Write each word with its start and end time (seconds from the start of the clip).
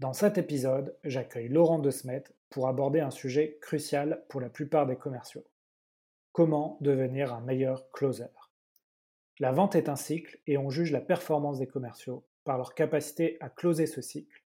Dans 0.00 0.14
cet 0.14 0.38
épisode, 0.38 0.96
j'accueille 1.04 1.48
Laurent 1.48 1.78
De 1.78 1.90
Smet 1.90 2.24
pour 2.48 2.68
aborder 2.68 3.00
un 3.00 3.10
sujet 3.10 3.58
crucial 3.60 4.24
pour 4.30 4.40
la 4.40 4.48
plupart 4.48 4.86
des 4.86 4.96
commerciaux. 4.96 5.44
Comment 6.32 6.78
devenir 6.80 7.34
un 7.34 7.42
meilleur 7.42 7.90
closer? 7.90 8.32
La 9.40 9.52
vente 9.52 9.74
est 9.74 9.90
un 9.90 9.96
cycle 9.96 10.40
et 10.46 10.56
on 10.56 10.70
juge 10.70 10.90
la 10.90 11.02
performance 11.02 11.58
des 11.58 11.66
commerciaux 11.66 12.24
par 12.44 12.56
leur 12.56 12.74
capacité 12.74 13.36
à 13.40 13.50
closer 13.50 13.84
ce 13.84 14.00
cycle 14.00 14.42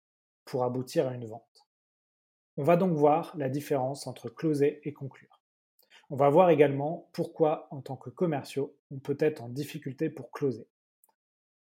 pour 0.45 0.63
aboutir 0.63 1.05
à 1.09 1.15
une 1.15 1.25
vente. 1.25 1.67
On 2.55 2.63
va 2.63 2.77
donc 2.77 2.93
voir 2.93 3.35
la 3.35 3.49
différence 3.49 4.07
entre 4.07 4.29
closer 4.29 4.79
et 4.87 4.93
conclure. 4.93 5.41
On 6.09 6.15
va 6.15 6.29
voir 6.29 6.49
également 6.49 7.09
pourquoi, 7.11 7.67
en 7.71 7.81
tant 7.81 7.97
que 7.97 8.09
commerciaux, 8.09 8.77
on 8.89 8.99
peut 8.99 9.17
être 9.19 9.43
en 9.43 9.49
difficulté 9.49 10.09
pour 10.09 10.31
closer. 10.31 10.69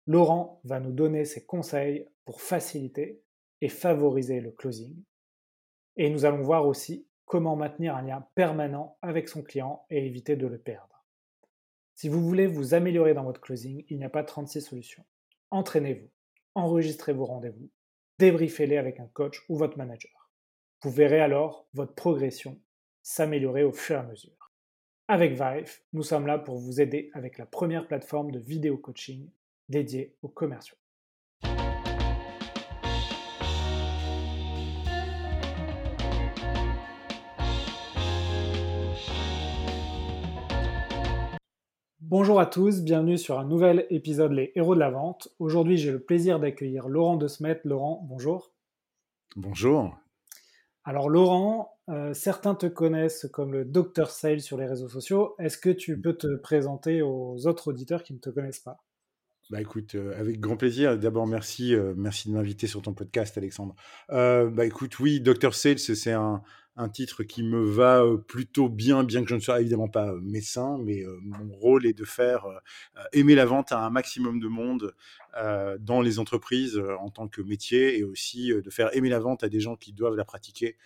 Laurent 0.06 0.62
va 0.64 0.80
nous 0.80 0.94
donner 0.94 1.26
ses 1.26 1.44
conseils 1.44 2.08
pour 2.24 2.40
faciliter 2.40 3.24
favoriser 3.68 4.40
le 4.40 4.52
closing. 4.52 4.96
Et 5.98 6.10
nous 6.10 6.24
allons 6.24 6.42
voir 6.42 6.66
aussi 6.66 7.06
comment 7.26 7.58
maintenir 7.58 7.96
un 7.96 8.02
lien 8.02 8.26
permanent 8.36 8.98
avec 9.02 9.28
son 9.28 9.44
client 9.44 9.86
et 9.90 10.06
éviter 10.06 10.38
de 10.38 10.48
le 10.48 10.58
perdre. 10.58 11.06
Si 11.96 12.08
vous 12.08 12.22
voulez 12.22 12.48
vous 12.48 12.74
améliorer 12.74 13.14
dans 13.14 13.26
votre 13.26 13.42
closing, 13.42 13.84
il 13.90 13.98
n'y 13.98 14.06
a 14.06 14.10
pas 14.10 14.24
36 14.24 14.62
solutions. 14.62 15.04
Entraînez-vous, 15.52 16.10
enregistrez 16.56 17.12
vos 17.12 17.26
rendez-vous, 17.26 17.70
débriefez-les 18.20 18.78
avec 18.78 19.02
un 19.02 19.08
coach 19.08 19.44
ou 19.50 19.58
votre 19.58 19.78
manager. 19.78 20.32
Vous 20.82 20.92
verrez 20.92 21.20
alors 21.20 21.68
votre 21.74 21.94
progression 21.94 22.58
s'améliorer 23.02 23.64
au 23.64 23.74
fur 23.74 23.98
et 23.98 24.00
à 24.00 24.04
mesure. 24.04 24.52
Avec 25.10 25.34
Vive, 25.34 25.80
nous 25.92 26.04
sommes 26.04 26.28
là 26.28 26.38
pour 26.38 26.58
vous 26.58 26.80
aider 26.80 27.10
avec 27.14 27.38
la 27.38 27.46
première 27.46 27.88
plateforme 27.88 28.32
de 28.32 28.40
vidéo 28.40 28.78
coaching 28.78 29.30
dédiée 29.68 30.16
aux 30.22 30.30
commerciaux. 30.30 30.78
Bonjour 42.12 42.40
à 42.40 42.48
tous, 42.48 42.82
bienvenue 42.82 43.20
sur 43.20 43.38
un 43.38 43.46
nouvel 43.46 43.86
épisode 43.92 44.32
Les 44.32 44.52
Héros 44.56 44.74
de 44.74 44.80
la 44.80 44.90
Vente. 44.90 45.28
Aujourd'hui, 45.38 45.78
j'ai 45.78 45.92
le 45.92 46.00
plaisir 46.00 46.40
d'accueillir 46.40 46.88
Laurent 46.88 47.18
De 47.18 47.28
Smet. 47.28 47.62
Laurent, 47.66 48.04
bonjour. 48.10 48.52
Bonjour. 49.36 49.96
Alors 50.84 51.08
Laurent, 51.08 51.78
euh, 51.88 52.16
certains 52.16 52.56
te 52.56 52.66
connaissent 52.66 53.28
comme 53.32 53.54
le 53.54 53.64
Dr 53.64 54.10
Sale 54.10 54.42
sur 54.42 54.58
les 54.58 54.66
réseaux 54.66 54.88
sociaux. 54.88 55.36
Est-ce 55.38 55.60
que 55.60 55.70
tu 55.70 56.02
peux 56.02 56.18
te 56.18 56.36
présenter 56.38 57.04
aux 57.04 57.46
autres 57.46 57.68
auditeurs 57.68 58.02
qui 58.02 58.16
ne 58.16 58.20
te 58.20 58.32
connaissent 58.32 58.58
pas? 58.58 58.84
Bah 59.52 59.62
écoute, 59.62 59.94
euh, 59.94 60.20
avec 60.20 60.40
grand 60.40 60.58
plaisir. 60.58 60.98
D'abord, 60.98 61.28
merci, 61.28 61.76
euh, 61.76 61.94
merci 61.96 62.28
de 62.30 62.34
m'inviter 62.34 62.66
sur 62.66 62.82
ton 62.82 62.96
podcast, 62.96 63.38
Alexandre. 63.38 63.76
bah 64.10 64.66
écoute, 64.66 64.98
oui, 64.98 65.22
Dr 65.22 65.54
Sales, 65.54 65.78
c'est 65.78 66.14
un, 66.14 66.42
un 66.80 66.90
titre 66.90 67.24
qui 67.24 67.44
me 67.44 67.62
va 67.62 68.04
plutôt 68.28 68.70
bien, 68.70 69.04
bien 69.04 69.22
que 69.22 69.30
je 69.30 69.36
ne 69.36 69.40
sois 69.42 69.60
évidemment 69.60 69.90
pas 69.90 70.14
médecin, 70.22 70.78
mais 70.84 71.04
mon 71.22 71.54
rôle 71.54 71.86
est 71.86 71.94
de 71.94 72.06
faire 72.06 72.46
aimer 73.12 73.36
la 73.36 73.46
vente 73.46 73.74
à 73.74 73.86
un 73.86 73.90
maximum 73.90 74.40
de 74.40 74.48
monde 74.48 74.96
dans 75.80 76.02
les 76.02 76.20
entreprises 76.20 76.82
en 77.00 77.10
tant 77.10 77.28
que 77.28 77.42
métier 77.42 78.00
et 78.00 78.04
aussi 78.04 78.54
de 78.54 78.70
faire 78.70 78.96
aimer 78.96 79.10
la 79.10 79.20
vente 79.20 79.44
à 79.44 79.50
des 79.50 79.60
gens 79.60 79.76
qui 79.76 79.92
doivent 79.92 80.16
la 80.16 80.24
pratiquer 80.24 80.78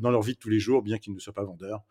dans 0.00 0.10
leur 0.10 0.22
vie 0.22 0.34
de 0.34 0.38
tous 0.38 0.50
les 0.50 0.58
jours, 0.58 0.82
bien 0.82 0.98
qu'ils 0.98 1.14
ne 1.14 1.20
soient 1.20 1.32
pas 1.32 1.44
vendeurs. 1.44 1.84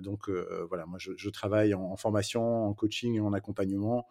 Donc 0.00 0.28
voilà, 0.68 0.86
moi 0.86 0.98
je, 0.98 1.28
travaille 1.30 1.74
en, 1.74 1.96
formation, 1.96 2.66
en 2.66 2.74
coaching 2.74 3.16
et 3.16 3.20
en 3.20 3.32
accompagnement 3.32 4.06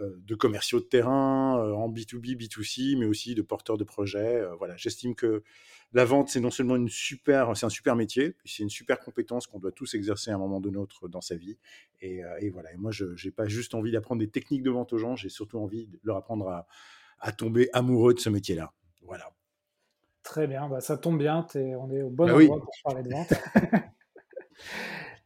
de 0.00 0.34
commerciaux 0.34 0.80
de 0.80 0.84
terrain, 0.84 1.72
en 1.72 1.88
B2B, 1.88 2.36
B2C, 2.36 2.96
mais 2.98 3.06
aussi 3.06 3.34
de 3.34 3.42
porteurs 3.42 3.76
de 3.76 3.84
projets. 3.84 4.42
voilà, 4.58 4.76
j'estime 4.76 5.14
que 5.14 5.42
la 5.92 6.04
vente, 6.04 6.28
c'est 6.28 6.40
non 6.40 6.50
seulement 6.50 6.76
une 6.76 6.88
super, 6.88 7.56
c'est 7.56 7.66
un 7.66 7.70
super 7.70 7.96
métier, 7.96 8.36
c'est 8.44 8.62
une 8.62 8.70
super 8.70 9.00
compétence 9.00 9.48
qu'on 9.48 9.58
doit 9.58 9.72
tous 9.72 9.94
exercer 9.94 10.30
à 10.30 10.36
un 10.36 10.38
moment 10.38 10.60
de 10.60 10.70
notre 10.70 11.08
dans 11.08 11.20
sa 11.20 11.34
vie. 11.34 11.58
Et, 12.00 12.24
euh, 12.24 12.50
voilà. 12.52 12.72
Et 12.72 12.76
moi, 12.76 12.92
je 12.92 13.06
n'ai 13.24 13.32
pas 13.32 13.46
juste 13.46 13.74
envie 13.74 13.90
d'apprendre 13.90 14.20
des 14.20 14.30
techniques 14.30 14.62
de 14.62 14.70
vente 14.70 14.92
aux 14.92 14.98
gens, 14.98 15.16
j'ai 15.16 15.28
surtout 15.28 15.58
envie 15.58 15.86
de 15.88 15.98
leur 16.04 16.16
apprendre 16.16 16.64
à, 17.18 17.32
tomber 17.32 17.68
amoureux 17.72 18.14
de 18.14 18.20
ce 18.20 18.30
métier-là. 18.30 18.72
Voilà. 19.02 19.30
Très 20.22 20.46
bien, 20.46 20.68
bah, 20.68 20.80
ça 20.80 20.96
tombe 20.96 21.18
bien, 21.18 21.46
on 21.54 21.90
est 21.90 22.02
au 22.02 22.10
bon 22.10 22.26
bah 22.26 22.34
endroit 22.34 22.60
pour 22.60 22.72
parler 22.84 23.02
de 23.02 23.10
vente. 23.10 23.32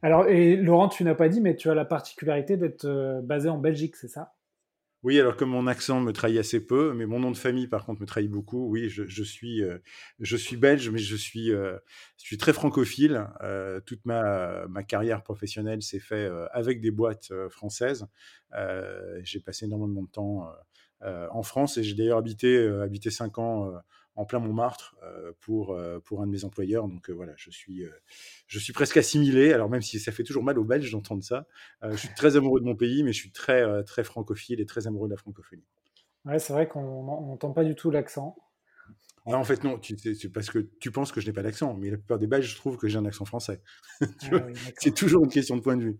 Alors, 0.05 0.27
et 0.27 0.57
Laurent, 0.57 0.91
tu 0.91 1.03
n'as 1.03 1.15
pas 1.15 1.31
dit, 1.31 1.41
mais 1.41 1.57
tu 1.57 1.71
as 1.71 1.75
la 1.75 1.87
particularité 1.87 2.59
d'être 2.59 2.85
euh, 2.85 3.23
basé 3.23 3.49
en 3.49 3.57
Belgique, 3.57 3.97
c'est 3.97 4.09
ça? 4.09 4.35
Oui, 5.03 5.19
alors 5.19 5.35
comme 5.35 5.49
mon 5.49 5.67
accent 5.67 5.99
me 5.99 6.13
trahit 6.13 6.39
assez 6.39 6.61
peu, 6.61 6.93
mais 6.93 7.07
mon 7.07 7.21
nom 7.21 7.31
de 7.31 7.39
famille 7.39 7.69
par 7.69 7.87
contre 7.87 8.03
me 8.03 8.07
trahit 8.07 8.31
beaucoup. 8.31 8.69
Oui, 8.69 8.91
je, 8.91 9.23
suis, 9.23 9.63
euh, 9.63 9.79
je 10.21 10.37
suis 10.37 10.59
belge, 10.59 10.91
mais 10.91 10.99
je 10.99 11.17
suis, 11.17 11.53
euh, 11.53 11.79
je 12.19 12.27
suis 12.27 12.37
très 12.37 12.53
francophile. 12.53 13.27
Toute 13.87 14.05
ma, 14.05 14.67
ma 14.69 14.83
carrière 14.83 15.23
professionnelle 15.23 15.81
s'est 15.81 16.01
faite 16.01 16.31
avec 16.53 16.83
des 16.83 16.91
boîtes 16.91 17.33
françaises. 17.49 18.07
j'ai 19.23 19.41
passé 19.41 19.65
énormément 19.65 20.03
de 20.03 20.11
temps 20.11 20.51
en 21.03 21.43
France 21.43 21.79
et 21.79 21.83
j'ai 21.83 21.95
d'ailleurs 21.95 22.19
habité, 22.19 22.67
habité 22.83 23.11
cinq 23.11 23.39
ans 23.39 23.73
en 24.17 24.25
plein 24.25 24.39
Montmartre 24.39 24.97
euh, 25.03 25.33
pour, 25.41 25.73
euh, 25.73 25.99
pour 26.01 26.23
un 26.23 26.27
de 26.27 26.33
mes 26.33 26.45
employeurs. 26.45 26.89
Donc 26.89 27.11
euh, 27.11 27.13
voilà, 27.13 27.33
je 27.37 27.51
suis, 27.51 27.85
je 28.47 28.59
suis 28.59 28.73
presque 28.73 28.97
assimilé. 28.97 29.53
Alors 29.53 29.69
même 29.69 29.83
si 29.83 29.99
ça 29.99 30.13
fait 30.13 30.23
toujours 30.23 30.45
mal 30.45 30.59
aux 30.59 30.65
Belges 30.65 30.91
d'entendre 30.91 31.23
ça, 31.23 31.47
je 31.83 31.97
suis 31.97 32.09
très 32.17 32.37
amoureux 32.37 32.61
de 32.61 32.67
mon 32.67 32.77
pays, 32.77 33.03
mais 33.03 33.13
je 33.13 33.19
suis 33.19 33.33
très, 33.33 33.85
très 33.85 34.05
francophile 34.05 34.61
et 34.61 34.67
très 34.67 34.87
amoureux 34.87 35.09
de 35.09 35.15
la 35.15 35.19
francophonie. 35.19 35.65
Ouais, 36.25 36.39
c'est 36.39 36.53
vrai 36.53 36.69
qu'on 36.69 37.05
n'entend 37.05 37.53
pas 37.53 37.65
du 37.65 37.75
tout 37.75 37.91
l'accent. 37.91 38.37
Alors 39.27 39.41
en 39.41 39.45
fait, 39.45 39.65
non, 39.65 39.81
c'est 39.83 40.31
parce 40.33 40.51
que 40.51 40.59
tu 40.59 40.91
penses 40.91 41.11
que 41.11 41.21
je 41.21 41.27
n'ai 41.27 41.33
pas 41.33 41.43
d'accent, 41.43 41.75
mais 41.75 41.91
la 41.91 41.97
plupart 41.97 42.19
des 42.19 42.27
Belges 42.27 42.55
trouvent 42.57 42.77
que 42.77 42.89
j'ai 42.89 42.99
un 42.99 43.07
accent 43.07 43.25
français. 43.25 43.63
Ah 44.33 44.47
c'est 44.79 44.95
toujours 44.95 45.25
une 45.25 45.31
question 45.31 45.57
de 45.57 45.63
point 45.63 45.77
de 45.77 45.83
vue. 45.83 45.99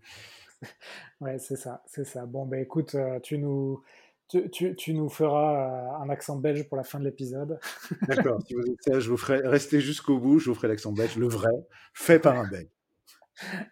ouais, 1.21 1.39
c'est 1.39 1.55
ça, 1.55 1.83
c'est 1.87 2.05
ça. 2.05 2.25
Bon, 2.27 2.45
ben 2.45 2.61
écoute, 2.61 2.95
tu 3.23 3.39
nous, 3.39 3.81
tu, 4.27 4.93
nous 4.93 5.09
feras 5.09 5.99
euh, 5.99 6.03
un 6.03 6.09
accent 6.09 6.37
belge 6.37 6.67
pour 6.67 6.77
la 6.77 6.83
fin 6.83 6.99
de 6.99 7.05
l'épisode. 7.05 7.59
D'accord, 8.07 8.41
si 8.45 8.53
vous 8.53 8.61
êtes 8.61 8.99
je 8.99 9.09
vous 9.09 9.17
ferai 9.17 9.47
rester 9.47 9.79
jusqu'au 9.79 10.19
bout, 10.19 10.39
je 10.39 10.49
vous 10.49 10.55
ferai 10.55 10.67
l'accent 10.67 10.91
belge, 10.91 11.17
le 11.17 11.27
vrai, 11.27 11.51
fait 11.93 12.19
par 12.19 12.37
un 12.37 12.47
belge. 12.47 12.69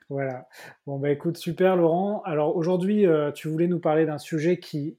Voilà. 0.10 0.48
Bon, 0.86 1.00
bah 1.00 1.10
écoute, 1.10 1.38
super 1.38 1.76
Laurent. 1.76 2.22
Alors 2.24 2.56
aujourd'hui, 2.56 3.08
euh, 3.08 3.32
tu 3.32 3.48
voulais 3.48 3.68
nous 3.68 3.80
parler 3.80 4.06
d'un 4.06 4.18
sujet 4.18 4.60
qui 4.60 4.98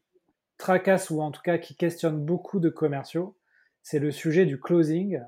tracasse 0.57 1.11
ou 1.11 1.21
en 1.21 1.31
tout 1.31 1.43
cas 1.43 1.59
qui 1.59 1.77
questionne 1.77 2.25
beaucoup 2.25 2.61
de 2.61 2.71
commerciaux. 2.71 3.37
C'est 3.83 3.99
le 3.99 4.11
sujet 4.11 4.47
du 4.47 4.59
closing 4.59 5.21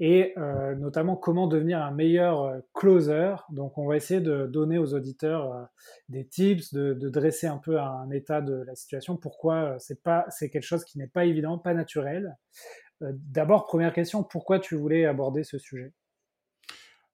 et 0.00 0.32
euh, 0.36 0.74
notamment 0.76 1.16
comment 1.16 1.46
devenir 1.46 1.82
un 1.82 1.90
meilleur 1.90 2.42
euh, 2.42 2.60
closer. 2.72 3.34
Donc 3.50 3.78
on 3.78 3.86
va 3.86 3.96
essayer 3.96 4.20
de 4.20 4.46
donner 4.46 4.78
aux 4.78 4.94
auditeurs 4.94 5.52
euh, 5.52 5.64
des 6.08 6.26
tips, 6.26 6.72
de, 6.72 7.08
dresser 7.08 7.46
un 7.46 7.58
peu 7.58 7.80
un 7.80 8.10
état 8.10 8.40
de 8.40 8.54
la 8.54 8.74
situation, 8.74 9.16
pourquoi 9.16 9.76
c'est 9.78 10.02
pas 10.02 10.26
c'est 10.28 10.50
quelque 10.50 10.62
chose 10.62 10.84
qui 10.84 10.98
n'est 10.98 11.08
pas 11.08 11.24
évident, 11.24 11.58
pas 11.58 11.74
naturel? 11.74 12.36
D'abord 13.00 13.64
première 13.64 13.92
question, 13.92 14.24
pourquoi 14.24 14.58
tu 14.58 14.74
voulais 14.76 15.06
aborder 15.06 15.44
ce 15.44 15.58
sujet? 15.58 15.92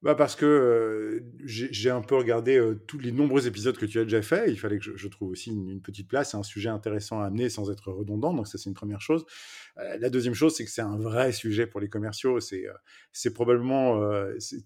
Bah 0.04 0.14
parce 0.14 0.36
que 0.36 1.24
j'ai 1.44 1.88
un 1.88 2.02
peu 2.02 2.14
regardé 2.14 2.62
tous 2.86 2.98
les 2.98 3.10
nombreux 3.10 3.46
épisodes 3.46 3.76
que 3.78 3.86
tu 3.86 3.98
as 3.98 4.04
déjà 4.04 4.20
fait. 4.20 4.50
Il 4.50 4.58
fallait 4.58 4.78
que 4.78 4.94
je, 4.96 5.08
trouve 5.08 5.30
aussi 5.30 5.50
une, 5.50 5.80
petite 5.80 6.08
place. 6.08 6.34
Un 6.34 6.42
sujet 6.42 6.68
intéressant 6.68 7.20
à 7.20 7.26
amener 7.26 7.48
sans 7.48 7.70
être 7.70 7.90
redondant. 7.90 8.34
Donc 8.34 8.46
ça, 8.46 8.58
c'est 8.58 8.68
une 8.68 8.74
première 8.74 9.00
chose. 9.00 9.24
la 9.76 10.10
deuxième 10.10 10.34
chose, 10.34 10.54
c'est 10.54 10.66
que 10.66 10.70
c'est 10.70 10.82
un 10.82 10.98
vrai 10.98 11.32
sujet 11.32 11.66
pour 11.66 11.80
les 11.80 11.88
commerciaux. 11.88 12.38
C'est 12.38 12.66
c'est 13.12 13.32
probablement, 13.32 13.98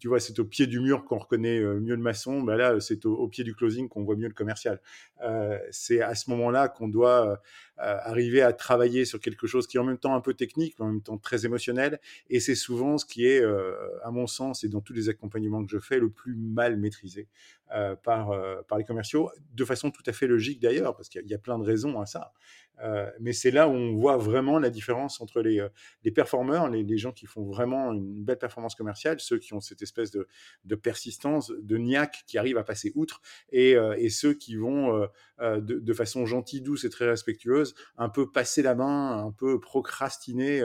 tu 0.00 0.08
vois, 0.08 0.18
c'est 0.18 0.38
au 0.40 0.44
pied 0.44 0.66
du 0.66 0.80
mur 0.80 1.04
qu'on 1.04 1.18
reconnaît 1.18 1.60
mieux 1.60 1.94
le 1.94 2.02
maçon. 2.02 2.42
Bah 2.42 2.56
là, 2.56 2.80
c'est 2.80 3.06
au, 3.06 3.28
pied 3.28 3.44
du 3.44 3.54
closing 3.54 3.88
qu'on 3.88 4.02
voit 4.02 4.16
mieux 4.16 4.28
le 4.28 4.34
commercial. 4.34 4.80
c'est 5.70 6.00
à 6.00 6.16
ce 6.16 6.30
moment-là 6.30 6.68
qu'on 6.68 6.88
doit 6.88 7.40
arriver 7.78 8.42
à 8.42 8.52
travailler 8.52 9.04
sur 9.04 9.20
quelque 9.20 9.46
chose 9.46 9.66
qui 9.66 9.76
est 9.76 9.80
en 9.80 9.84
même 9.84 9.98
temps 9.98 10.14
un 10.14 10.20
peu 10.20 10.34
technique, 10.34 10.74
mais 10.78 10.84
en 10.84 10.88
même 10.88 11.02
temps 11.02 11.18
très 11.18 11.46
émotionnel. 11.46 12.00
Et 12.28 12.40
c'est 12.40 12.54
souvent 12.54 12.98
ce 12.98 13.06
qui 13.06 13.26
est, 13.26 13.42
à 14.02 14.10
mon 14.10 14.26
sens, 14.26 14.64
et 14.64 14.68
dans 14.68 14.80
tous 14.80 14.92
les 14.92 15.08
accompagnements 15.08 15.64
que 15.64 15.70
je 15.70 15.78
fais 15.78 15.98
le 15.98 16.10
plus 16.10 16.34
mal 16.34 16.76
maîtrisé 16.76 17.28
euh, 17.74 17.94
par, 17.96 18.30
euh, 18.30 18.62
par 18.66 18.78
les 18.78 18.84
commerciaux, 18.84 19.30
de 19.52 19.64
façon 19.66 19.90
tout 19.90 20.02
à 20.06 20.12
fait 20.14 20.26
logique 20.26 20.58
d'ailleurs, 20.58 20.96
parce 20.96 21.10
qu'il 21.10 21.26
y, 21.26 21.34
a 21.34 21.38
plein 21.38 21.58
de 21.58 21.64
raisons 21.64 22.00
à 22.00 22.06
ça. 22.06 22.32
Euh, 22.82 23.10
mais 23.20 23.32
c'est 23.32 23.50
là 23.50 23.68
où 23.68 23.72
on 23.72 23.96
voit 23.96 24.16
vraiment 24.16 24.58
la 24.58 24.70
différence 24.70 25.20
entre 25.20 25.40
les, 25.40 25.66
les 26.04 26.10
performeurs, 26.10 26.68
les, 26.68 26.98
gens 26.98 27.12
qui 27.12 27.26
font 27.26 27.44
vraiment 27.44 27.92
une 27.92 28.24
belle 28.24 28.38
performance 28.38 28.74
commerciale, 28.74 29.20
ceux 29.20 29.38
qui 29.38 29.54
ont 29.54 29.60
cette 29.60 29.82
espèce 29.82 30.10
de, 30.10 30.26
de 30.64 30.74
persistance, 30.74 31.50
de 31.50 31.76
niaque, 31.76 32.24
qui 32.26 32.38
arrivent 32.38 32.58
à 32.58 32.64
passer 32.64 32.92
outre, 32.94 33.20
et, 33.52 33.76
et 33.98 34.10
ceux 34.10 34.34
qui 34.34 34.56
vont 34.56 35.08
de, 35.40 35.58
de, 35.60 35.92
façon 35.92 36.26
gentille, 36.26 36.60
douce 36.60 36.84
et 36.84 36.90
très 36.90 37.08
respectueuse, 37.08 37.74
un 37.96 38.08
peu 38.08 38.30
passer 38.30 38.62
la 38.62 38.74
main, 38.74 39.24
un 39.24 39.30
peu 39.30 39.60
procrastiner 39.60 40.60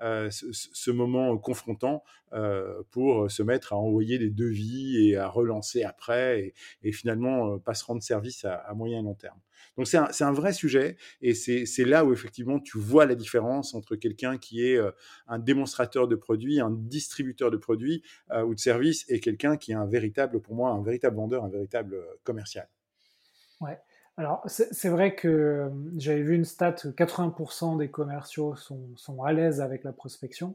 ce, 0.00 0.46
ce, 0.52 0.90
moment 0.90 1.36
confrontant 1.38 2.04
pour 2.90 3.30
se 3.30 3.42
mettre 3.42 3.72
à 3.72 3.76
envoyer 3.76 4.18
des 4.18 4.30
devis 4.30 5.08
et 5.08 5.16
à 5.16 5.28
relancer 5.28 5.82
après 5.82 6.54
et, 6.82 6.92
finalement 6.92 7.58
pas 7.58 7.74
se 7.74 7.84
rendre 7.84 8.02
service 8.02 8.44
à, 8.44 8.72
moyen 8.74 9.00
et 9.00 9.02
long 9.02 9.14
terme. 9.14 9.38
Donc 9.76 9.86
c'est 9.86 10.24
un, 10.24 10.32
vrai 10.32 10.52
sujet 10.52 10.96
et 11.20 11.34
c'est 11.34 11.84
là 11.84 12.04
où 12.04 12.12
effectivement 12.12 12.58
tu 12.60 12.78
vois 12.78 13.06
la 13.06 13.14
différence 13.14 13.74
entre 13.74 13.96
quelqu'un 13.96 14.38
qui 14.38 14.66
est 14.66 14.78
un 15.26 15.38
démonstrateur 15.38 16.08
de 16.08 16.16
produits, 16.16 16.60
un 16.60 16.70
distributeur 16.70 17.50
de 17.50 17.56
produits 17.56 18.02
ou 18.32 18.54
de 18.54 18.60
services 18.60 19.04
et 19.08 19.20
quelqu'un 19.20 19.56
qui 19.56 19.72
est 19.72 19.76
un 19.76 19.86
véritable, 19.86 20.40
pour 20.40 20.54
moi, 20.54 20.70
un 20.70 20.82
véritable 20.82 21.16
vendeur, 21.16 21.44
un 21.44 21.48
véritable 21.48 21.96
commercial. 22.24 22.68
Ouais. 23.60 23.78
Alors, 24.16 24.42
c'est 24.46 24.88
vrai 24.88 25.16
que 25.16 25.70
j'avais 25.96 26.22
vu 26.22 26.36
une 26.36 26.44
stat, 26.44 26.70
80% 26.72 27.78
des 27.78 27.90
commerciaux 27.90 28.54
sont, 28.54 28.96
sont 28.96 29.24
à 29.24 29.32
l'aise 29.32 29.60
avec 29.60 29.82
la 29.82 29.92
prospection. 29.92 30.54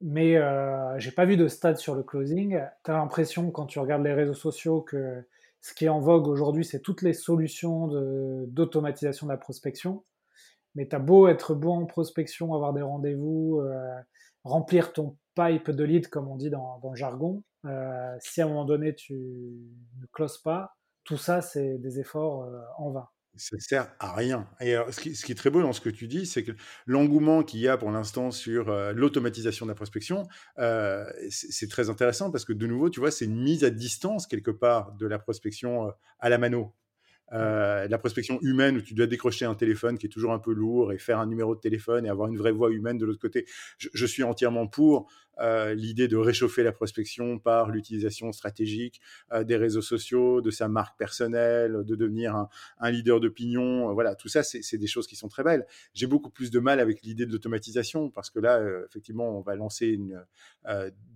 Mais 0.00 0.36
euh, 0.36 0.96
j'ai 1.00 1.10
pas 1.10 1.24
vu 1.24 1.36
de 1.36 1.48
stat 1.48 1.74
sur 1.74 1.96
le 1.96 2.04
closing. 2.04 2.60
Tu 2.84 2.90
as 2.90 2.94
l'impression, 2.94 3.50
quand 3.50 3.66
tu 3.66 3.80
regardes 3.80 4.04
les 4.04 4.14
réseaux 4.14 4.34
sociaux, 4.34 4.80
que 4.82 5.24
ce 5.60 5.74
qui 5.74 5.86
est 5.86 5.88
en 5.88 6.00
vogue 6.00 6.28
aujourd'hui, 6.28 6.64
c'est 6.64 6.80
toutes 6.80 7.02
les 7.02 7.12
solutions 7.12 7.88
d'automatisation 8.46 9.26
de, 9.26 9.32
la 9.32 9.38
prospection. 9.38 10.04
Mais 10.74 10.88
tu 10.88 10.94
as 10.94 11.00
beau 11.00 11.28
être 11.28 11.54
bon 11.54 11.82
en 11.82 11.86
prospection, 11.86 12.54
avoir 12.54 12.72
des 12.72 12.82
rendez-vous, 12.82 13.60
euh, 13.60 14.00
remplir 14.44 14.92
ton 14.92 15.16
pipe 15.34 15.70
de 15.70 15.84
lead, 15.84 16.08
comme 16.08 16.28
on 16.28 16.36
dit 16.36 16.50
dans, 16.50 16.80
le 16.82 16.96
jargon, 16.96 17.42
euh, 17.64 18.16
si 18.20 18.40
à 18.40 18.44
un 18.44 18.48
moment 18.48 18.64
donné 18.64 18.94
tu 18.94 19.14
ne 19.14 20.06
closes 20.12 20.38
pas, 20.38 20.76
tout 21.04 21.16
ça, 21.16 21.40
c'est 21.40 21.78
des 21.78 22.00
efforts 22.00 22.44
euh, 22.44 22.60
en 22.76 22.90
vain. 22.90 23.08
Ça 23.38 23.56
ne 23.56 23.60
sert 23.60 23.90
à 24.00 24.14
rien. 24.14 24.48
Et 24.60 24.74
ce, 24.90 25.00
qui, 25.00 25.32
est 25.32 25.34
très 25.34 25.50
beau 25.50 25.62
dans 25.62 25.72
ce 25.72 25.80
que 25.80 25.88
tu 25.88 26.06
dis, 26.06 26.26
c'est 26.26 26.44
que 26.44 26.52
l'engouement 26.86 27.42
qu'il 27.42 27.60
y 27.60 27.68
a 27.68 27.76
pour 27.76 27.90
l'instant 27.90 28.30
sur 28.30 28.68
euh, 28.68 28.92
l'automatisation 28.92 29.64
de 29.64 29.70
la 29.70 29.74
prospection, 29.74 30.28
euh, 30.58 31.04
c'est 31.30 31.68
très 31.68 31.88
intéressant 31.88 32.30
parce 32.30 32.44
que 32.44 32.52
de 32.52 32.66
nouveau, 32.66 32.90
tu 32.90 33.00
vois, 33.00 33.10
c'est 33.10 33.24
une 33.24 33.40
mise 33.40 33.64
à 33.64 33.70
distance 33.70 34.26
quelque 34.26 34.50
part 34.50 34.92
de 34.92 35.06
la 35.06 35.18
prospection 35.18 35.92
à 36.18 36.28
la 36.28 36.38
mano. 36.38 36.74
la 37.30 37.98
prospection 37.98 38.38
humaine 38.42 38.78
où 38.78 38.82
tu 38.82 38.94
dois 38.94 39.06
décrocher 39.06 39.44
un 39.44 39.54
téléphone 39.54 39.98
qui 39.98 40.06
est 40.06 40.10
toujours 40.10 40.32
un 40.32 40.38
peu 40.38 40.52
lourd 40.52 40.92
et 40.92 40.98
faire 40.98 41.18
un 41.18 41.26
numéro 41.26 41.54
de 41.54 41.60
téléphone 41.60 42.06
et 42.06 42.08
avoir 42.08 42.28
une 42.28 42.36
vraie 42.36 42.52
voix 42.52 42.70
humaine 42.70 42.98
de 42.98 43.06
l'autre 43.06 43.20
côté. 43.20 43.46
je, 43.78 44.06
suis 44.06 44.22
entièrement 44.22 44.66
pour. 44.66 45.10
Euh, 45.40 45.74
l'idée 45.74 46.08
de 46.08 46.16
réchauffer 46.16 46.62
la 46.62 46.72
prospection 46.72 47.38
par 47.38 47.70
l'utilisation 47.70 48.32
stratégique 48.32 49.00
euh, 49.32 49.44
des 49.44 49.56
réseaux 49.56 49.82
sociaux, 49.82 50.40
de 50.40 50.50
sa 50.50 50.68
marque 50.68 50.98
personnelle, 50.98 51.84
de 51.84 51.94
devenir 51.94 52.48
un, 52.78 52.90
leader 52.90 53.20
d'opinion. 53.20 53.90
Euh, 53.90 53.92
voilà, 53.92 54.14
tout 54.14 54.28
ça, 54.28 54.42
c'est 54.42 54.78
des 54.78 54.86
choses 54.86 55.06
qui 55.06 55.16
sont 55.16 55.28
très 55.28 55.44
belles. 55.44 55.66
J'ai 55.94 56.06
beaucoup 56.06 56.30
plus 56.30 56.50
de 56.50 56.58
mal 56.58 56.80
avec 56.80 57.02
l'idée 57.02 57.26
de 57.26 57.32
l'automatisation 57.32 58.10
parce 58.10 58.30
que 58.30 58.40
là, 58.40 58.60
effectivement, 58.86 59.38
on 59.38 59.40
va 59.40 59.54
lancer 59.54 59.98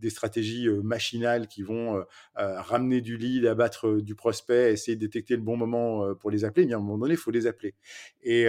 des 0.00 0.10
stratégies 0.10 0.68
machinales 0.68 1.46
qui 1.48 1.62
vont 1.62 2.04
ramener 2.34 3.00
du 3.00 3.16
lead, 3.16 3.46
abattre 3.46 4.00
du 4.00 4.14
prospect, 4.14 4.72
essayer 4.72 4.96
de 4.96 5.00
détecter 5.00 5.36
le 5.36 5.42
bon 5.42 5.56
moment 5.56 6.14
pour 6.14 6.30
les 6.30 6.44
appeler. 6.44 6.66
Bien, 6.66 6.76
à 6.76 6.80
un 6.80 6.82
moment 6.82 6.98
donné, 6.98 7.14
il 7.14 7.18
faut 7.18 7.30
les 7.30 7.46
appeler. 7.46 7.74
Et, 8.22 8.46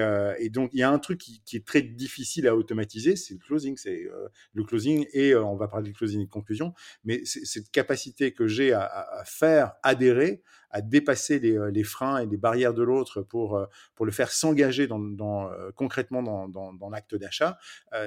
donc, 0.49 0.69
il 0.73 0.79
y 0.79 0.83
a 0.83 0.89
un 0.89 0.99
truc 0.99 1.19
qui, 1.19 1.41
qui, 1.45 1.57
est 1.57 1.65
très 1.65 1.81
difficile 1.81 2.47
à 2.47 2.55
automatiser, 2.55 3.15
c'est 3.15 3.33
le 3.33 3.39
closing. 3.39 3.77
C'est 3.77 4.07
le 4.53 4.63
closing 4.63 5.05
et 5.13 5.35
on 5.35 5.55
va 5.55 5.62
va 5.63 5.67
parler 5.67 5.91
de 5.91 5.97
et 6.21 6.25
de 6.25 6.29
conclusion, 6.29 6.73
mais 7.03 7.23
cette 7.25 7.71
capacité 7.71 8.33
que 8.33 8.47
j'ai 8.47 8.73
à, 8.73 9.23
faire 9.25 9.73
adhérer, 9.83 10.41
à 10.73 10.81
dépasser 10.81 11.39
euh, 11.43 11.71
les, 11.71 11.83
freins 11.83 12.17
et 12.17 12.25
les 12.25 12.35
barrières 12.35 12.73
de 12.73 12.81
l'autre 12.81 13.21
pour, 13.21 13.55
euh, 13.55 13.65
pour 13.95 14.05
le 14.05 14.11
faire 14.11 14.31
s'engager 14.31 14.87
euh, 14.91 15.71
concrètement 15.75 16.23
dans, 16.23 16.89
l'acte 16.89 17.15
d'achat, 17.15 17.57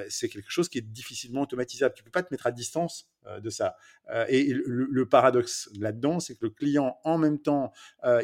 c'est 0.09 0.29
quelque 0.29 0.49
chose 0.49 0.69
qui 0.69 0.77
est 0.77 0.81
difficilement 0.81 1.41
automatisable. 1.41 1.93
Tu 1.95 2.03
ne 2.03 2.05
peux 2.05 2.11
pas 2.11 2.23
te 2.23 2.27
mettre 2.31 2.47
à 2.47 2.51
distance 2.51 3.09
de 3.41 3.49
ça. 3.49 3.75
et 4.29 4.53
le, 4.53 5.05
paradoxe 5.05 5.69
là-dedans, 5.77 6.19
c'est 6.19 6.35
que 6.35 6.45
le 6.45 6.49
client, 6.49 6.97
en 7.03 7.17
même 7.17 7.39
temps, 7.39 7.71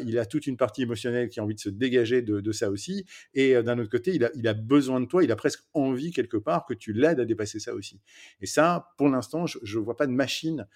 il 0.02 0.18
a 0.18 0.24
toute 0.24 0.46
une 0.46 0.56
partie 0.56 0.82
émotionnelle 0.82 1.28
qui 1.28 1.40
a 1.40 1.42
envie 1.42 1.54
de 1.54 1.60
se 1.60 1.68
dégager 1.68 2.22
de, 2.22 2.52
ça 2.52 2.70
aussi, 2.70 3.04
et 3.34 3.62
d'un 3.62 3.78
autre 3.78 3.90
côté, 3.90 4.18
il 4.34 4.48
a 4.48 4.54
besoin 4.54 5.00
de 5.00 5.06
toi, 5.06 5.22
il 5.22 5.32
a 5.32 5.36
presque 5.36 5.64
envie 5.74 6.12
quelque 6.12 6.38
part 6.38 6.64
que 6.64 6.74
tu 6.74 6.92
l'aides 6.92 7.20
à 7.20 7.24
dépasser 7.24 7.58
ça 7.58 7.74
aussi. 7.74 8.00
Et 8.40 8.46
ça, 8.46 8.92
pour 8.96 9.08
l'instant, 9.08 9.46
je 9.46 9.78
ne 9.78 9.84
vois 9.84 9.96
pas 9.96 10.06
de 10.06 10.12
machine 10.12 10.66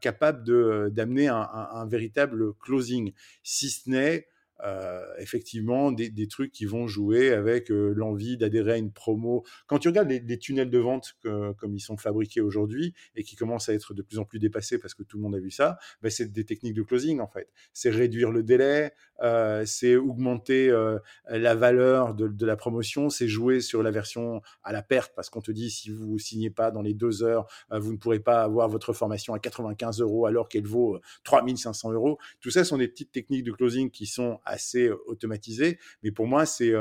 capable 0.00 0.90
d'amener 0.90 1.28
un, 1.28 1.48
un, 1.72 1.86
véritable 1.86 2.54
closing, 2.54 3.12
si 3.42 3.70
ce 3.70 3.90
n'est 3.90 4.26
euh, 4.64 5.04
effectivement 5.18 5.92
des, 5.92 6.28
trucs 6.28 6.50
qui 6.50 6.64
vont 6.64 6.88
jouer 6.88 7.32
avec 7.32 7.70
euh, 7.70 7.92
l'envie 7.94 8.36
d'adhérer 8.36 8.72
à 8.72 8.76
une 8.76 8.92
promo. 8.92 9.44
Quand 9.66 9.78
tu 9.78 9.88
regardes 9.88 10.10
les, 10.10 10.38
tunnels 10.38 10.70
de 10.70 10.78
vente 10.78 11.16
comme 11.22 11.74
ils 11.74 11.80
sont 11.80 11.96
fabriqués 11.96 12.40
aujourd'hui 12.40 12.94
et 13.14 13.22
qui 13.22 13.36
commencent 13.36 13.68
à 13.68 13.74
être 13.74 13.94
de 13.94 14.02
plus 14.02 14.18
en 14.18 14.24
plus 14.24 14.38
dépassés 14.38 14.78
parce 14.78 14.94
que 14.94 15.02
tout 15.02 15.16
le 15.16 15.22
monde 15.22 15.34
a 15.36 15.38
vu 15.38 15.50
ça, 15.50 15.78
ben 16.02 16.10
c'est 16.10 16.32
des 16.32 16.44
techniques 16.44 16.74
de 16.74 16.82
closing 16.82 17.20
en 17.20 17.28
fait. 17.28 17.48
C'est 17.72 17.90
réduire 17.90 18.30
le 18.30 18.42
délai, 18.42 18.92
euh, 19.22 19.64
c'est 19.64 19.96
augmenter 19.96 20.70
la 21.28 21.54
valeur 21.54 22.14
de, 22.14 22.46
la 22.46 22.56
promotion, 22.56 23.10
c'est 23.10 23.28
jouer 23.28 23.60
sur 23.60 23.82
la 23.82 23.90
version 23.90 24.42
à 24.62 24.72
la 24.72 24.82
perte 24.82 25.12
parce 25.14 25.30
qu'on 25.30 25.40
te 25.40 25.50
dit 25.50 25.70
si 25.70 25.90
vous 25.90 26.14
ne 26.14 26.18
signez 26.18 26.50
pas 26.50 26.70
dans 26.70 26.82
les 26.82 26.94
deux 26.94 27.22
heures, 27.22 27.46
vous 27.70 27.92
ne 27.92 27.98
pourrez 27.98 28.20
pas 28.20 28.42
avoir 28.42 28.68
votre 28.68 28.92
formation 28.92 29.34
à 29.34 29.38
95 29.38 30.00
euros 30.00 30.26
alors 30.26 30.48
qu'elle 30.48 30.66
vaut 30.66 30.98
3500 31.24 31.92
euros. 31.92 32.18
Tout 32.40 32.50
ça 32.50 32.64
sont 32.64 32.78
des 32.78 32.88
petites 32.88 33.12
techniques 33.12 33.44
de 33.44 33.52
closing 33.52 33.90
qui 33.90 34.06
sont 34.06 34.40
assez 34.48 34.90
automatisé. 35.06 35.78
Mais 36.02 36.10
pour 36.10 36.26
moi, 36.26 36.46
c'est 36.46 36.72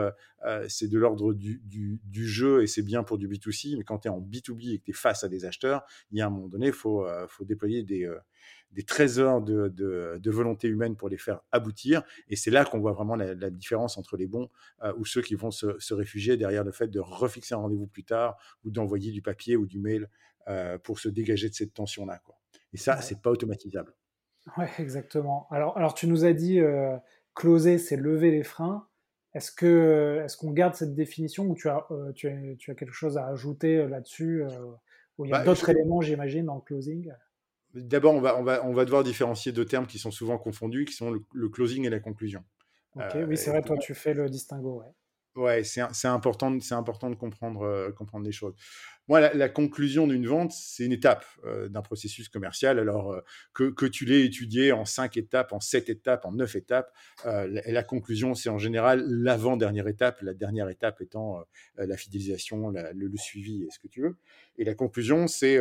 c'est 0.68 0.88
de 0.88 0.98
l'ordre 0.98 1.34
du, 1.34 1.62
du, 1.64 2.28
jeu 2.28 2.64
et 2.64 2.68
c'est 2.68 2.82
bien 2.82 3.04
pour 3.04 3.18
du 3.18 3.28
B2C. 3.28 3.78
Mais 3.78 3.84
quand 3.84 4.00
tu 4.00 4.08
es 4.08 4.12
en 4.12 4.22
B2B 4.22 4.74
et 4.74 4.80
que 4.80 4.86
tu 4.86 4.92
es 4.92 4.94
face 4.94 5.24
à 5.24 5.30
des 5.30 5.46
acheteurs, 5.46 5.84
il 6.12 6.18
y 6.18 6.22
a 6.22 6.28
un 6.28 6.30
moment 6.30 6.48
donné, 6.48 6.68
il 6.68 6.74
faut, 6.74 7.06
faut 7.28 7.46
déployer 7.46 7.84
des, 7.84 8.10
des 8.72 8.84
trésors 8.84 9.42
de, 9.42 9.70
de, 9.70 10.32
volonté 10.32 10.68
humaine 10.68 10.96
pour 10.96 11.10
les 11.10 11.18
faire 11.18 11.42
aboutir. 11.52 12.04
Et 12.28 12.36
c'est 12.36 12.52
là 12.52 12.66
qu'on 12.66 12.80
voit 12.80 12.94
vraiment 12.94 13.16
la, 13.16 13.50
différence 13.50 13.98
entre 13.98 14.18
les 14.18 14.28
bons 14.28 14.50
ou 14.98 15.06
ceux 15.06 15.22
qui 15.22 15.36
vont 15.36 15.52
se, 15.52 15.78
se, 15.80 15.94
réfugier 15.94 16.38
derrière 16.38 16.64
le 16.64 16.72
fait 16.72 16.88
de 16.88 17.00
refixer 17.00 17.56
un 17.56 17.60
rendez-vous 17.60 17.88
plus 17.88 18.04
tard 18.04 18.38
ou 18.64 18.72
d'envoyer 18.72 19.12
du 19.12 19.22
papier 19.22 19.56
ou 19.56 19.66
du 19.66 19.80
mail 19.80 20.10
pour 20.84 21.00
se 21.00 21.10
dégager 21.10 21.50
de 21.50 21.54
cette 21.54 21.74
tension-là. 21.74 22.22
Et 22.74 22.78
ça, 22.78 23.02
c'est 23.02 23.22
pas 23.22 23.32
automatisable. 23.32 23.94
Ouais, 24.58 24.70
exactement. 24.80 25.48
Alors, 25.52 25.78
alors 25.78 25.94
tu 25.94 26.08
nous 26.08 26.24
as 26.24 26.34
dit 26.34 26.60
closer, 27.38 27.78
c'est 27.78 27.96
lever 27.96 28.32
les 28.32 28.44
freins. 28.44 28.88
Est-ce 29.34 29.52
que 29.52 30.22
est-ce 30.26 30.36
qu'on 30.36 30.52
garde 30.52 30.74
cette 30.74 30.96
définition 30.96 31.46
ou 31.46 31.56
tu 31.56 31.70
as, 31.70 31.86
euh, 31.92 32.12
tu, 32.14 32.28
as, 32.28 32.56
tu 32.58 32.72
as 32.72 32.76
quelque 32.76 32.94
chose 32.94 33.18
à 33.18 33.28
ajouter 33.28 33.78
euh, 33.78 33.88
là-dessus 33.88 34.44
euh, 34.44 34.50
Ou 35.18 35.26
il 35.26 35.30
y 35.30 35.34
a 35.34 35.40
bah, 35.40 35.46
d'autres 35.46 35.70
éléments, 35.70 36.02
j'imagine, 36.02 36.46
dans 36.46 36.56
le 36.56 36.62
closing? 36.62 37.12
D'abord, 37.76 38.16
on 38.16 38.22
va, 38.22 38.40
on, 38.40 38.44
va, 38.44 38.66
on 38.66 38.74
va 38.74 38.86
devoir 38.86 39.04
différencier 39.04 39.52
deux 39.52 39.66
termes 39.66 39.86
qui 39.86 40.00
sont 40.00 40.10
souvent 40.10 40.40
confondus, 40.40 40.86
qui 40.86 40.94
sont 40.94 41.12
le, 41.12 41.50
closing 41.50 41.86
et 41.86 41.90
la 41.92 42.00
conclusion. 42.00 42.44
Ok, 42.96 43.16
oui, 43.28 43.38
c'est 43.38 43.52
vrai, 43.52 43.62
toi, 43.62 43.78
tu 43.78 43.94
fais 43.94 44.16
le 44.16 44.28
distinguo. 44.28 44.80
Ouais. 44.80 44.92
Ouais, 45.38 45.64
c'est 45.64 46.08
important, 46.08 46.60
c'est 46.60 46.74
important 46.74 47.12
de 47.12 47.16
comprendre, 47.16 47.62
euh, 47.62 47.92
comprendre 47.92 48.26
les 48.26 48.32
choses. 48.32 48.56
Moi, 49.08 49.32
la, 49.36 49.50
conclusion 49.50 50.08
d'une 50.08 50.26
vente, 50.26 50.52
c'est 50.52 50.84
une 50.84 50.92
étape 50.92 51.24
euh, 51.46 51.70
d'un 51.70 51.84
processus 51.84 52.28
commercial. 52.28 52.80
Alors 52.80 53.12
euh, 53.12 53.22
que, 53.54 53.66
que, 53.66 53.86
tu 53.86 54.06
l'aies 54.06 54.26
étudié 54.26 54.72
en 54.72 54.84
cinq 54.84 55.16
étapes, 55.16 55.54
en 55.54 55.60
sept 55.60 55.90
étapes, 55.90 56.26
en 56.26 56.32
neuf 56.32 56.56
étapes, 56.56 56.92
la, 57.24 57.84
conclusion, 57.84 58.34
c'est 58.34 58.50
en 58.50 58.58
général 58.58 59.06
l'avant-dernière 59.08 59.88
étape, 59.88 60.24
la 60.24 60.34
dernière 60.34 60.70
étape 60.70 61.02
étant 61.02 61.44
la 61.78 61.98
fidélisation, 61.98 62.70
le, 62.70 62.92
le, 62.94 63.18
suivi 63.18 63.64
et 63.64 63.70
ce 63.70 63.78
que 63.78 63.88
tu 63.88 64.02
veux. 64.02 64.18
Et 64.58 64.66
la 64.66 64.74
conclusion, 64.74 65.28
c'est 65.28 65.60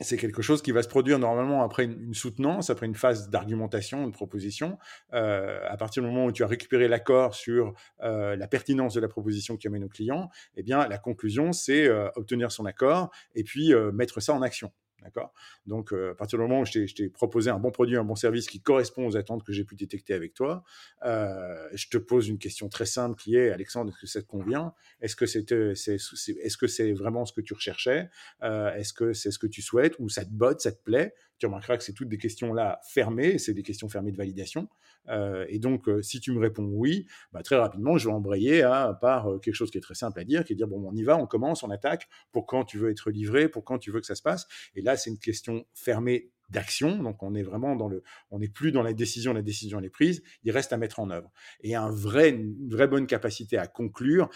c'est 0.00 0.16
quelque 0.16 0.42
chose 0.42 0.62
qui 0.62 0.70
va 0.70 0.82
se 0.82 0.88
produire 0.88 1.18
normalement 1.18 1.62
après 1.62 1.84
une, 1.84 2.14
soutenance, 2.14 2.70
après 2.70 2.86
une 2.86 2.94
phase 2.94 3.30
d'argumentation, 3.30 4.04
une 4.04 4.12
proposition. 4.12 4.78
Euh, 5.12 5.60
à 5.68 5.76
partir 5.76 6.02
du 6.02 6.08
moment 6.08 6.26
où 6.26 6.32
tu 6.32 6.44
as 6.44 6.46
récupéré 6.46 6.86
l'accord 6.86 7.34
sur 7.34 7.74
euh, 8.02 8.36
la 8.36 8.46
pertinence 8.46 8.94
de 8.94 9.00
la 9.00 9.08
proposition 9.08 9.56
que 9.56 9.60
tu 9.60 9.68
amènes 9.68 9.84
au 9.84 9.88
client, 9.88 10.30
eh 10.56 10.62
bien, 10.62 10.86
la 10.86 10.98
conclusion, 10.98 11.52
c'est 11.52 11.88
euh, 11.88 12.08
obtenir 12.14 12.52
son 12.52 12.64
accord 12.64 13.10
et 13.34 13.42
puis 13.42 13.74
mettre 13.92 14.20
ça 14.20 14.34
en 14.34 14.42
action. 14.42 14.72
D'accord? 15.02 15.32
Donc, 15.66 15.92
euh, 15.92 16.10
à 16.10 16.14
partir 16.14 16.38
du 16.38 16.42
moment 16.42 16.60
où 16.60 16.66
je 16.66 16.92
t'ai 16.92 17.08
proposé 17.08 17.50
un 17.50 17.58
bon 17.58 17.70
produit, 17.70 17.96
un 17.96 18.04
bon 18.04 18.16
service 18.16 18.48
qui 18.48 18.60
correspond 18.60 19.06
aux 19.06 19.16
attentes 19.16 19.44
que 19.44 19.52
j'ai 19.52 19.64
pu 19.64 19.76
détecter 19.76 20.12
avec 20.12 20.34
toi, 20.34 20.64
euh, 21.04 21.68
je 21.72 21.88
te 21.88 21.98
pose 21.98 22.28
une 22.28 22.38
question 22.38 22.68
très 22.68 22.86
simple 22.86 23.16
qui 23.16 23.36
est 23.36 23.50
Alexandre, 23.50 23.92
est-ce 23.92 24.00
que 24.00 24.06
ça 24.08 24.22
te 24.22 24.26
convient? 24.26 24.74
Est-ce 25.00 25.14
que 25.14 25.26
c'est 25.26 25.52
est, 25.52 25.52
est, 25.52 25.86
-ce 25.86 26.66
c'est 26.66 26.92
vraiment 26.92 27.24
ce 27.24 27.32
que 27.32 27.40
tu 27.40 27.54
recherchais? 27.54 28.10
Euh, 28.42 28.74
Est-ce 28.74 28.92
que 28.92 29.12
c'est 29.12 29.30
ce 29.30 29.38
que 29.38 29.46
tu 29.46 29.62
souhaites? 29.62 29.94
Ou 30.00 30.08
ça 30.08 30.24
te 30.24 30.30
botte, 30.30 30.60
ça 30.60 30.72
te 30.72 30.82
plaît? 30.82 31.14
Tu 31.38 31.46
remarqueras 31.46 31.76
que 31.76 31.84
c'est 31.84 31.92
toutes 31.92 32.08
des 32.08 32.18
questions 32.18 32.52
là 32.52 32.80
fermées, 32.88 33.38
c'est 33.38 33.54
des 33.54 33.62
questions 33.62 33.88
fermées 33.88 34.10
de 34.10 34.16
validation. 34.16 34.68
Euh, 35.10 35.46
et 35.48 35.58
donc, 35.58 35.88
euh, 35.88 36.02
si 36.02 36.20
tu 36.20 36.32
me 36.32 36.40
réponds 36.40 36.68
oui, 36.72 37.06
bah, 37.32 37.42
très 37.42 37.56
rapidement, 37.56 37.98
je 37.98 38.08
vais 38.08 38.14
embrayer 38.14 38.62
à, 38.62 38.96
par 39.00 39.30
euh, 39.30 39.38
quelque 39.38 39.54
chose 39.54 39.70
qui 39.70 39.78
est 39.78 39.82
très 39.82 39.94
simple 39.94 40.20
à 40.20 40.24
dire, 40.24 40.44
qui 40.44 40.52
est 40.52 40.56
dire, 40.56 40.68
bon, 40.68 40.82
on 40.86 40.94
y 40.94 41.02
va, 41.02 41.16
on 41.16 41.26
commence, 41.26 41.62
on 41.62 41.70
attaque, 41.70 42.08
pour 42.32 42.46
quand 42.46 42.64
tu 42.64 42.78
veux 42.78 42.90
être 42.90 43.10
livré, 43.10 43.48
pour 43.48 43.64
quand 43.64 43.78
tu 43.78 43.90
veux 43.90 44.00
que 44.00 44.06
ça 44.06 44.14
se 44.14 44.22
passe. 44.22 44.46
Et 44.74 44.82
là, 44.82 44.96
c'est 44.96 45.10
une 45.10 45.18
question 45.18 45.64
fermée 45.74 46.30
d'action. 46.50 47.02
Donc, 47.02 47.22
on 47.22 47.34
est 47.34 47.42
vraiment 47.42 47.76
dans 47.76 47.88
le, 47.88 48.02
on 48.30 48.38
n'est 48.38 48.48
plus 48.48 48.72
dans 48.72 48.82
la 48.82 48.94
décision, 48.94 49.34
la 49.34 49.42
décision 49.42 49.80
elle 49.80 49.84
est 49.84 49.90
prise. 49.90 50.22
Il 50.44 50.50
reste 50.50 50.72
à 50.72 50.78
mettre 50.78 50.98
en 50.98 51.10
œuvre. 51.10 51.30
Et 51.60 51.74
un 51.74 51.90
vrai, 51.90 52.30
une 52.30 52.70
vraie 52.70 52.88
bonne 52.88 53.06
capacité 53.06 53.58
à 53.58 53.66
conclure, 53.66 54.30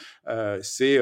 c'est, 0.60 1.00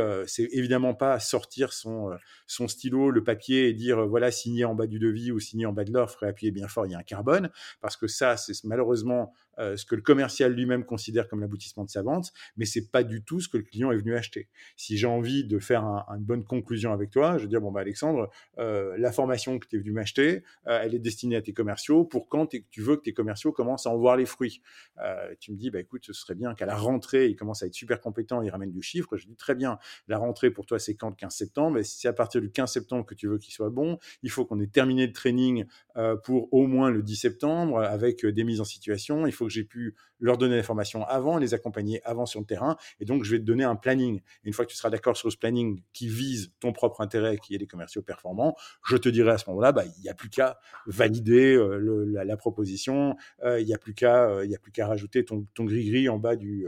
évidemment 0.52 0.94
pas 0.94 1.18
sortir 1.18 1.72
son, 1.72 2.10
son 2.46 2.68
stylo, 2.68 3.10
le 3.10 3.24
papier 3.24 3.68
et 3.68 3.72
dire 3.72 4.06
voilà 4.06 4.30
signé 4.30 4.64
en 4.64 4.76
bas 4.76 4.86
du 4.86 5.00
devis 5.00 5.32
ou 5.32 5.40
signé 5.40 5.66
en 5.66 5.72
bas 5.72 5.82
de 5.82 5.92
l'offre 5.92 6.22
et 6.22 6.28
appuyer 6.28 6.52
bien 6.52 6.68
fort. 6.68 6.86
Il 6.86 6.92
y 6.92 6.94
a 6.94 6.98
un 6.98 7.02
carbone 7.02 7.50
parce 7.80 7.96
que 7.96 8.06
ça, 8.06 8.36
c'est 8.36 8.62
malheureusement 8.62 9.32
euh, 9.58 9.76
ce 9.76 9.84
que 9.84 9.94
le 9.94 10.02
commercial 10.02 10.52
lui-même 10.52 10.84
considère 10.84 11.28
comme 11.28 11.40
l'aboutissement 11.40 11.84
de 11.84 11.90
sa 11.90 12.02
vente, 12.02 12.32
mais 12.56 12.64
c'est 12.64 12.90
pas 12.90 13.02
du 13.02 13.22
tout 13.22 13.40
ce 13.40 13.48
que 13.48 13.56
le 13.56 13.62
client 13.62 13.90
est 13.92 13.96
venu 13.96 14.14
acheter. 14.14 14.48
Si 14.76 14.96
j'ai 14.96 15.06
envie 15.06 15.44
de 15.44 15.58
faire 15.58 15.84
une 15.84 16.24
bonne 16.24 16.44
conclusion 16.44 16.92
avec 16.92 17.10
toi, 17.10 17.38
je 17.38 17.44
vais 17.44 17.48
dire 17.48 17.60
bon 17.60 17.70
bah 17.70 17.80
Alexandre, 17.80 18.30
euh, 18.58 18.96
la 18.98 19.12
formation 19.12 19.58
que 19.58 19.66
tu 19.66 19.76
es 19.76 19.78
venu 19.78 19.92
m'acheter, 19.92 20.42
euh, 20.66 20.80
elle 20.82 20.94
est 20.94 21.00
destinée 21.00 21.36
à 21.36 21.42
tes 21.42 21.52
commerciaux. 21.52 22.04
Pour 22.04 22.28
quand 22.28 22.48
tu 22.70 22.80
veux 22.80 22.96
que 22.96 23.02
tes 23.02 23.12
commerciaux 23.12 23.52
commencent 23.52 23.86
à 23.86 23.90
en 23.90 23.98
voir 23.98 24.16
les 24.16 24.26
fruits? 24.26 24.62
Tu 25.38 25.52
me 25.52 25.56
dis 25.56 25.70
bah 25.70 25.80
écoute, 25.80 26.04
ce 26.06 26.12
serait 26.12 26.34
bien 26.34 26.54
qu'à 26.54 26.66
la 26.66 26.76
rentrée, 26.76 27.26
ils 27.26 27.36
commencent 27.36 27.62
à 27.62 27.66
être 27.66 27.74
super 27.74 28.00
compétents, 28.00 28.42
ils 28.42 28.50
ramènent 28.50 28.72
du 28.72 28.82
chiffre. 28.82 29.16
Je 29.16 29.26
dis 29.26 29.36
très 29.36 29.54
bien, 29.54 29.78
la 30.08 30.18
rentrée 30.18 30.50
pour 30.50 30.66
toi 30.66 30.78
c'est 30.78 30.94
quand 30.94 31.08
le 31.08 31.14
15 31.16 31.34
septembre? 31.34 31.78
Et 31.78 31.84
si 31.84 31.98
c'est 32.00 32.08
à 32.08 32.12
partir 32.12 32.40
du 32.40 32.50
15 32.50 32.70
septembre 32.70 33.06
que 33.06 33.14
tu 33.14 33.28
veux 33.28 33.38
qu'il 33.38 33.52
soit 33.52 33.70
bon, 33.70 33.98
il 34.22 34.30
faut 34.30 34.44
qu'on 34.44 34.60
ait 34.60 34.66
terminé 34.66 35.06
le 35.06 35.12
training 35.12 35.64
pour 36.24 36.52
au 36.52 36.66
moins 36.66 36.90
le 36.90 37.02
10 37.02 37.16
septembre 37.16 37.80
avec 37.80 38.24
des 38.24 38.44
mises 38.44 38.60
en 38.60 38.64
situation. 38.64 39.26
Que 39.46 39.52
j'ai 39.52 39.64
pu 39.64 39.94
leur 40.18 40.36
donner 40.38 40.56
l'information 40.56 41.04
avant, 41.06 41.38
les 41.38 41.54
accompagner 41.54 42.00
avant 42.04 42.26
sur 42.26 42.40
le 42.40 42.46
terrain. 42.46 42.76
Et 43.00 43.04
donc, 43.04 43.24
je 43.24 43.32
vais 43.32 43.38
te 43.38 43.44
donner 43.44 43.64
un 43.64 43.76
planning. 43.76 44.20
une 44.44 44.52
fois 44.52 44.64
que 44.64 44.70
tu 44.70 44.76
seras 44.76 44.90
d'accord 44.90 45.16
sur 45.16 45.30
ce 45.30 45.36
planning 45.36 45.82
qui 45.92 46.08
vise 46.08 46.52
ton 46.60 46.72
propre 46.72 47.00
intérêt, 47.00 47.38
qui 47.38 47.54
est 47.54 47.58
des 47.58 47.66
commerciaux 47.66 48.02
performants, 48.02 48.56
je 48.86 48.96
te 48.96 49.08
dirai 49.08 49.32
à 49.32 49.38
ce 49.38 49.48
moment-là, 49.50 49.72
bah, 49.72 49.84
il 49.84 50.02
n'y 50.02 50.08
a 50.08 50.14
plus 50.14 50.28
qu'à 50.28 50.58
valider 50.86 51.54
euh, 51.54 52.04
la, 52.24 52.36
proposition, 52.36 53.16
euh, 53.42 53.60
il 53.60 53.66
n'y 53.66 53.74
a 53.74 53.78
plus 53.78 53.94
qu'à 53.94 54.28
euh, 54.28 54.44
il 54.44 54.54
a 54.54 54.58
plus 54.58 54.72
qu'à 54.72 54.86
rajouter 54.86 55.24
ton, 55.24 55.46
ton 55.54 55.64
gris-gris 55.64 56.08
en 56.08 56.18
bas 56.18 56.36
du 56.36 56.66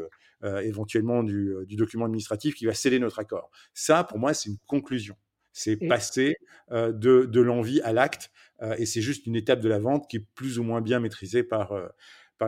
éventuellement 0.64 1.22
du, 1.22 1.76
document 1.76 2.06
administratif 2.06 2.56
qui 2.56 2.66
va 2.66 2.74
sceller 2.74 2.98
notre 2.98 3.20
accord. 3.20 3.52
Ça, 3.74 4.02
pour 4.02 4.18
moi, 4.18 4.34
c'est 4.34 4.50
une 4.50 4.58
conclusion. 4.66 5.14
C'est 5.52 5.76
passer 5.76 6.34
de, 6.72 6.90
de 6.90 7.40
l'envie 7.40 7.80
à 7.82 7.92
l'acte, 7.92 8.32
et 8.76 8.84
c'est 8.84 9.02
juste 9.02 9.26
une 9.26 9.36
étape 9.36 9.60
de 9.60 9.68
la 9.68 9.78
vente 9.78 10.10
qui 10.10 10.16
est 10.16 10.26
plus 10.34 10.58
ou 10.58 10.64
moins 10.64 10.80
bien 10.80 10.98
maîtrisée 10.98 11.44
par, 11.44 11.74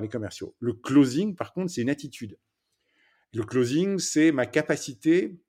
les 0.00 0.08
commerciaux. 0.08 0.54
Le 0.60 0.72
closing, 0.72 1.34
par 1.34 1.52
contre, 1.52 1.70
c'est 1.70 1.82
une 1.82 1.90
attitude. 1.90 2.38
Le 3.32 3.42
closing, 3.42 3.98
c'est 3.98 4.32
ma 4.32 4.46
capacité, 4.46 5.40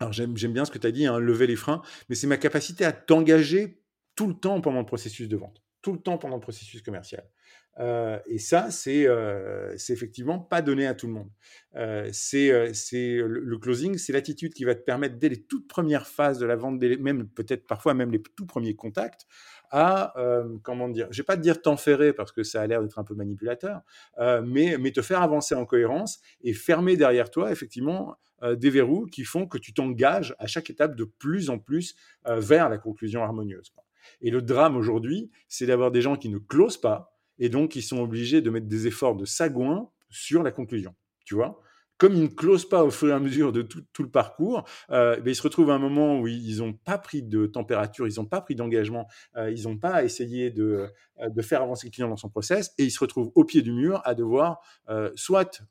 alors 0.00 0.12
j'aime 0.12 0.32
bien 0.34 0.64
ce 0.64 0.70
que 0.70 0.78
tu 0.78 0.86
as 0.86 0.92
dit, 0.92 1.06
hein, 1.06 1.18
lever 1.18 1.46
les 1.46 1.56
freins, 1.56 1.82
mais 2.08 2.14
c'est 2.14 2.26
ma 2.26 2.38
capacité 2.38 2.84
à 2.84 2.92
t'engager 2.92 3.82
tout 4.14 4.26
le 4.26 4.34
temps 4.34 4.60
pendant 4.60 4.80
le 4.80 4.86
processus 4.86 5.28
de 5.28 5.36
vente, 5.36 5.62
tout 5.82 5.92
le 5.92 6.00
temps 6.00 6.18
pendant 6.18 6.36
le 6.36 6.40
processus 6.40 6.82
commercial. 6.82 7.28
Euh, 7.78 8.18
et 8.26 8.38
ça, 8.38 8.68
euh, 8.86 9.74
c'est 9.76 9.92
effectivement 9.92 10.38
pas 10.38 10.62
donné 10.62 10.86
à 10.86 10.94
tout 10.94 11.06
le 11.06 11.12
monde. 11.12 11.30
Euh, 11.76 12.08
c'est 12.12 12.48
le, 12.48 13.58
closing, 13.58 13.98
c'est 13.98 14.12
l'attitude 14.12 14.54
qui 14.54 14.64
va 14.64 14.74
te 14.74 14.82
permettre 14.82 15.16
dès 15.16 15.28
les 15.28 15.42
toutes 15.42 15.68
premières 15.68 16.06
phases 16.06 16.38
de 16.38 16.46
la 16.46 16.56
vente, 16.56 16.80
même 16.80 17.28
peut-être 17.28 17.66
parfois 17.66 17.94
même 17.94 18.10
les 18.10 18.22
tout 18.22 18.46
premiers 18.46 18.74
contacts, 18.74 19.26
à, 19.70 20.18
euh, 20.18 20.56
comment 20.62 20.88
dire, 20.88 21.08
je 21.10 21.18
vais 21.18 21.26
pas 21.26 21.36
te 21.36 21.42
dire 21.42 21.60
t'enferrer 21.60 22.12
parce 22.12 22.32
que 22.32 22.42
ça 22.42 22.60
a 22.60 22.66
l'air 22.66 22.82
d'être 22.82 22.98
un 22.98 23.04
peu 23.04 23.14
manipulateur, 23.14 23.80
euh, 24.18 24.42
mais, 24.44 24.76
mais 24.78 24.92
te 24.92 25.02
faire 25.02 25.22
avancer 25.22 25.54
en 25.54 25.64
cohérence 25.64 26.20
et 26.42 26.52
fermer 26.52 26.96
derrière 26.96 27.30
toi, 27.30 27.52
effectivement, 27.52 28.16
euh, 28.42 28.54
des 28.54 28.70
verrous 28.70 29.06
qui 29.06 29.24
font 29.24 29.46
que 29.46 29.58
tu 29.58 29.72
t'engages 29.72 30.34
à 30.38 30.46
chaque 30.46 30.70
étape 30.70 30.96
de 30.96 31.04
plus 31.04 31.50
en 31.50 31.58
plus 31.58 31.96
vers 32.26 32.68
la 32.68 32.78
conclusion 32.78 33.22
harmonieuse. 33.22 33.72
Et 34.20 34.30
le 34.30 34.42
drame 34.42 34.76
aujourd'hui, 34.76 35.30
c'est 35.48 35.66
d'avoir 35.66 35.90
des 35.90 36.02
gens 36.02 36.16
qui 36.16 36.28
ne 36.28 36.38
closent 36.38 36.80
pas 36.80 37.16
et 37.38 37.48
donc 37.48 37.72
qui 37.72 37.82
sont 37.82 38.00
obligés 38.00 38.40
de 38.40 38.50
mettre 38.50 38.66
des 38.66 38.86
efforts 38.86 39.16
de 39.16 39.24
sagouin 39.24 39.90
sur 40.10 40.42
la 40.42 40.50
conclusion. 40.50 40.94
Tu 41.24 41.34
vois? 41.34 41.60
Comme 41.98 42.14
ils 42.14 42.22
ne 42.22 42.28
closent 42.28 42.68
pas 42.68 42.84
au 42.84 42.90
fur 42.90 43.08
et 43.08 43.12
à 43.12 43.18
mesure 43.18 43.52
de 43.52 43.62
tout, 43.62 44.02
le 44.02 44.10
parcours, 44.10 44.64
euh, 44.90 45.20
ils 45.24 45.34
se 45.34 45.42
retrouvent 45.42 45.70
à 45.70 45.74
un 45.74 45.78
moment 45.78 46.20
où 46.20 46.26
ils 46.26 46.58
n'ont 46.58 46.72
pas 46.72 46.98
pris 46.98 47.22
de 47.22 47.46
température, 47.46 48.06
ils 48.06 48.16
n'ont 48.16 48.26
pas 48.26 48.40
pris 48.40 48.54
d'engagement, 48.54 49.08
euh, 49.36 49.50
ils 49.50 49.64
n'ont 49.64 49.78
pas 49.78 50.04
essayé 50.04 50.50
de, 50.50 50.88
euh, 51.20 51.28
de, 51.28 51.42
faire 51.42 51.62
avancer 51.62 51.86
le 51.86 51.92
client 51.92 52.08
dans 52.08 52.16
son 52.16 52.28
process, 52.28 52.72
et 52.78 52.84
ils 52.84 52.90
se 52.90 53.00
retrouvent 53.00 53.32
au 53.34 53.44
pied 53.44 53.62
du 53.62 53.72
mur 53.72 54.02
à 54.04 54.14
devoir 54.14 54.60
soit 55.14 55.62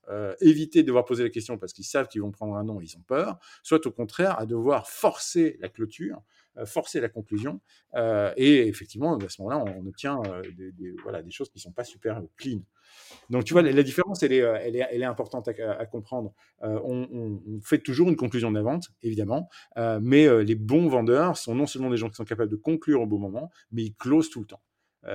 éviter 0.42 0.82
de 0.82 0.88
devoir 0.88 1.06
poser 1.06 1.24
la 1.24 1.30
question 1.30 1.58
parce 1.58 1.74
qu'ils 1.74 1.86
savent 1.86 2.08
qu'ils 2.08 2.22
vont 2.22 2.32
prendre 2.32 2.56
un 2.56 2.64
nom, 2.64 2.82
ils 2.82 2.98
ont 2.98 3.04
peur, 3.08 3.38
soit 3.64 3.86
au 3.86 3.92
contraire 3.92 4.40
à 4.40 4.46
devoir 4.46 4.90
forcer 4.90 5.58
la 5.62 5.70
clôture 5.70 6.22
forcer 6.66 7.02
la 7.02 7.10
conclusion. 7.10 7.60
et 8.38 8.68
effectivement, 8.68 9.18
à 9.18 9.30
ce 9.30 9.42
moment-là, 9.42 9.64
on 9.78 9.86
obtient 9.88 10.22
des, 10.58 10.96
voilà, 11.04 11.22
des 11.22 11.32
choses 11.32 11.50
qui 11.50 11.58
ne 11.58 11.62
sont 11.62 11.72
pas 11.72 11.84
super 11.84 12.22
clean. 12.38 12.62
Donc, 13.30 13.44
tu 13.44 13.54
vois, 13.54 13.62
la, 13.62 13.84
différence, 13.84 14.24
elle 14.24 14.34
est, 14.34 14.42
euh, 14.42 14.58
elle 14.62 14.76
est, 14.76 15.06
importante 15.06 15.48
à, 15.48 15.86
comprendre. 15.86 16.34
Euh, 16.64 16.80
on, 16.84 17.40
fait 17.62 17.80
toujours 17.80 18.10
une 18.10 18.16
conclusion 18.16 18.52
de 18.52 18.56
la 18.56 18.64
vente, 18.64 18.90
évidemment, 19.02 19.50
euh, 19.78 20.00
mais 20.02 20.44
les 20.44 20.56
bons 20.56 20.88
vendeurs 20.88 21.38
sont 21.38 21.56
non 21.56 21.66
seulement 21.66 21.90
des 21.90 21.98
gens 21.98 22.10
qui 22.10 22.16
sont 22.16 22.26
capables 22.26 22.52
de 22.52 22.56
conclure 22.56 23.02
au 23.02 23.08
bon 23.08 23.20
moment, 23.20 23.50
mais 23.72 23.84
ils 23.84 23.96
closent 23.96 24.30
tout 24.30 24.42
le 24.42 24.48
temps. 24.48 24.62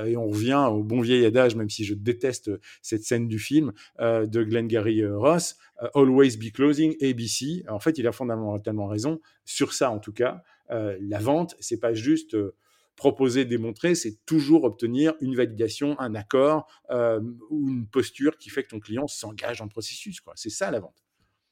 Et 0.06 0.16
on 0.16 0.28
revient 0.28 0.66
au 0.70 0.82
bon 0.82 1.00
vieil 1.00 1.24
adage, 1.24 1.56
même 1.56 1.70
si 1.70 1.84
je 1.84 1.94
déteste 1.94 2.50
cette 2.82 3.02
scène 3.02 3.28
du 3.28 3.38
film 3.38 3.72
de 3.98 4.42
Glengarry 4.42 5.06
Ross, 5.06 5.56
Always 5.94 6.36
be 6.36 6.52
closing, 6.52 6.94
ABC. 7.02 7.64
En 7.68 7.80
fait, 7.80 7.98
il 7.98 8.06
a 8.06 8.12
fondamentalement 8.12 8.86
raison 8.86 9.20
sur 9.44 9.72
ça, 9.72 9.90
en 9.90 9.98
tout 9.98 10.12
cas. 10.12 10.42
la 10.68 11.18
vente, 11.18 11.56
c'est 11.60 11.80
pas 11.80 11.94
juste 11.94 12.36
proposer, 13.00 13.46
démontrer, 13.46 13.94
c'est 13.94 14.26
toujours 14.26 14.64
obtenir 14.64 15.14
une 15.22 15.34
validation, 15.34 15.98
un 15.98 16.14
accord 16.14 16.66
euh, 16.90 17.18
ou 17.48 17.70
une 17.70 17.86
posture 17.86 18.36
qui 18.36 18.50
fait 18.50 18.62
que 18.62 18.68
ton 18.68 18.78
client 18.78 19.08
s'engage 19.08 19.60
dans 19.60 19.64
le 19.64 19.70
processus. 19.70 20.20
C'est 20.34 20.50
ça 20.50 20.70
la 20.70 20.80
vente. 20.80 21.02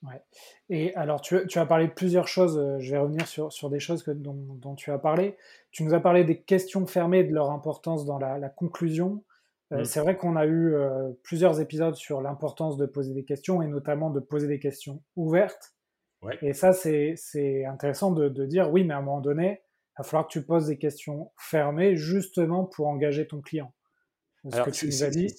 Ouais. 0.03 0.23
Et 0.69 0.95
alors, 0.95 1.21
tu, 1.21 1.37
as 1.37 1.67
parlé 1.67 1.89
de 1.89 1.93
plusieurs 1.93 2.29
choses. 2.29 2.57
Euh, 2.59 2.79
je 2.79 2.93
vais 2.93 2.99
revenir 2.99 3.27
sur, 3.27 3.53
sur 3.53 3.69
des 3.69 3.81
choses 3.81 4.03
que, 4.03 4.11
dont, 4.11 4.75
tu 4.77 4.93
as 4.93 4.99
parlé. 4.99 5.37
Tu 5.71 5.83
nous 5.83 5.95
as 5.95 6.01
parlé 6.01 6.25
des 6.25 6.41
questions 6.41 6.87
fermées, 6.87 7.25
de 7.25 7.35
leur 7.35 7.51
importance 7.51 8.05
dans 8.05 8.19
la, 8.19 8.49
conclusion. 8.49 9.25
Euh, 9.73 9.81
mm. 9.81 9.85
C'est 9.85 10.01
vrai 10.01 10.17
qu'on 10.17 10.37
a 10.37 10.47
eu 10.47 10.75
plusieurs 11.23 11.61
épisodes 11.61 11.97
sur 11.97 12.21
l'importance 12.21 12.77
de 12.77 12.87
poser 12.87 13.13
des 13.13 13.25
questions 13.25 13.61
et 13.61 13.67
notamment 13.67 14.11
de 14.11 14.21
poser 14.21 14.47
des 14.47 14.61
questions 14.61 15.03
ouvertes. 15.17 15.75
Et 16.43 16.53
ça, 16.53 16.73
c'est 16.73 17.65
intéressant 17.65 18.11
de, 18.11 18.29
de, 18.29 18.45
dire 18.45 18.71
oui, 18.73 18.85
mais 18.85 18.95
à 18.95 18.99
un 18.99 19.03
moment 19.03 19.21
donné, 19.21 19.63
va 19.99 20.05
falloir 20.05 20.27
que 20.27 20.33
tu 20.33 20.43
poses 20.43 20.67
des 20.67 20.79
questions 20.79 21.31
fermées 21.37 21.97
justement 21.97 22.65
pour 22.65 22.87
engager 22.89 23.27
ton 23.27 23.41
client. 23.41 23.73
Ce 24.51 24.63
que 24.63 24.71
tu 24.71 24.87
nous 24.87 25.03
as 25.03 25.11
dit. 25.11 25.35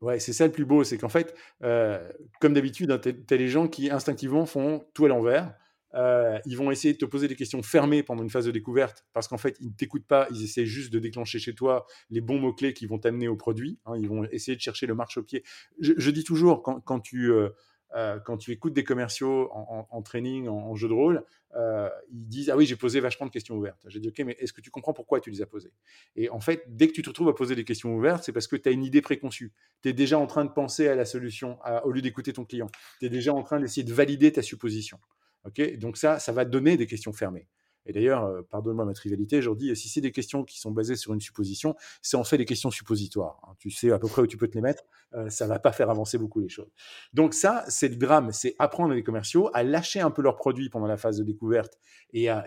Ouais, 0.00 0.20
c'est 0.20 0.32
ça 0.32 0.46
le 0.46 0.52
plus 0.52 0.64
beau, 0.64 0.84
c'est 0.84 0.98
qu'en 0.98 1.08
fait, 1.08 1.34
euh, 1.62 2.08
comme 2.40 2.54
d'habitude, 2.54 2.90
hein, 2.90 2.98
tu 2.98 3.14
as 3.30 3.36
les 3.36 3.48
gens 3.48 3.68
qui 3.68 3.90
instinctivement 3.90 4.46
font 4.46 4.84
tout 4.94 5.04
à 5.06 5.08
l'envers. 5.08 5.54
Euh, 5.94 6.38
ils 6.44 6.56
vont 6.56 6.70
essayer 6.70 6.92
de 6.92 6.98
te 6.98 7.06
poser 7.06 7.26
des 7.26 7.36
questions 7.36 7.62
fermées 7.62 8.02
pendant 8.02 8.22
une 8.22 8.28
phase 8.28 8.44
de 8.44 8.50
découverte 8.50 9.06
parce 9.14 9.28
qu'en 9.28 9.38
fait, 9.38 9.56
ils 9.60 9.68
ne 9.68 9.74
t'écoutent 9.74 10.06
pas, 10.06 10.26
ils 10.30 10.44
essaient 10.44 10.66
juste 10.66 10.92
de 10.92 10.98
déclencher 10.98 11.38
chez 11.38 11.54
toi 11.54 11.86
les 12.10 12.20
bons 12.20 12.38
mots-clés 12.38 12.74
qui 12.74 12.86
vont 12.86 12.98
t'amener 12.98 13.28
au 13.28 13.36
produit. 13.36 13.78
Hein. 13.86 13.94
ils 13.96 14.08
vont 14.08 14.24
essayer 14.24 14.56
de 14.56 14.60
chercher 14.60 14.86
le 14.86 14.94
marche 14.94 15.16
au 15.16 15.22
pied. 15.22 15.42
Je, 15.80 16.10
dis 16.10 16.24
toujours, 16.24 16.62
quand, 16.62 16.80
quand 16.80 17.00
tu, 17.00 17.30
euh, 17.32 17.48
euh, 17.96 18.18
quand 18.20 18.36
tu 18.36 18.52
écoutes 18.52 18.74
des 18.74 18.84
commerciaux 18.84 19.50
en, 19.52 20.02
training, 20.02 20.48
en, 20.48 20.74
jeu 20.74 20.86
de 20.86 20.92
rôle, 20.92 21.24
euh, 21.54 21.88
ils 22.10 22.28
disent 22.28 22.50
Ah 22.50 22.56
oui, 22.56 22.66
j'ai 22.66 22.76
posé 22.76 23.00
vachement 23.00 23.26
de 23.26 23.30
questions 23.30 23.56
ouvertes. 23.56 23.84
J'ai 23.88 24.00
dit 24.00 24.08
Ok, 24.08 24.18
mais 24.20 24.36
est-ce 24.38 24.52
que 24.52 24.60
tu 24.60 24.70
comprends 24.70 24.92
pourquoi 24.92 25.20
tu 25.20 25.30
les 25.30 25.40
as 25.40 25.46
posées? 25.46 25.72
Et 26.14 26.28
en 26.28 26.40
fait, 26.40 26.64
dès 26.68 26.88
que 26.88 26.92
tu 26.92 27.00
te 27.00 27.08
retrouves 27.08 27.28
à 27.28 27.34
poser 27.34 27.54
des 27.54 27.64
questions 27.64 27.96
ouvertes, 27.96 28.24
c'est 28.24 28.32
parce 28.32 28.48
que 28.48 28.56
tu 28.56 28.68
as 28.68 28.72
une 28.72 28.84
idée 28.84 29.00
préconçue. 29.00 29.52
Tu 29.82 29.88
es 29.88 29.92
déjà 29.94 30.18
en 30.18 30.26
train 30.26 30.44
de 30.44 30.50
penser 30.50 30.88
à 30.88 30.94
la 30.94 31.06
solution 31.06 31.58
au 31.84 31.90
lieu 31.90 32.02
d'écouter 32.02 32.34
ton 32.34 32.44
client. 32.44 32.66
Tu 33.00 33.06
es 33.06 33.08
déjà 33.08 33.32
en 33.32 33.42
train 33.42 33.60
d'essayer 33.60 33.84
de 33.84 33.94
valider 33.94 34.30
ta 34.30 34.42
supposition. 34.42 34.98
Ok? 35.44 35.78
Donc, 35.78 35.96
ça, 35.96 36.18
ça 36.18 36.32
va 36.32 36.44
donner 36.44 36.76
des 36.76 36.86
questions 36.86 37.14
fermées. 37.14 37.48
Et 37.86 37.92
d'ailleurs, 37.92 38.24
euh, 38.24 38.42
pardonne-moi 38.42 38.84
ma 38.84 38.92
trivialité, 38.92 39.42
je 39.42 39.50
dis, 39.50 39.74
si 39.76 39.88
c'est 39.88 40.00
des 40.00 40.12
questions 40.12 40.44
qui 40.44 40.58
sont 40.58 40.70
basées 40.70 40.96
sur 40.96 41.14
une 41.14 41.20
supposition, 41.20 41.76
c'est 42.02 42.16
en 42.16 42.24
fait 42.24 42.38
des 42.38 42.44
questions 42.44 42.70
suppositoires. 42.70 43.40
Hein. 43.44 43.54
Tu 43.58 43.70
sais 43.70 43.90
à 43.90 43.98
peu 43.98 44.08
près 44.08 44.22
où 44.22 44.26
tu 44.26 44.36
peux 44.36 44.48
te 44.48 44.54
les 44.54 44.60
mettre, 44.60 44.84
euh, 45.14 45.30
ça 45.30 45.46
va 45.46 45.58
pas 45.58 45.72
faire 45.72 45.88
avancer 45.88 46.18
beaucoup 46.18 46.40
les 46.40 46.48
choses. 46.48 46.70
Donc 47.12 47.32
ça, 47.32 47.64
c'est 47.68 47.88
le 47.88 47.96
drame, 47.96 48.32
c'est 48.32 48.54
apprendre 48.58 48.92
les 48.92 49.02
commerciaux 49.02 49.50
à 49.54 49.62
lâcher 49.62 50.00
un 50.00 50.10
peu 50.10 50.20
leurs 50.20 50.36
produits 50.36 50.68
pendant 50.68 50.86
la 50.86 50.96
phase 50.96 51.18
de 51.18 51.24
découverte 51.24 51.78
et 52.12 52.28
à, 52.28 52.44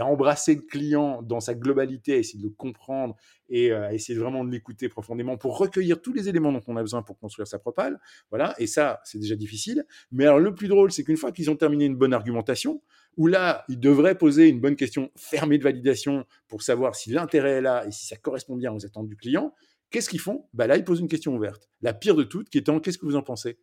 embrasser 0.00 0.54
le 0.54 0.62
client 0.62 1.22
dans 1.22 1.40
sa 1.40 1.54
globalité, 1.54 2.14
à 2.14 2.16
essayer 2.16 2.38
de 2.38 2.44
le 2.44 2.50
comprendre 2.50 3.16
et 3.48 3.70
euh, 3.70 3.88
à 3.88 3.94
essayer 3.94 4.18
vraiment 4.18 4.44
de 4.44 4.50
l'écouter 4.50 4.88
profondément 4.88 5.36
pour 5.36 5.58
recueillir 5.58 6.00
tous 6.02 6.12
les 6.12 6.28
éléments 6.28 6.52
dont 6.52 6.62
on 6.66 6.76
a 6.76 6.82
besoin 6.82 7.02
pour 7.02 7.18
construire 7.18 7.46
sa 7.46 7.58
propale. 7.58 8.00
Voilà, 8.30 8.54
et 8.58 8.66
ça, 8.66 9.00
c'est 9.04 9.18
déjà 9.18 9.36
difficile. 9.36 9.84
Mais 10.10 10.24
alors 10.24 10.40
le 10.40 10.54
plus 10.54 10.68
drôle, 10.68 10.90
c'est 10.92 11.04
qu'une 11.04 11.16
fois 11.16 11.32
qu'ils 11.32 11.50
ont 11.50 11.56
terminé 11.56 11.84
une 11.84 11.96
bonne 11.96 12.12
argumentation, 12.12 12.82
où 13.16 13.26
là, 13.26 13.64
ils 13.68 13.80
devraient 13.80 14.16
poser 14.16 14.48
une 14.48 14.60
bonne 14.60 14.76
question 14.76 15.10
fermée 15.16 15.58
de 15.58 15.64
validation 15.64 16.24
pour 16.48 16.62
savoir 16.62 16.94
si 16.94 17.10
l'intérêt 17.10 17.52
est 17.52 17.60
là 17.60 17.84
et 17.86 17.90
si 17.90 18.06
ça 18.06 18.16
correspond 18.16 18.56
bien 18.56 18.72
aux 18.72 18.84
attentes 18.86 19.08
du 19.08 19.16
client. 19.16 19.54
Qu'est-ce 19.90 20.08
qu'ils 20.08 20.20
font? 20.20 20.46
Bah 20.54 20.66
Là, 20.66 20.76
ils 20.76 20.84
posent 20.84 21.00
une 21.00 21.08
question 21.08 21.34
ouverte. 21.34 21.68
La 21.82 21.92
pire 21.92 22.14
de 22.14 22.22
toutes, 22.22 22.48
qui 22.48 22.58
étant 22.58 22.78
qu'est-ce 22.80 22.98
que 22.98 23.06
vous 23.06 23.16
en 23.16 23.22
pensez? 23.22 23.58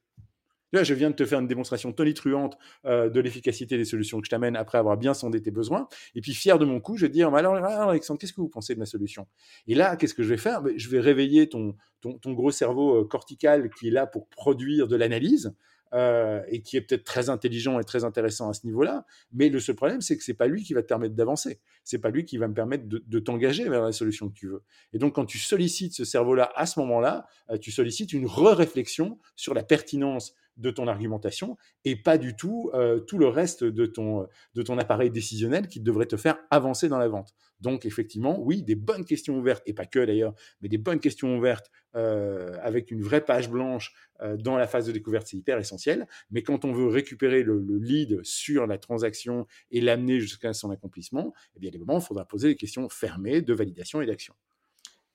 Là, 0.74 0.84
je 0.84 0.94
viens 0.94 1.10
de 1.10 1.16
te 1.16 1.26
faire 1.26 1.40
une 1.40 1.48
démonstration 1.48 1.94
tonitruante 1.94 2.58
euh, 2.86 3.10
de 3.10 3.22
l'efficacité 3.22 3.78
des 3.78 3.86
solutions 3.86 4.20
que 4.20 4.26
je 4.26 4.30
t'amène 4.30 4.58
après 4.58 4.78
avoir 4.78 4.98
bien 4.98 5.14
sondé 5.14 5.42
tes 5.42 5.52
besoins. 5.52 5.88
Et 6.14 6.20
puis, 6.20 6.34
fier 6.34 6.60
de 6.60 6.66
mon 6.66 6.82
coup, 6.82 6.98
je 6.98 7.06
vais 7.06 7.12
dire 7.12 7.34
alors, 7.34 7.56
Alexandre, 7.56 8.20
qu'est-ce 8.20 8.34
que 8.34 8.42
vous 8.42 8.50
pensez 8.50 8.74
de 8.76 8.80
ma 8.80 8.86
solution? 8.86 9.28
Et 9.68 9.76
là, 9.76 9.96
qu'est-ce 9.96 10.14
que 10.14 10.24
je 10.24 10.30
vais 10.30 10.38
faire? 10.38 10.62
Bah, 10.62 10.72
Je 10.76 10.90
vais 10.90 11.00
réveiller 11.00 11.48
ton, 11.48 11.76
ton, 12.02 12.34
gros 12.34 12.52
cerveau 12.52 13.02
euh, 13.02 13.08
cortical 13.08 13.70
qui 13.70 13.88
est 13.88 13.92
là 13.92 14.08
pour 14.08 14.28
produire 14.28 14.90
de 14.90 14.98
l'analyse. 14.98 15.56
Euh, 15.94 16.42
et 16.50 16.62
qui 16.62 16.78
est 16.78 16.82
peut-être 16.82 17.04
très 17.04 17.30
intelligent 17.30 17.80
et 17.80 17.84
très 17.84 18.04
intéressant 18.04 18.50
à 18.50 18.54
ce 18.54 18.66
niveau-là. 18.66 19.06
Mais 19.32 19.50
le 19.50 19.60
seul 19.60 19.76
problème, 19.76 20.02
c'est 20.02 20.18
que 20.18 20.24
c'est 20.24 20.34
pas 20.34 20.48
lui 20.48 20.64
qui 20.64 20.74
va 20.74 20.82
te 20.82 20.88
permettre 20.88 21.16
d'avancer. 21.16 21.60
C'est 21.84 22.00
pas 22.00 22.10
lui 22.10 22.26
qui 22.26 22.38
va 22.38 22.48
me 22.48 22.54
permettre 22.54 22.86
de, 22.88 23.20
t'engager 23.20 23.68
vers 23.70 23.82
la 23.82 23.92
solution 23.92 24.30
que 24.30 24.34
tu 24.34 24.48
veux. 24.48 24.64
Et 24.94 25.00
donc, 25.00 25.16
quand 25.16 25.26
tu 25.26 25.38
sollicites 25.38 25.94
ce 25.94 26.06
cerveau-là 26.06 26.52
à 26.56 26.66
ce 26.66 26.80
moment-là, 26.80 27.28
euh, 27.50 27.58
tu 27.58 27.72
sollicites 27.72 28.14
une 28.14 28.26
re-réflexion 28.26 29.20
sur 29.36 29.54
la 29.54 29.64
pertinence 29.64 30.34
de 30.58 30.72
ton 30.72 30.88
argumentation 30.88 31.58
et 31.86 31.96
pas 31.96 32.18
du 32.18 32.36
tout 32.36 32.72
euh, 32.74 33.00
tout 33.00 33.18
le 33.18 33.28
reste 33.28 33.64
de 33.64 33.86
ton, 33.86 34.28
de 34.56 34.62
ton 34.62 34.78
appareil 34.78 35.10
décisionnel 35.10 35.68
qui 35.68 35.80
devrait 35.80 36.06
te 36.06 36.18
faire 36.18 36.38
avancer 36.50 36.90
dans 36.90 36.98
la 36.98 37.08
vente. 37.08 37.34
Donc 37.60 37.86
effectivement, 37.86 38.40
oui, 38.40 38.62
des 38.62 38.76
bonnes 38.76 39.06
questions 39.06 39.38
ouvertes, 39.38 39.64
et 39.66 39.74
pas 39.74 39.86
que 39.86 40.04
d'ailleurs, 40.06 40.34
mais 40.62 40.70
des 40.70 40.78
bonnes 40.78 41.00
questions 41.00 41.38
ouvertes 41.38 41.72
euh, 41.96 42.56
avec 42.62 42.92
une 42.92 43.02
vraie 43.02 43.24
page 43.24 43.50
blanche 43.50 43.94
euh, 44.22 44.38
dans 44.38 44.58
la 44.58 44.68
phase 44.68 44.86
de 44.86 44.92
découverte, 44.92 45.28
c'est 45.28 45.38
hyper 45.38 45.58
essentiel. 45.58 46.08
Mais 46.30 46.44
quand 46.44 46.66
on 46.66 46.72
veut 46.72 46.88
récupérer 46.88 47.44
le, 47.44 47.60
lead 47.80 48.24
sur 48.24 48.68
la 48.68 48.78
transaction 48.78 49.48
et 49.72 49.82
l'amener 49.82 50.20
jusqu'à 50.20 50.54
son 50.54 50.70
accomplissement, 50.70 51.34
eh 51.56 51.60
bien, 51.60 51.70
à 51.70 51.72
des 51.72 51.80
moments, 51.80 52.00
il 52.00 52.06
faudra 52.06 52.26
poser 52.26 52.50
des 52.50 52.56
questions 52.56 52.88
fermées 52.90 53.42
de 53.42 53.54
validation 53.54 54.02
et 54.02 54.06
d'action. 54.06 54.36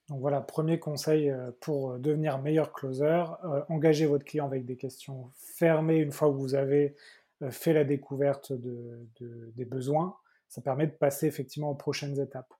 Donc 0.08 0.20
voilà, 0.20 0.40
premier 0.40 0.78
conseil 0.78 1.30
euh, 1.30 1.50
pour 1.60 1.98
devenir 1.98 2.38
meilleur 2.38 2.72
closer, 2.72 3.24
engagez 3.68 4.06
votre 4.06 4.24
client 4.24 4.46
avec 4.46 4.64
des 4.64 4.76
questions 4.76 5.30
fermées 5.36 5.98
une 5.98 6.12
fois 6.12 6.28
que 6.28 6.34
vous 6.34 6.54
avez 6.54 6.94
fait 7.50 7.72
la 7.72 7.82
découverte 7.82 8.52
des 8.52 9.64
besoins 9.64 10.16
ça 10.52 10.60
permet 10.60 10.86
de 10.86 10.92
passer 10.92 11.26
effectivement 11.26 11.70
aux 11.70 11.74
prochaines 11.74 12.20
étapes. 12.20 12.52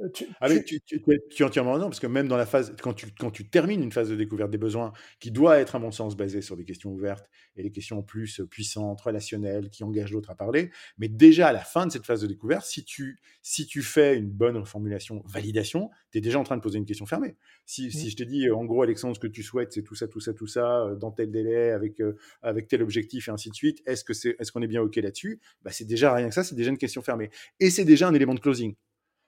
Euh, 0.00 0.08
tu, 0.12 0.26
ah 0.40 0.48
tu, 0.50 0.80
tu, 0.80 1.00
tu, 1.30 1.42
es 1.42 1.44
entièrement 1.44 1.74
raison, 1.74 1.86
parce 1.86 2.00
que 2.00 2.08
même 2.08 2.26
dans 2.26 2.36
la 2.36 2.46
phase, 2.46 2.74
quand 2.82 2.94
tu, 2.94 3.06
quand 3.18 3.30
tu 3.30 3.48
termines 3.48 3.80
une 3.80 3.92
phase 3.92 4.10
de 4.10 4.16
découverte 4.16 4.50
des 4.50 4.58
besoins, 4.58 4.92
qui 5.20 5.30
doit 5.30 5.58
être, 5.58 5.76
à 5.76 5.78
mon 5.78 5.92
sens, 5.92 6.16
basée 6.16 6.42
sur 6.42 6.56
des 6.56 6.64
questions 6.64 6.90
ouvertes 6.90 7.30
et 7.56 7.62
des 7.62 7.70
questions 7.70 8.02
plus 8.02 8.40
puissantes, 8.50 9.00
relationnelles, 9.00 9.70
qui 9.70 9.84
engagent 9.84 10.12
l'autre 10.12 10.30
à 10.30 10.34
parler, 10.34 10.70
mais 10.98 11.08
déjà 11.08 11.48
à 11.48 11.52
la 11.52 11.60
fin 11.60 11.86
de 11.86 11.92
cette 11.92 12.06
phase 12.06 12.22
de 12.22 12.26
découverte, 12.26 12.66
si 12.66 12.84
tu, 12.84 13.20
si 13.42 13.66
tu 13.66 13.82
fais 13.82 14.16
une 14.16 14.30
bonne 14.30 14.56
reformulation, 14.56 15.22
validation, 15.26 15.90
tu 16.10 16.18
es 16.18 16.20
déjà 16.20 16.40
en 16.40 16.44
train 16.44 16.56
de 16.56 16.62
poser 16.62 16.78
une 16.78 16.86
question 16.86 17.06
fermée. 17.06 17.36
Si, 17.64 17.92
si 17.92 18.10
je 18.10 18.16
te 18.16 18.24
dis, 18.24 18.50
en 18.50 18.64
gros, 18.64 18.82
Alexandre, 18.82 19.14
ce 19.14 19.20
que 19.20 19.28
tu 19.28 19.44
souhaites, 19.44 19.72
c'est 19.72 19.82
tout 19.82 19.94
ça, 19.94 20.08
tout 20.08 20.20
ça, 20.20 20.34
tout 20.34 20.48
ça, 20.48 20.86
euh, 20.86 20.96
dans 20.96 21.12
tel 21.12 21.30
délai, 21.30 21.70
avec, 21.70 22.00
euh, 22.00 22.16
avec 22.42 22.66
tel 22.66 22.82
objectif 22.82 23.28
et 23.28 23.30
ainsi 23.30 23.48
de 23.48 23.54
suite, 23.54 23.80
est-ce 23.86 24.04
qu'on 24.04 24.12
est, 24.12 24.36
est, 24.40 24.50
qu'on 24.50 24.62
est 24.62 24.66
bien 24.66 24.82
OK 24.82 24.96
là-dessus? 24.96 25.40
Bah, 25.62 25.70
C'est 25.72 25.84
déjà 25.84 26.12
rien 26.12 26.28
que 26.28 26.34
ça, 26.34 26.42
c'est 26.42 26.56
déjà 26.56 26.70
une 26.70 26.78
question 26.78 27.02
fermée. 27.02 27.30
Et 27.60 27.70
c'est 27.70 27.84
déjà 27.84 28.08
un 28.08 28.14
élément 28.14 28.34
de 28.34 28.40
closing 28.40 28.74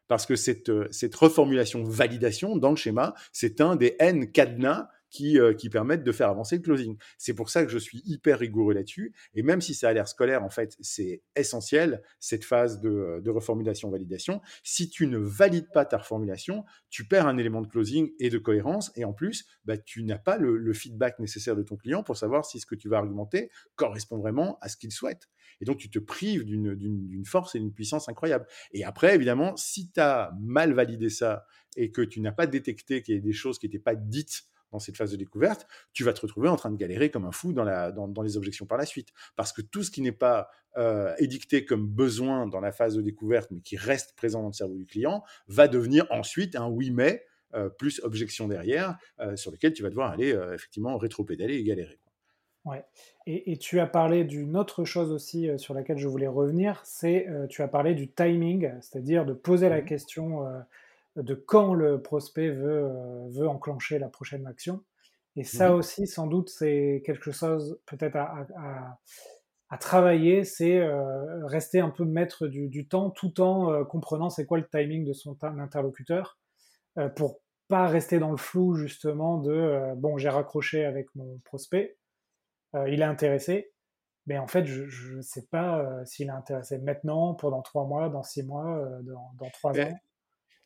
parce 0.09 0.27
que 0.27 0.37
cette, 0.37 0.69
euh, 0.69 0.89
cette 0.91 1.15
reformulation 1.15 1.85
validation 1.85 2.57
dans 2.57 2.71
le 2.71 2.77
schéma, 2.77 3.15
c'est 3.33 3.61
un 3.61 3.77
des 3.77 3.97
N 3.99 4.31
cadenas 4.31 4.89
qui, 5.17 5.39
euh, 5.39 5.55
qui, 5.55 5.71
permettent 5.71 6.05
de 6.05 6.13
faire 6.13 6.29
avancer 6.29 6.57
le 6.57 6.63
closing. 6.63 6.99
C'est 7.17 7.33
pour 7.33 7.49
ça 7.49 7.65
que 7.65 7.71
je 7.71 7.79
suis 7.79 8.03
hyper 8.05 8.39
rigoureux 8.39 8.75
là-dessus. 8.75 9.15
Et 9.35 9.43
même 9.43 9.63
si 9.63 9.73
ça 9.73 9.89
a 9.89 9.93
l'air 9.95 10.09
scolaire, 10.09 10.45
en 10.45 10.51
fait, 10.51 10.77
c'est 10.81 11.23
essentiel, 11.35 12.03
cette 12.21 12.45
phase 12.45 12.81
de, 12.81 12.91
euh, 12.91 13.21
de 13.23 13.31
reformulation-validation. 13.31 14.43
Si 14.63 14.91
tu 14.91 15.07
ne 15.07 15.17
valides 15.17 15.71
pas 15.73 15.87
ta 15.87 15.99
reformulation, 15.99 16.65
tu 16.91 17.07
perds 17.07 17.27
un 17.27 17.39
élément 17.39 17.63
de 17.63 17.67
closing 17.67 18.11
et 18.21 18.29
de 18.29 18.37
cohérence. 18.37 18.93
Et 18.95 19.05
en 19.05 19.15
plus, 19.15 19.47
bah, 19.65 19.79
tu 19.79 20.05
n'as 20.05 20.19
pas 20.19 20.37
le, 20.37 20.59
le, 20.59 20.73
feedback 20.75 21.19
nécessaire 21.19 21.57
de 21.57 21.63
ton 21.63 21.77
client 21.77 22.03
pour 22.03 22.19
savoir 22.19 22.45
si 22.45 22.61
ce 22.61 22.67
que 22.67 22.75
tu 22.75 22.91
vas 22.91 22.99
argumenter 22.99 23.51
correspond 23.75 24.19
vraiment 24.19 24.59
à 24.61 24.69
ce 24.69 24.77
qu'il 24.77 24.93
souhaite. 24.93 25.31
Et 25.63 25.65
donc, 25.65 25.79
tu 25.79 25.89
te 25.89 25.99
prives 25.99 26.45
d'une 26.45 27.25
force 27.25 27.55
et 27.55 27.59
d'une 27.59 27.73
puissance 27.73 28.11
incroyable. 28.11 28.47
Et 28.73 28.85
après, 28.85 29.15
évidemment, 29.15 29.57
si 29.57 29.91
tu 29.91 30.01
as 30.01 30.33
mal 30.39 30.75
validé 30.75 31.09
ça 31.09 31.47
et 31.77 31.91
que 31.91 32.03
tu 32.03 32.21
n'as 32.21 32.33
pas 32.33 32.47
détecté 32.47 33.03
qu'il 33.03 33.15
y 33.15 33.19
a 33.19 33.21
des 33.21 33.33
choses 33.33 33.59
qui 33.59 33.67
n'étaient 33.67 33.79
pas 33.79 33.95
dites 33.95 34.45
dans 34.73 34.79
cette 34.79 34.97
phase 34.97 35.13
de 35.13 35.17
découverte, 35.17 35.67
tu 35.93 36.05
vas 36.05 36.13
te 36.13 36.21
retrouver 36.21 36.49
en 36.49 36.57
train 36.57 36.71
de 36.71 36.77
galérer 36.77 37.11
comme 37.11 37.25
un 37.25 37.33
fou 37.33 37.53
dans, 37.53 37.65
la, 37.65 37.93
dans, 37.93 38.09
dans 38.09 38.23
les 38.23 38.37
objections 38.37 38.67
par 38.67 38.79
la 38.79 38.87
suite. 38.87 39.09
Parce 39.37 39.53
que 39.53 39.63
tout 39.63 39.83
ce 39.83 39.91
qui 39.91 40.03
n'est 40.03 40.13
pas 40.13 40.51
euh, 40.77 41.15
édicté 41.19 41.65
comme 41.65 41.87
besoin 41.87 42.47
dans 42.47 42.61
la 42.61 42.71
phase 42.71 42.97
de 42.97 43.01
découverte, 43.01 43.51
mais 43.51 43.61
qui 43.61 43.79
reste 43.79 44.15
présent 44.15 44.43
dans 44.43 44.49
le 44.49 44.53
cerveau 44.53 44.77
du 44.77 44.85
client, 44.85 45.25
va 45.49 45.69
devenir 45.69 46.07
ensuite 46.11 46.55
un 46.55 46.69
oui 46.69 46.91
mais 46.91 47.25
euh, 47.55 47.71
plus 47.71 48.01
objection 48.05 48.47
derrière, 48.47 48.99
euh, 49.21 49.37
sur 49.37 49.51
lequel 49.51 49.73
tu 49.73 49.83
vas 49.83 49.89
devoir 49.89 50.11
aller 50.11 50.37
effectivement 50.53 50.99
rétro-pédaler 50.99 51.55
et 51.55 51.65
galérer. 51.65 51.99
Ouais. 52.67 52.85
Et, 53.27 53.57
tu 53.59 53.79
as 53.81 53.87
parlé 53.87 54.25
d'une 54.25 54.57
autre 54.57 54.85
chose 54.85 55.13
aussi 55.13 55.49
sur 55.57 55.73
laquelle 55.73 55.99
je 55.99 56.09
voulais 56.09 56.27
revenir, 56.27 56.83
c'est 56.85 57.27
tu 57.49 57.63
as 57.63 57.69
parlé 57.69 57.95
du 57.95 58.09
timing, 58.09 58.73
c'est-à-dire 58.81 59.25
de 59.25 59.33
poser 59.33 59.69
la 59.69 59.81
mmh 59.81 59.85
question 59.85 60.45
de 61.17 61.35
quand 61.35 61.75
le 61.75 62.01
prospect 62.01 62.51
veut, 62.51 62.85
euh, 62.85 63.29
veut 63.31 63.49
enclencher 63.49 63.99
la 63.99 64.09
prochaine 64.09 64.47
action. 64.47 64.85
Et 65.35 65.45
ça 65.45 65.75
aussi, 65.75 66.07
sans 66.07 66.27
doute, 66.27 66.49
c'est 66.49 67.03
quelque 67.05 67.31
chose 67.31 67.79
peut-être 67.85 68.17
à, 68.17 68.47
à, 69.69 69.79
travailler, 69.79 70.45
c'est 70.45 70.79
euh, 70.79 71.45
rester 71.47 71.81
un 71.81 71.91
peu 71.91 72.07
maître 72.07 72.47
du, 72.47 72.89
temps 72.89 73.11
tout 73.11 73.43
en 73.43 73.71
euh, 73.71 73.85
comprenant 73.85 74.31
c'est 74.31 74.47
quoi 74.47 74.57
le 74.57 74.67
timing 74.67 75.05
de 75.05 75.13
son 75.13 75.37
interlocuteur 75.43 76.39
pour 77.15 77.43
pas 77.69 77.87
rester 77.87 78.19
dans 78.19 78.31
le 78.31 78.39
flou 78.39 78.75
justement 78.77 79.37
de 79.37 79.93
bon, 79.97 80.17
j'ai 80.17 80.31
raccroché 80.31 80.87
avec 80.87 81.15
mon 81.15 81.39
prospect, 81.45 81.99
il 82.87 83.03
est 83.03 83.05
intéressé, 83.05 83.71
mais 84.27 84.39
en 84.39 84.47
fait, 84.47 84.65
je 84.65 85.17
ne 85.17 85.21
sais 85.21 85.47
pas 85.51 85.85
s'il 86.07 86.29
est 86.29 86.31
intéressé 86.31 86.79
maintenant, 86.79 87.35
pendant 87.35 87.61
trois 87.61 87.85
mois, 87.85 88.09
dans 88.09 88.23
six 88.23 88.45
mois, 88.45 88.83
dans, 89.03 89.51
trois 89.51 89.79
ans. 89.79 89.93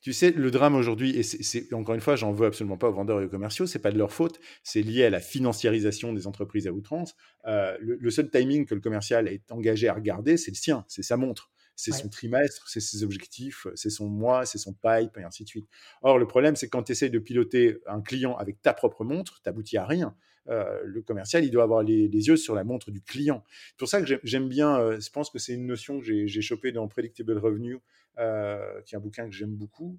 Tu 0.00 0.14
sais, 0.14 0.30
le 0.30 0.50
drame 0.50 0.74
aujourd'hui, 0.74 1.10
et 1.16 1.22
c'est 1.22 1.72
encore 1.74 1.94
une 1.94 2.00
fois, 2.00 2.16
j'en 2.16 2.32
veux 2.32 2.46
absolument 2.46 2.78
pas 2.78 2.88
aux 2.88 2.92
vendeurs 2.92 3.20
et 3.20 3.26
aux 3.26 3.28
commerciaux, 3.28 3.66
c'est 3.66 3.80
pas 3.80 3.92
de 3.92 3.98
leur 3.98 4.12
faute, 4.12 4.40
c'est 4.62 4.80
lié 4.80 5.04
à 5.04 5.10
la 5.10 5.20
financiarisation 5.20 6.14
des 6.14 6.26
entreprises 6.26 6.66
à 6.66 6.72
outrance. 6.72 7.14
Euh, 7.46 7.76
le, 7.80 8.10
seul 8.10 8.30
timing 8.30 8.64
que 8.64 8.74
le 8.74 8.80
commercial 8.80 9.28
est 9.28 9.52
engagé 9.52 9.88
à 9.88 9.94
regarder, 9.94 10.38
c'est 10.38 10.50
le 10.50 10.56
sien, 10.56 10.86
c'est 10.88 11.02
sa 11.02 11.18
montre, 11.18 11.50
c'est 11.80 11.92
son 11.92 12.08
trimestre, 12.08 12.68
c'est 12.68 12.80
ses 12.80 13.02
objectifs, 13.02 13.66
c'est 13.74 13.90
son 13.90 14.08
mois, 14.08 14.44
c'est 14.44 14.58
son 14.58 14.72
pipe, 14.72 15.16
et 15.16 15.22
ainsi 15.22 15.44
de 15.44 15.48
suite. 15.48 15.68
Or, 16.02 16.18
le 16.18 16.26
problème, 16.26 16.56
c'est 16.56 16.68
quand 16.68 16.82
tu 16.82 16.92
essayes 16.92 17.10
de 17.10 17.18
piloter 17.18 17.78
un 17.86 18.02
client 18.02 18.36
avec 18.36 18.60
ta 18.60 18.74
propre 18.74 19.04
montre, 19.04 19.40
t'aboutis 19.42 19.78
à 19.78 19.86
rien. 19.86 20.14
Euh, 20.48 20.80
le 20.84 21.02
commercial, 21.02 21.44
il 21.44 21.50
doit 21.50 21.62
avoir 21.62 21.82
les, 21.82 22.08
yeux 22.08 22.36
sur 22.36 22.54
la 22.54 22.64
montre 22.64 22.90
du 22.90 23.00
client. 23.00 23.44
C'est 23.70 23.78
pour 23.78 23.88
ça 23.88 24.02
que 24.02 24.20
j'aime 24.22 24.48
bien, 24.48 24.78
euh, 24.78 25.00
je 25.00 25.10
pense 25.10 25.30
que 25.30 25.38
c'est 25.38 25.54
une 25.54 25.66
notion 25.66 26.00
que 26.00 26.04
j'ai 26.04 26.42
chopée 26.42 26.72
dans 26.72 26.86
Predictable 26.88 27.38
Revenue, 27.38 27.78
euh, 28.18 28.80
qui 28.82 28.94
est 28.94 28.98
un 28.98 29.00
bouquin 29.00 29.26
que 29.26 29.34
j'aime 29.34 29.54
beaucoup, 29.54 29.98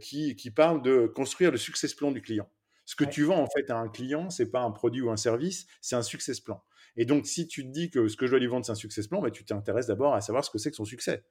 qui, 0.00 0.36
qui, 0.36 0.50
parle 0.50 0.82
de 0.82 1.06
construire 1.06 1.50
le 1.50 1.56
success 1.56 1.94
plan 1.94 2.12
du 2.12 2.20
client. 2.20 2.48
Ce 2.88 2.96
que 2.96 3.04
tu 3.04 3.24
vends 3.24 3.42
en 3.42 3.46
fait 3.46 3.68
à 3.68 3.76
un 3.76 3.88
client, 3.88 4.30
c'est 4.30 4.50
pas 4.50 4.62
un 4.62 4.70
produit 4.70 5.02
ou 5.02 5.10
un 5.10 5.18
service, 5.18 5.66
c'est 5.82 5.94
un 5.94 6.00
success 6.00 6.40
plan. 6.40 6.64
Et 6.96 7.04
donc, 7.04 7.26
si 7.26 7.46
tu 7.46 7.62
te 7.62 7.68
dis 7.68 7.90
que 7.90 8.08
ce 8.08 8.16
que 8.16 8.24
je 8.24 8.30
dois 8.30 8.40
lui 8.40 8.46
vendre, 8.46 8.64
c'est 8.64 8.72
un 8.72 8.76
success 8.76 9.06
plan, 9.06 9.20
bah, 9.20 9.30
tu 9.30 9.44
t'intéresses 9.44 9.88
d'abord 9.88 10.14
à 10.14 10.22
savoir 10.22 10.42
ce 10.42 10.48
que 10.48 10.56
c'est 10.56 10.70
que 10.70 10.76
son 10.76 10.86
succès. 10.86 11.22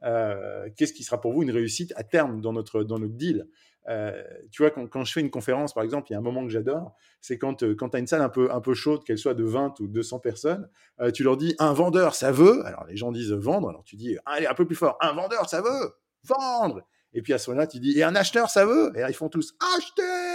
Qu'est-ce 0.00 0.94
qui 0.94 1.04
sera 1.04 1.20
pour 1.20 1.34
vous 1.34 1.42
une 1.42 1.50
réussite 1.50 1.92
à 1.96 2.02
terme 2.02 2.40
dans 2.40 2.54
notre, 2.54 2.82
dans 2.82 2.98
notre 2.98 3.12
deal? 3.12 3.46
Euh, 3.90 4.22
tu 4.50 4.62
vois, 4.62 4.70
quand, 4.70 5.04
je 5.04 5.12
fais 5.12 5.20
une 5.20 5.30
conférence, 5.30 5.74
par 5.74 5.84
exemple, 5.84 6.06
il 6.08 6.14
y 6.14 6.16
a 6.16 6.18
un 6.18 6.22
moment 6.22 6.44
que 6.44 6.48
j'adore, 6.48 6.94
c'est 7.20 7.36
quand, 7.36 7.62
euh, 7.62 7.74
quand 7.74 7.90
tu 7.90 7.96
as 7.98 8.00
une 8.00 8.06
salle 8.06 8.22
un 8.22 8.30
peu, 8.30 8.50
un 8.50 8.62
peu 8.62 8.72
chaude, 8.72 9.04
qu'elle 9.04 9.18
soit 9.18 9.34
de 9.34 9.44
20 9.44 9.80
ou 9.80 9.88
200 9.88 10.18
personnes, 10.18 10.66
euh, 11.00 11.10
tu 11.10 11.24
leur 11.24 11.36
dis 11.36 11.54
un 11.58 11.74
vendeur, 11.74 12.14
ça 12.14 12.32
veut? 12.32 12.64
Alors 12.64 12.86
les 12.86 12.96
gens 12.96 13.12
disent 13.12 13.32
vendre, 13.32 13.68
alors 13.68 13.84
tu 13.84 13.96
dis 13.96 14.16
allez, 14.24 14.46
un 14.46 14.54
peu 14.54 14.66
plus 14.66 14.76
fort, 14.76 14.96
un 15.02 15.12
vendeur, 15.12 15.46
ça 15.46 15.60
veut, 15.60 15.94
vendre. 16.24 16.82
Et 17.12 17.20
puis 17.20 17.34
à 17.34 17.38
ce 17.38 17.50
moment-là, 17.50 17.66
tu 17.66 17.80
dis 17.80 17.98
et 17.98 18.02
un 18.02 18.14
acheteur, 18.14 18.48
ça 18.48 18.64
veut? 18.64 18.92
Et 18.96 19.02
ils 19.06 19.14
font 19.14 19.28
tous 19.28 19.54
acheter. 19.76 20.31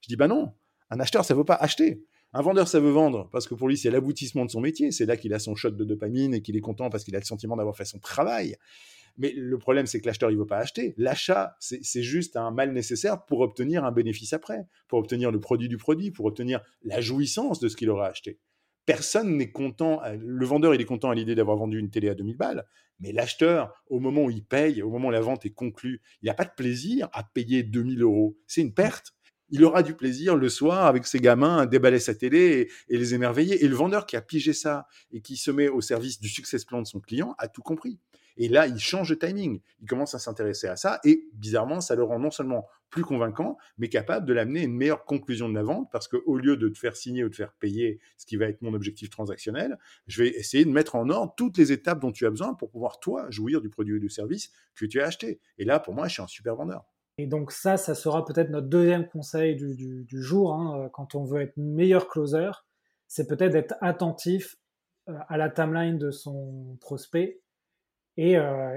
Je 0.00 0.08
dis 0.08 0.16
bah 0.16 0.28
non, 0.28 0.52
un 0.90 1.00
acheteur, 1.00 1.24
ça 1.24 1.34
veut 1.34 1.44
pas 1.44 1.54
acheter. 1.54 2.04
Un 2.32 2.42
vendeur, 2.42 2.68
ça 2.68 2.80
veut 2.80 2.90
vendre 2.90 3.30
parce 3.32 3.46
que 3.46 3.54
pour 3.54 3.68
lui, 3.68 3.78
c'est 3.78 3.90
l'aboutissement 3.90 4.44
de 4.44 4.50
son 4.50 4.60
métier. 4.60 4.90
C'est 4.92 5.06
là 5.06 5.16
qu'il 5.16 5.32
a 5.32 5.38
son 5.38 5.54
shot 5.54 5.70
de 5.70 5.84
dopamine 5.84 6.34
et 6.34 6.42
qu'il 6.42 6.56
est 6.56 6.60
content 6.60 6.90
parce 6.90 7.04
qu'il 7.04 7.16
a 7.16 7.18
le 7.18 7.24
sentiment 7.24 7.56
d'avoir 7.56 7.76
fait 7.76 7.84
son 7.84 7.98
travail. 7.98 8.56
Mais 9.18 9.32
le 9.32 9.56
problème, 9.58 9.86
c'est 9.86 10.00
que 10.00 10.06
l'acheteur, 10.06 10.30
il 10.30 10.34
ne 10.34 10.40
veut 10.40 10.46
pas 10.46 10.58
acheter. 10.58 10.94
L'achat, 10.98 11.56
c'est 11.60 12.02
juste 12.02 12.36
un 12.36 12.50
mal 12.50 12.72
nécessaire 12.72 13.24
pour 13.24 13.40
obtenir 13.40 13.84
un 13.84 13.92
bénéfice 13.92 14.34
après, 14.34 14.66
pour 14.88 14.98
obtenir 14.98 15.30
le 15.30 15.40
produit 15.40 15.68
du 15.68 15.78
produit, 15.78 16.10
pour 16.10 16.26
obtenir 16.26 16.60
la 16.82 17.00
jouissance 17.00 17.58
de 17.58 17.68
ce 17.68 17.76
qu'il 17.76 17.88
aura 17.88 18.08
acheté. 18.08 18.38
Personne 18.84 19.36
n'est 19.36 19.50
content. 19.50 20.02
Le 20.18 20.44
vendeur, 20.44 20.74
il 20.74 20.80
est 20.80 20.86
content 20.86 21.10
à 21.10 21.14
l'idée 21.14 21.34
d'avoir 21.34 21.56
vendu 21.56 21.78
une 21.78 21.90
télé 21.90 22.10
à 22.10 22.14
2000 22.14 22.36
balles, 22.36 22.66
mais 23.00 23.12
l'acheteur, 23.12 23.72
au 23.88 23.98
moment 23.98 24.24
où 24.24 24.30
il 24.30 24.44
paye, 24.44 24.82
au 24.82 24.90
moment 24.90 25.08
où 25.08 25.12
la 25.12 25.22
vente 25.22 25.46
est 25.46 25.54
conclue, 25.54 26.02
il 26.20 26.26
n'a 26.26 26.34
pas 26.34 26.44
de 26.44 26.52
plaisir 26.54 27.08
à 27.12 27.24
payer 27.24 27.62
2000 27.62 28.02
euros. 28.02 28.36
C'est 28.46 28.60
une 28.60 28.74
perte 28.74 29.15
il 29.50 29.64
aura 29.64 29.82
du 29.82 29.94
plaisir 29.94 30.36
le 30.36 30.48
soir 30.48 30.86
avec 30.86 31.06
ses 31.06 31.18
gamins 31.18 31.58
à 31.58 31.66
déballer 31.66 32.00
sa 32.00 32.14
télé 32.14 32.68
et, 32.88 32.98
les 32.98 33.14
émerveiller. 33.14 33.64
Et 33.64 33.68
le 33.68 33.76
vendeur 33.76 34.06
qui 34.06 34.16
a 34.16 34.22
pigé 34.22 34.52
ça 34.52 34.86
et 35.12 35.20
qui 35.20 35.36
se 35.36 35.50
met 35.50 35.68
au 35.68 35.80
service 35.80 36.20
du 36.20 36.28
succès 36.28 36.58
plan 36.66 36.82
de 36.82 36.86
son 36.86 37.00
client 37.00 37.34
a 37.38 37.48
tout 37.48 37.62
compris. 37.62 37.98
Et 38.38 38.48
là, 38.48 38.66
il 38.66 38.78
change 38.78 39.08
de 39.08 39.14
timing. 39.14 39.60
Il 39.80 39.88
commence 39.88 40.14
à 40.14 40.18
s'intéresser 40.18 40.66
à 40.66 40.76
ça. 40.76 41.00
Et 41.04 41.26
bizarrement, 41.32 41.80
ça 41.80 41.94
le 41.94 42.02
rend 42.02 42.18
non 42.18 42.30
seulement 42.30 42.66
plus 42.90 43.02
convaincant, 43.02 43.56
mais 43.78 43.88
capable 43.88 44.26
de 44.26 44.32
l'amener 44.32 44.60
à 44.60 44.64
une 44.64 44.76
meilleure 44.76 45.04
conclusion 45.04 45.48
de 45.48 45.54
la 45.54 45.62
vente. 45.62 45.90
Parce 45.90 46.06
qu'au 46.06 46.36
lieu 46.36 46.56
de 46.56 46.68
te 46.68 46.78
faire 46.78 46.96
signer 46.96 47.24
ou 47.24 47.28
de 47.30 47.34
faire 47.34 47.52
payer 47.54 47.98
ce 48.18 48.26
qui 48.26 48.36
va 48.36 48.46
être 48.46 48.60
mon 48.60 48.74
objectif 48.74 49.08
transactionnel, 49.08 49.78
je 50.06 50.22
vais 50.22 50.28
essayer 50.30 50.64
de 50.64 50.70
mettre 50.70 50.96
en 50.96 51.08
ordre 51.08 51.34
toutes 51.36 51.56
les 51.56 51.72
étapes 51.72 52.00
dont 52.00 52.12
tu 52.12 52.26
as 52.26 52.30
besoin 52.30 52.52
pour 52.54 52.70
pouvoir, 52.70 53.00
toi, 53.00 53.26
jouir 53.30 53.60
du 53.62 53.70
produit 53.70 53.94
ou 53.94 54.00
du 54.00 54.10
service 54.10 54.50
que 54.74 54.84
tu 54.84 55.00
as 55.00 55.06
acheté. 55.06 55.40
Et 55.56 55.64
là, 55.64 55.80
pour 55.80 55.94
moi, 55.94 56.08
je 56.08 56.14
suis 56.14 56.22
un 56.22 56.26
super 56.26 56.56
vendeur. 56.56 56.84
Et 57.18 57.26
donc 57.26 57.50
ça, 57.52 57.76
ça 57.76 57.94
sera 57.94 58.24
peut-être 58.24 58.50
notre 58.50 58.68
deuxième 58.68 59.08
conseil 59.08 59.56
du, 59.56 60.22
jour, 60.22 60.52
hein, 60.52 60.90
quand 60.92 61.14
on 61.14 61.24
veut 61.24 61.40
être 61.40 61.56
meilleur 61.56 62.08
closer, 62.08 62.50
c'est 63.08 63.26
peut-être 63.26 63.52
d'être 63.52 63.74
attentif 63.80 64.56
à 65.06 65.36
la 65.36 65.48
timeline 65.48 65.98
de 65.98 66.10
son 66.10 66.76
prospect 66.80 67.40
et, 68.16 68.32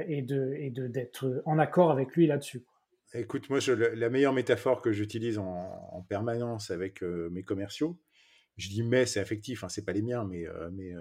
et 0.08 0.22
de 0.22 0.88
d'être 0.88 1.42
en 1.46 1.60
accord 1.60 1.92
avec 1.92 2.16
lui 2.16 2.28
là-dessus. 2.28 2.64
Écoute, 3.14 3.50
moi, 3.50 3.60
la 3.96 4.10
meilleure 4.10 4.34
métaphore 4.34 4.82
que 4.82 4.92
j'utilise 4.92 5.40
en, 5.40 6.06
permanence 6.08 6.70
avec 6.70 7.02
mes 7.02 7.44
commerciaux, 7.44 8.00
je 8.60 8.70
dis 8.70 8.84
mais, 8.84 9.06
c'est 9.06 9.20
affectif, 9.20 9.64
hein, 9.64 9.70
c'est 9.70 9.86
pas 9.86 9.94
les 9.94 10.02
miens, 10.02 10.26
mais, 10.26 10.46
mais, 10.72 10.94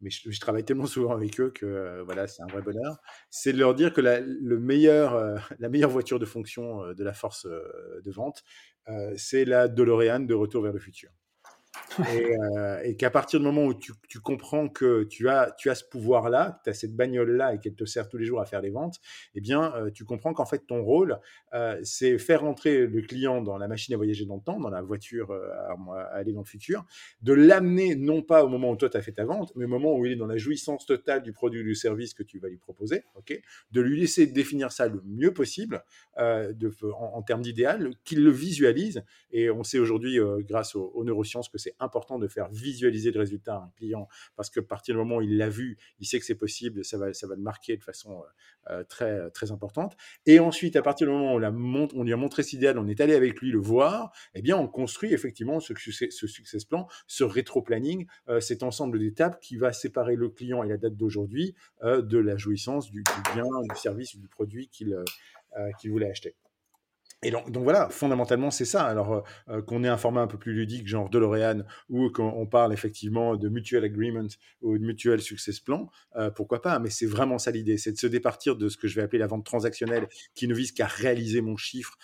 mais 0.00 0.10
je, 0.10 0.40
travaille 0.40 0.64
tellement 0.64 0.86
souvent 0.86 1.12
avec 1.12 1.40
eux 1.40 1.50
que 1.50 2.02
voilà, 2.04 2.26
c'est 2.26 2.42
un 2.42 2.46
vrai 2.46 2.62
bonheur. 2.62 2.98
C'est 3.30 3.52
de 3.52 3.58
leur 3.58 3.74
dire 3.74 3.92
que 3.92 4.00
la 4.00 4.20
meilleure 5.68 5.90
voiture 5.90 6.18
de 6.18 6.26
fonction 6.26 6.92
de 6.92 7.04
la 7.04 7.12
force 7.12 7.46
de 7.46 8.10
vente, 8.10 8.44
c'est 9.16 9.44
la 9.44 9.68
DeLorean 9.68 10.20
de 10.20 10.34
Retour 10.34 10.62
vers 10.62 10.72
le 10.72 10.80
futur. 10.80 11.10
Euh, 12.00 12.80
et, 12.82 12.96
qu'à 12.96 13.10
partir 13.10 13.40
du 13.40 13.46
moment 13.46 13.64
où 13.64 13.74
tu, 13.74 13.92
comprends 14.22 14.68
que 14.68 15.04
tu 15.04 15.28
as, 15.28 15.52
tu 15.56 15.70
as 15.70 15.74
ce 15.74 15.84
pouvoir-là, 15.84 16.58
que 16.58 16.64
tu 16.64 16.70
as 16.70 16.74
cette 16.74 16.94
bagnole-là 16.94 17.54
et 17.54 17.58
qu'elle 17.58 17.74
te 17.74 17.84
sert 17.84 18.08
tous 18.08 18.16
les 18.16 18.24
jours 18.24 18.40
à 18.40 18.46
faire 18.46 18.60
des 18.60 18.70
ventes, 18.70 19.00
eh 19.34 19.40
bien, 19.40 19.74
euh, 19.74 19.90
tu 19.90 20.04
comprends 20.04 20.32
qu'en 20.32 20.46
fait, 20.46 20.66
ton 20.66 20.82
rôle, 20.82 21.18
euh, 21.54 21.78
c'est 21.82 22.18
faire 22.18 22.44
entrer 22.44 22.86
le 22.86 23.02
client 23.02 23.42
dans 23.42 23.58
la 23.58 23.68
machine 23.68 23.94
à 23.94 23.96
voyager 23.96 24.24
dans 24.24 24.36
le 24.36 24.42
temps, 24.42 24.58
dans 24.58 24.70
la 24.70 24.82
voiture 24.82 25.32
à, 25.32 26.02
aller 26.12 26.32
dans 26.32 26.40
le 26.40 26.46
futur, 26.46 26.84
de 27.22 27.32
l'amener 27.32 27.94
non 27.94 28.22
pas 28.22 28.44
au 28.44 28.48
moment 28.48 28.70
où 28.70 28.76
toi, 28.76 28.88
tu 28.88 28.96
as 28.96 29.02
fait 29.02 29.12
ta 29.12 29.24
vente, 29.24 29.52
mais 29.56 29.64
au 29.64 29.68
moment 29.68 29.96
où 29.96 30.06
il 30.06 30.12
est 30.12 30.16
dans 30.16 30.26
la 30.26 30.38
jouissance 30.38 30.86
totale 30.86 31.22
du 31.22 31.32
produit 31.32 31.60
ou 31.60 31.64
du 31.64 31.74
service 31.74 32.14
que 32.14 32.22
tu 32.22 32.38
vas 32.38 32.48
lui 32.48 32.58
proposer, 32.58 33.04
ok? 33.16 33.40
De 33.72 33.80
lui 33.80 34.00
laisser 34.00 34.26
définir 34.26 34.72
ça 34.72 34.88
le 34.88 35.02
mieux 35.04 35.32
possible, 35.32 35.84
de, 36.18 36.72
en, 36.92 37.22
termes 37.22 37.42
d'idéal, 37.42 37.90
qu'il 38.04 38.22
le 38.22 38.30
visualise. 38.30 39.02
Et 39.32 39.50
on 39.50 39.64
sait 39.64 39.78
aujourd'hui, 39.78 40.18
grâce 40.40 40.74
aux, 40.74 40.90
aux 40.94 41.04
neurosciences, 41.04 41.48
que 41.48 41.58
c'est 41.60 41.76
important 41.78 42.18
de 42.18 42.26
faire 42.26 42.48
visualiser 42.50 43.10
le 43.10 43.20
résultat 43.20 43.56
à 43.56 43.58
un 43.58 43.72
client 43.76 44.08
parce 44.36 44.50
que 44.50 44.60
à 44.60 44.62
partir 44.62 44.94
du 44.94 44.98
moment 44.98 45.16
où 45.16 45.22
il 45.22 45.36
l'a 45.36 45.48
vu, 45.48 45.78
il 45.98 46.06
sait 46.06 46.18
que 46.18 46.24
c'est 46.24 46.34
possible, 46.34 46.84
ça 46.84 46.98
va, 46.98 47.12
ça 47.12 47.26
va 47.26 47.34
le 47.34 47.42
marquer 47.42 47.76
de 47.76 47.82
façon 47.82 48.22
euh, 48.68 48.72
euh, 48.72 48.84
très, 48.84 49.30
très 49.30 49.52
importante. 49.52 49.96
Et 50.26 50.40
ensuite, 50.40 50.76
à 50.76 50.82
partir 50.82 51.06
du 51.06 51.12
moment 51.12 51.34
où 51.34 51.38
on, 51.94 52.04
lui 52.04 52.12
a 52.12 52.16
montré 52.16 52.42
cet 52.42 52.54
idéal, 52.54 52.78
on 52.78 52.86
est 52.86 53.00
allé 53.00 53.14
avec 53.14 53.40
lui 53.40 53.50
le 53.50 53.58
voir, 53.58 54.12
eh 54.34 54.42
bien, 54.42 54.56
on 54.56 54.68
construit 54.68 55.12
effectivement 55.12 55.60
ce, 55.60 55.72
ce 55.76 56.26
success 56.26 56.64
plan, 56.64 56.88
ce 57.06 57.24
rétro-planning, 57.24 58.06
euh, 58.28 58.40
cet 58.40 58.62
ensemble 58.62 58.98
d'étapes 58.98 59.40
qui 59.40 59.56
va 59.56 59.72
séparer 59.72 60.16
le 60.16 60.28
client 60.28 60.62
et 60.62 60.68
la 60.68 60.76
date 60.76 60.96
d'aujourd'hui 60.96 61.54
de 61.82 62.18
la 62.18 62.36
jouissance 62.36 62.90
du, 62.90 63.02
bien, 63.34 63.44
du 63.68 63.76
service 63.76 64.16
du 64.16 64.28
produit 64.28 64.68
qu'il 64.68 64.96
qu'il 65.80 65.90
voulait 65.90 66.10
acheter. 66.10 66.36
Et 67.22 67.30
donc, 67.30 67.54
voilà, 67.58 67.90
fondamentalement, 67.90 68.50
c'est 68.50 68.64
ça. 68.64 68.84
Alors, 68.84 69.12
euh, 69.12 69.20
euh, 69.50 69.62
qu'on 69.62 69.84
ait 69.84 69.88
un 69.88 69.98
format 69.98 70.22
un 70.22 70.26
peu 70.26 70.38
plus 70.38 70.54
ludique, 70.54 70.88
genre 70.88 71.10
DeLorean, 71.10 71.64
ou 71.90 72.10
qu'on 72.10 72.46
parle 72.46 72.72
effectivement 72.72 73.36
de 73.36 73.48
mutual 73.50 73.84
agreement 73.84 74.26
ou 74.62 74.78
de 74.78 74.82
mutual 74.82 75.20
success 75.20 75.60
plan, 75.60 75.90
euh, 76.16 76.30
pourquoi 76.30 76.62
pas 76.62 76.78
Mais 76.78 76.88
c'est 76.88 77.04
vraiment 77.04 77.38
ça 77.38 77.50
l'idée, 77.50 77.76
c'est 77.76 77.92
de 77.92 77.98
se 77.98 78.06
départir 78.06 78.56
de 78.56 78.70
ce 78.70 78.78
que 78.78 78.88
je 78.88 78.96
vais 78.96 79.02
appeler 79.02 79.18
la 79.18 79.26
vente 79.26 79.44
transactionnelle, 79.44 80.08
qui 80.34 80.48
ne 80.48 80.54
vise 80.54 80.72
qu'à 80.72 80.86
réaliser 80.86 81.42
mon 81.42 81.56
chiffre, 81.58 81.98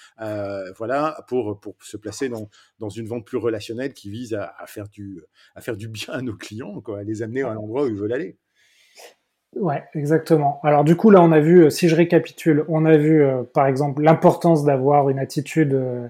voilà, 0.77 1.25
pour, 1.29 1.61
pour 1.61 1.77
se 1.83 1.97
placer 1.97 2.29
dans, 2.29 2.51
dans 2.79 2.91
une 2.91 3.07
vente 3.07 3.25
plus 3.27 3.39
relationnelle 3.39 3.95
qui 3.95 4.11
vise 4.11 4.35
à, 4.35 4.67
faire, 4.67 4.89
du, 4.89 5.23
à 5.55 5.63
faire 5.63 5.77
du 5.77 5.89
bien 5.89 6.13
à 6.13 6.21
nos 6.21 6.37
clients, 6.37 6.81
quoi, 6.83 6.99
à 7.01 7.03
les 7.05 7.23
amener 7.23 7.43
à 7.43 7.55
l'endroit 7.55 7.85
où 7.85 7.89
ils 7.89 7.95
veulent 7.95 8.13
aller. 8.13 8.37
Ouais, 9.57 9.83
exactement. 9.95 10.61
Alors 10.63 10.85
du 10.85 10.97
coup, 10.97 11.11
là, 11.11 11.23
on 11.23 11.33
a 11.33 11.41
vu, 11.41 11.65
euh, 11.65 11.71
si 11.71 11.89
je 11.89 11.97
récapitule, 11.97 12.65
on 12.69 12.85
a 12.85 12.97
vu, 12.97 13.23
euh, 13.23 13.43
par 13.43 13.67
exemple, 13.67 14.03
l'importance 14.03 14.65
d'avoir 14.65 15.09
une 15.09 15.19
attitude 15.19 15.73
euh, 15.73 16.09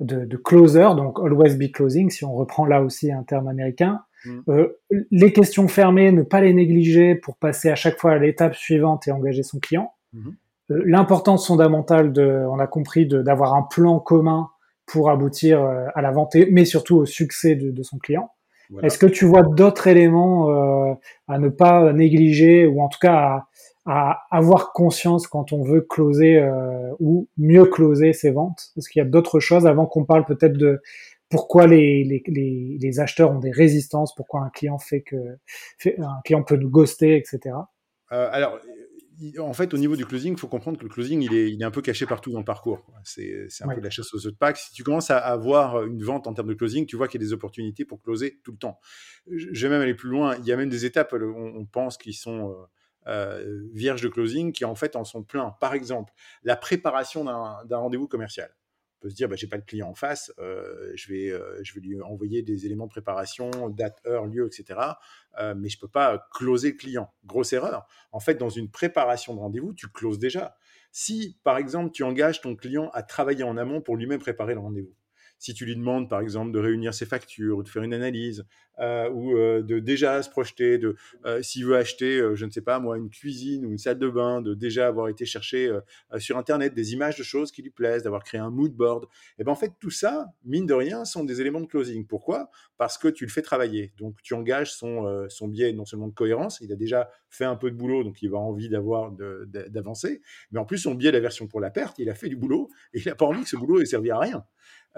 de, 0.00 0.36
closer, 0.36 0.88
donc 0.96 1.18
always 1.20 1.54
be 1.56 1.70
closing, 1.70 2.10
si 2.10 2.24
on 2.24 2.34
reprend 2.34 2.66
là 2.66 2.82
aussi 2.82 3.12
un 3.12 3.22
terme 3.22 3.48
américain. 3.48 4.00
Mm. 4.24 4.64
les 5.12 5.32
questions 5.32 5.68
fermées, 5.68 6.10
ne 6.10 6.22
pas 6.22 6.40
les 6.40 6.52
négliger 6.52 7.14
pour 7.14 7.36
passer 7.36 7.70
à 7.70 7.76
chaque 7.76 8.00
fois 8.00 8.12
à 8.12 8.18
l'étape 8.18 8.56
suivante 8.56 9.06
et 9.06 9.12
engager 9.12 9.44
son 9.44 9.60
client. 9.60 9.92
Mm-hmm. 10.12 10.82
L'importance 10.86 11.46
fondamentale, 11.46 12.12
de, 12.12 12.44
on 12.50 12.58
a 12.58 12.66
compris, 12.66 13.06
d'avoir 13.06 13.54
un 13.54 13.62
plan 13.62 14.00
commun 14.00 14.50
pour 14.86 15.08
aboutir 15.08 15.62
à 15.62 16.02
la 16.02 16.10
vente, 16.10 16.34
mais 16.50 16.64
surtout 16.64 16.96
au 16.96 17.06
succès 17.06 17.54
de 17.54 17.82
son 17.84 17.98
client. 17.98 18.28
Est-ce 18.82 18.98
que 18.98 19.06
tu 19.06 19.24
vois 19.24 19.42
d'autres 19.42 19.86
éléments 19.86 20.50
euh, 20.50 20.94
à 21.26 21.38
ne 21.38 21.48
pas 21.48 21.92
négliger 21.92 22.66
ou 22.66 22.82
en 22.82 22.88
tout 22.88 22.98
cas 23.00 23.44
à, 23.86 24.26
avoir 24.30 24.72
conscience 24.72 25.26
quand 25.26 25.52
on 25.52 25.62
veut 25.62 25.80
closer 25.80 26.36
euh, 26.36 26.92
ou 27.00 27.28
mieux 27.38 27.64
closer 27.64 28.12
ses 28.12 28.30
ventes? 28.30 28.70
Est-ce 28.76 28.88
qu'il 28.88 29.00
y 29.00 29.04
a 29.04 29.08
d'autres 29.08 29.40
choses 29.40 29.66
avant 29.66 29.86
qu'on 29.86 30.04
parle 30.04 30.24
peut-être 30.24 30.56
de 30.56 30.80
pourquoi 31.30 31.66
les, 31.66 32.04
les, 32.04 32.78
les, 32.80 33.00
acheteurs 33.00 33.30
ont 33.30 33.38
des 33.38 33.50
résistances, 33.50 34.14
pourquoi 34.14 34.40
un 34.40 34.48
client 34.48 34.78
fait 34.78 35.02
que 35.02 35.36
un 35.86 36.20
client 36.24 36.42
peut 36.42 36.56
nous 36.56 36.70
ghoster, 36.70 37.16
etc. 37.16 37.54
Euh, 38.12 38.28
alors 38.32 38.58
en 39.38 39.52
fait, 39.52 39.74
au 39.74 39.78
niveau 39.78 39.96
du 39.96 40.06
closing, 40.06 40.34
il 40.34 40.38
faut 40.38 40.48
comprendre 40.48 40.78
que 40.78 40.84
le 40.84 40.88
closing, 40.88 41.22
il 41.22 41.34
est, 41.34 41.50
il 41.50 41.60
est 41.60 41.64
un 41.64 41.70
peu 41.70 41.82
caché 41.82 42.06
partout 42.06 42.30
dans 42.30 42.38
le 42.38 42.44
parcours. 42.44 42.86
C'est 43.04 43.48
un 43.60 43.74
peu 43.74 43.80
la 43.80 43.90
chasse 43.90 44.12
aux 44.14 44.26
œufs 44.26 44.32
de 44.32 44.38
Pâques. 44.38 44.58
Si 44.58 44.72
tu 44.72 44.84
commences 44.84 45.10
à 45.10 45.18
avoir 45.18 45.84
une 45.84 46.02
vente 46.02 46.26
en 46.26 46.34
termes 46.34 46.48
de 46.48 46.54
closing, 46.54 46.86
tu 46.86 46.96
vois 46.96 47.08
qu'il 47.08 47.20
y 47.20 47.24
a 47.24 47.26
des 47.26 47.32
opportunités 47.32 47.84
pour 47.84 48.02
closer 48.02 48.40
tout 48.44 48.52
le 48.52 48.58
temps. 48.58 48.78
Je 49.30 49.66
vais 49.66 49.68
même 49.68 49.82
aller 49.82 49.94
plus 49.94 50.10
loin. 50.10 50.36
Il 50.36 50.44
y 50.44 50.52
a 50.52 50.56
même 50.56 50.68
des 50.68 50.84
étapes, 50.84 51.14
on, 51.14 51.52
on 51.56 51.66
pense, 51.66 51.98
qui 51.98 52.12
sont 52.12 52.50
euh, 52.50 52.54
euh, 53.08 53.62
vierges 53.72 54.02
de 54.02 54.08
closing, 54.08 54.52
qui 54.52 54.64
en 54.64 54.74
fait 54.74 54.94
en 54.94 55.04
sont 55.04 55.22
pleins. 55.22 55.54
Par 55.60 55.74
exemple, 55.74 56.12
la 56.42 56.56
préparation 56.56 57.24
d'un 57.24 57.76
rendez-vous 57.76 58.08
commercial 58.08 58.50
peut 59.00 59.10
se 59.10 59.14
dire, 59.14 59.28
bah, 59.28 59.36
j'ai 59.36 59.46
pas 59.46 59.56
le 59.56 59.62
client 59.62 59.88
en 59.88 59.94
face, 59.94 60.32
euh, 60.38 60.92
je, 60.94 61.12
vais, 61.12 61.30
euh, 61.30 61.58
je 61.62 61.74
vais 61.74 61.80
lui 61.80 62.00
envoyer 62.00 62.42
des 62.42 62.66
éléments 62.66 62.86
de 62.86 62.90
préparation, 62.90 63.68
date, 63.70 64.00
heure, 64.06 64.26
lieu, 64.26 64.46
etc. 64.46 64.80
Euh, 65.38 65.54
mais 65.56 65.68
je 65.68 65.78
peux 65.78 65.88
pas 65.88 66.26
closer 66.32 66.72
le 66.72 66.76
client. 66.76 67.12
Grosse 67.24 67.52
erreur. 67.52 67.86
En 68.12 68.20
fait, 68.20 68.34
dans 68.34 68.48
une 68.48 68.70
préparation 68.70 69.34
de 69.34 69.40
rendez-vous, 69.40 69.72
tu 69.72 69.88
closes 69.88 70.18
déjà. 70.18 70.56
Si, 70.90 71.38
par 71.44 71.58
exemple, 71.58 71.92
tu 71.92 72.02
engages 72.02 72.40
ton 72.40 72.56
client 72.56 72.90
à 72.92 73.02
travailler 73.02 73.44
en 73.44 73.56
amont 73.56 73.80
pour 73.80 73.96
lui-même 73.96 74.20
préparer 74.20 74.54
le 74.54 74.60
rendez-vous, 74.60 74.94
si 75.38 75.54
tu 75.54 75.64
lui 75.64 75.76
demandes, 75.76 76.08
par 76.08 76.20
exemple, 76.20 76.52
de 76.52 76.58
réunir 76.58 76.94
ses 76.94 77.06
factures 77.06 77.58
ou 77.58 77.62
de 77.62 77.68
faire 77.68 77.82
une 77.82 77.94
analyse, 77.94 78.44
euh, 78.80 79.10
ou 79.10 79.36
euh, 79.36 79.62
de 79.62 79.80
déjà 79.80 80.22
se 80.22 80.30
projeter, 80.30 80.78
de 80.78 80.94
euh, 81.26 81.42
s'il 81.42 81.64
veut 81.64 81.76
acheter, 81.76 82.22
je 82.34 82.44
ne 82.44 82.50
sais 82.50 82.60
pas 82.60 82.78
moi, 82.78 82.96
une 82.96 83.10
cuisine 83.10 83.66
ou 83.66 83.70
une 83.70 83.78
salle 83.78 83.98
de 83.98 84.08
bain, 84.08 84.40
de 84.40 84.54
déjà 84.54 84.86
avoir 84.86 85.08
été 85.08 85.24
chercher 85.24 85.70
sur 86.18 86.38
Internet 86.38 86.74
des 86.74 86.92
images 86.92 87.16
de 87.16 87.22
choses 87.22 87.50
qui 87.50 87.62
lui 87.62 87.70
plaisent, 87.70 88.02
d'avoir 88.02 88.22
créé 88.22 88.40
un 88.40 88.50
mood 88.50 88.72
board. 88.72 89.04
Et 89.04 89.08
eh 89.40 89.44
ben 89.44 89.52
en 89.52 89.56
fait, 89.56 89.72
tout 89.80 89.90
ça, 89.90 90.26
mine 90.44 90.66
de 90.66 90.74
rien, 90.74 91.04
sont 91.04 91.24
des 91.24 91.40
éléments 91.40 91.60
de 91.60 91.66
closing. 91.66 92.06
Pourquoi? 92.06 92.50
Parce 92.76 92.98
que 92.98 93.08
tu 93.08 93.24
le 93.24 93.30
fais 93.30 93.42
travailler. 93.42 93.92
Donc, 93.98 94.16
tu 94.22 94.34
engages 94.34 94.72
son, 94.72 95.26
son 95.28 95.48
biais 95.48 95.72
non 95.72 95.84
seulement 95.84 96.08
de 96.08 96.14
cohérence, 96.14 96.60
il 96.60 96.72
a 96.72 96.76
déjà 96.76 97.10
fait 97.30 97.44
un 97.44 97.56
peu 97.56 97.70
de 97.70 97.76
boulot, 97.76 98.04
donc 98.04 98.22
il 98.22 98.30
va 98.30 98.38
envie 98.38 98.68
d'avoir 98.68 99.12
d'avancer, 99.12 100.22
mais 100.52 100.60
en 100.60 100.64
plus, 100.64 100.78
son 100.78 100.94
biais 100.94 101.12
d'aversion 101.12 101.46
pour 101.46 101.60
la 101.60 101.70
perte, 101.70 101.98
il 101.98 102.08
a 102.10 102.14
fait 102.14 102.28
du 102.28 102.36
boulot 102.36 102.68
et 102.94 103.00
il 103.00 103.08
n'a 103.08 103.14
pas 103.14 103.26
envie 103.26 103.42
que 103.42 103.48
ce 103.48 103.56
boulot 103.56 103.80
ait 103.80 103.86
servi 103.86 104.10
à 104.10 104.18
rien. 104.18 104.44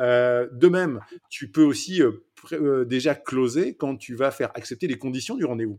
Euh, 0.00 0.48
de 0.52 0.68
même, 0.68 1.00
tu 1.28 1.50
peux 1.50 1.62
aussi 1.62 2.02
euh, 2.02 2.12
euh, 2.52 2.84
déjà 2.84 3.14
closer 3.14 3.74
quand 3.74 3.96
tu 3.96 4.14
vas 4.14 4.30
faire 4.30 4.50
accepter 4.54 4.86
les 4.86 4.98
conditions 4.98 5.36
du 5.36 5.44
rendez-vous. 5.44 5.78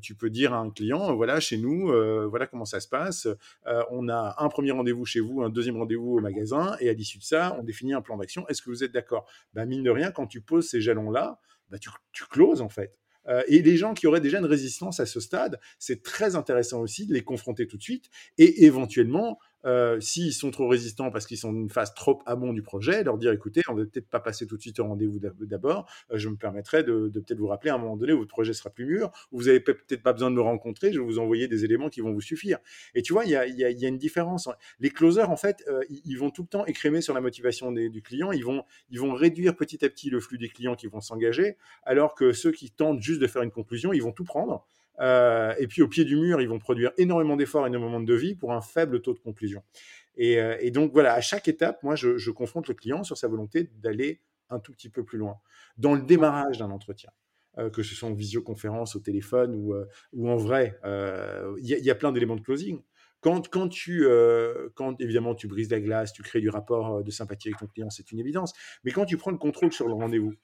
tu 0.00 0.16
peux 0.16 0.28
dire 0.28 0.52
à 0.52 0.58
un 0.58 0.70
client, 0.70 1.14
voilà, 1.14 1.38
chez 1.38 1.56
nous, 1.56 1.86
voilà 2.28 2.48
comment 2.48 2.64
ça 2.64 2.80
se 2.80 2.88
passe. 2.88 3.28
on 3.92 4.08
a 4.08 4.34
un 4.38 4.48
premier 4.48 4.72
rendez-vous 4.72 5.04
chez 5.04 5.20
vous, 5.20 5.42
un 5.42 5.50
deuxième 5.50 5.76
rendez-vous 5.76 6.16
au 6.16 6.20
magasin, 6.20 6.76
et 6.80 6.88
à 6.88 6.92
l'issue 6.92 7.18
de 7.18 7.22
ça, 7.22 7.56
on 7.60 7.62
définit 7.62 7.94
un 7.94 8.02
plan 8.02 8.16
d'action. 8.16 8.44
Est-ce 8.48 8.60
que 8.60 8.70
vous 8.70 8.82
êtes 8.82 8.90
d'accord? 8.90 9.24
Ben, 9.54 9.64
Mine 9.64 9.84
de 9.84 9.90
rien, 9.90 10.10
quand 10.10 10.26
tu 10.26 10.40
poses 10.40 10.68
ces 10.68 10.80
jalons-là, 10.80 11.38
tu, 11.80 11.90
tu 12.12 12.24
closes 12.24 12.60
en 12.60 12.68
fait. 12.68 12.98
et 13.46 13.62
les 13.62 13.76
gens 13.76 13.94
qui 13.94 14.08
auraient 14.08 14.20
déjà 14.20 14.40
une 14.40 14.46
résistance 14.46 14.98
à 14.98 15.06
ce 15.06 15.20
stade, 15.20 15.60
c'est 15.78 16.02
très 16.02 16.34
intéressant 16.34 16.80
aussi 16.80 17.06
de 17.06 17.14
les 17.14 17.22
confronter 17.22 17.68
tout 17.68 17.76
de 17.76 17.84
suite 17.84 18.10
et 18.38 18.64
éventuellement 18.64 19.38
euh, 19.64 20.00
s'ils 20.00 20.32
sont 20.32 20.50
trop 20.50 20.68
résistants 20.68 21.10
parce 21.10 21.26
qu'ils 21.26 21.38
sont 21.38 21.52
une 21.52 21.70
phase 21.70 21.94
trop 21.94 22.20
amont 22.26 22.52
du 22.52 22.62
projet, 22.62 23.04
leur 23.04 23.18
dire 23.18 23.32
écoutez, 23.32 23.62
on 23.68 23.74
va 23.74 23.84
peut-être 23.84 24.08
pas 24.08 24.20
passer 24.20 24.46
tout 24.46 24.56
de 24.56 24.62
suite 24.62 24.78
au 24.80 24.84
rendez-vous 24.84 25.18
d'abord. 25.46 25.88
Euh, 26.10 26.18
je 26.18 26.28
me 26.28 26.36
permettrai 26.36 26.82
de, 26.82 27.10
peut-être 27.12 27.38
vous 27.38 27.46
rappeler 27.46 27.70
à 27.70 27.74
un 27.74 27.78
moment 27.78 27.96
donné 27.96 28.12
votre 28.12 28.28
projet 28.28 28.52
sera 28.52 28.70
plus 28.70 28.86
mûr, 28.86 29.10
vous 29.30 29.48
avez 29.48 29.60
peut-être 29.60 30.02
pas 30.02 30.12
besoin 30.12 30.30
de 30.30 30.36
me 30.36 30.40
rencontrer, 30.40 30.92
je 30.92 31.00
vais 31.00 31.04
vous 31.04 31.18
envoyer 31.18 31.48
des 31.48 31.64
éléments 31.64 31.88
qui 31.88 32.00
vont 32.00 32.12
vous 32.12 32.20
suffire. 32.20 32.58
Et 32.94 33.02
tu 33.02 33.12
vois, 33.12 33.24
il 33.24 33.30
y 33.30 33.36
a, 33.36 33.88
une 33.88 33.98
différence. 33.98 34.48
Les 34.80 34.90
closers, 34.90 35.30
en 35.30 35.36
fait, 35.36 35.64
euh, 35.68 35.80
ils 35.88 36.16
vont 36.16 36.30
tout 36.30 36.42
le 36.42 36.48
temps 36.48 36.66
écrémer 36.66 37.00
sur 37.00 37.14
la 37.14 37.20
motivation 37.20 37.72
du 37.72 38.02
client. 38.02 38.32
Ils 38.32 38.44
vont, 38.44 38.64
ils 38.90 39.00
vont 39.00 39.12
réduire 39.12 39.56
petit 39.56 39.84
à 39.84 39.88
petit 39.88 40.10
le 40.10 40.20
flux 40.20 40.38
des 40.38 40.48
clients 40.48 40.74
qui 40.74 40.86
vont 40.86 41.00
s'engager, 41.00 41.56
alors 41.84 42.14
que 42.14 42.32
ceux 42.32 42.52
qui 42.52 42.70
tentent 42.70 43.00
juste 43.00 43.20
de 43.20 43.26
faire 43.26 43.42
une 43.42 43.50
conclusion, 43.50 43.92
ils 43.92 44.02
vont 44.02 44.12
tout 44.12 44.24
prendre 44.24 44.66
euh, 45.00 45.54
et 45.58 45.66
puis 45.66 45.82
au 45.82 45.88
pied 45.88 46.04
du 46.04 46.16
mur, 46.16 46.40
ils 46.40 46.48
vont 46.48 46.58
produire 46.58 46.92
énormément 46.98 47.36
d'efforts, 47.36 47.66
énormément 47.66 48.00
de 48.00 48.06
devis 48.06 48.34
pour 48.34 48.52
un 48.52 48.60
faible 48.60 49.00
taux 49.00 49.14
de 49.14 49.18
conclusion. 49.18 49.62
Et, 50.16 50.38
euh, 50.38 50.70
donc 50.70 50.92
voilà, 50.92 51.14
à 51.14 51.20
chaque 51.20 51.48
étape, 51.48 51.82
moi, 51.82 51.94
je, 51.96 52.30
confronte 52.30 52.68
le 52.68 52.74
client 52.74 53.02
sur 53.02 53.16
sa 53.16 53.28
volonté 53.28 53.70
d'aller 53.82 54.20
un 54.50 54.58
tout 54.58 54.72
petit 54.72 54.88
peu 54.88 55.04
plus 55.04 55.18
loin. 55.18 55.36
Dans 55.78 55.94
le 55.94 56.02
démarrage 56.02 56.58
d'un 56.58 56.70
entretien, 56.70 57.10
euh, 57.58 57.70
que 57.70 57.82
ce 57.82 57.94
soit 57.94 58.08
en 58.08 58.14
visioconférence, 58.14 58.96
au 58.96 59.00
téléphone 59.00 59.54
ou, 59.54 60.28
en 60.28 60.36
vrai, 60.36 60.78
il 60.84 61.66
y, 61.66 61.90
a 61.90 61.94
plein 61.94 62.12
d'éléments 62.12 62.36
de 62.36 62.42
closing. 62.42 62.80
Quand, 63.20 63.48
quand 63.48 65.00
évidemment 65.00 65.34
tu 65.34 65.46
brises 65.46 65.70
la 65.70 65.80
glace, 65.80 66.12
tu 66.12 66.22
crées 66.22 66.40
du 66.40 66.50
rapport 66.50 67.04
de 67.04 67.10
sympathie 67.10 67.48
avec 67.48 67.60
ton 67.60 67.68
client, 67.68 67.88
c'est 67.88 68.10
une 68.10 68.18
évidence. 68.18 68.52
Mais 68.84 68.90
quand 68.90 69.04
tu 69.04 69.16
prends 69.16 69.30
le 69.30 69.38
contrôle 69.38 69.72
sur 69.72 69.86
le 69.86 69.94
rendez-vous, 69.94 70.34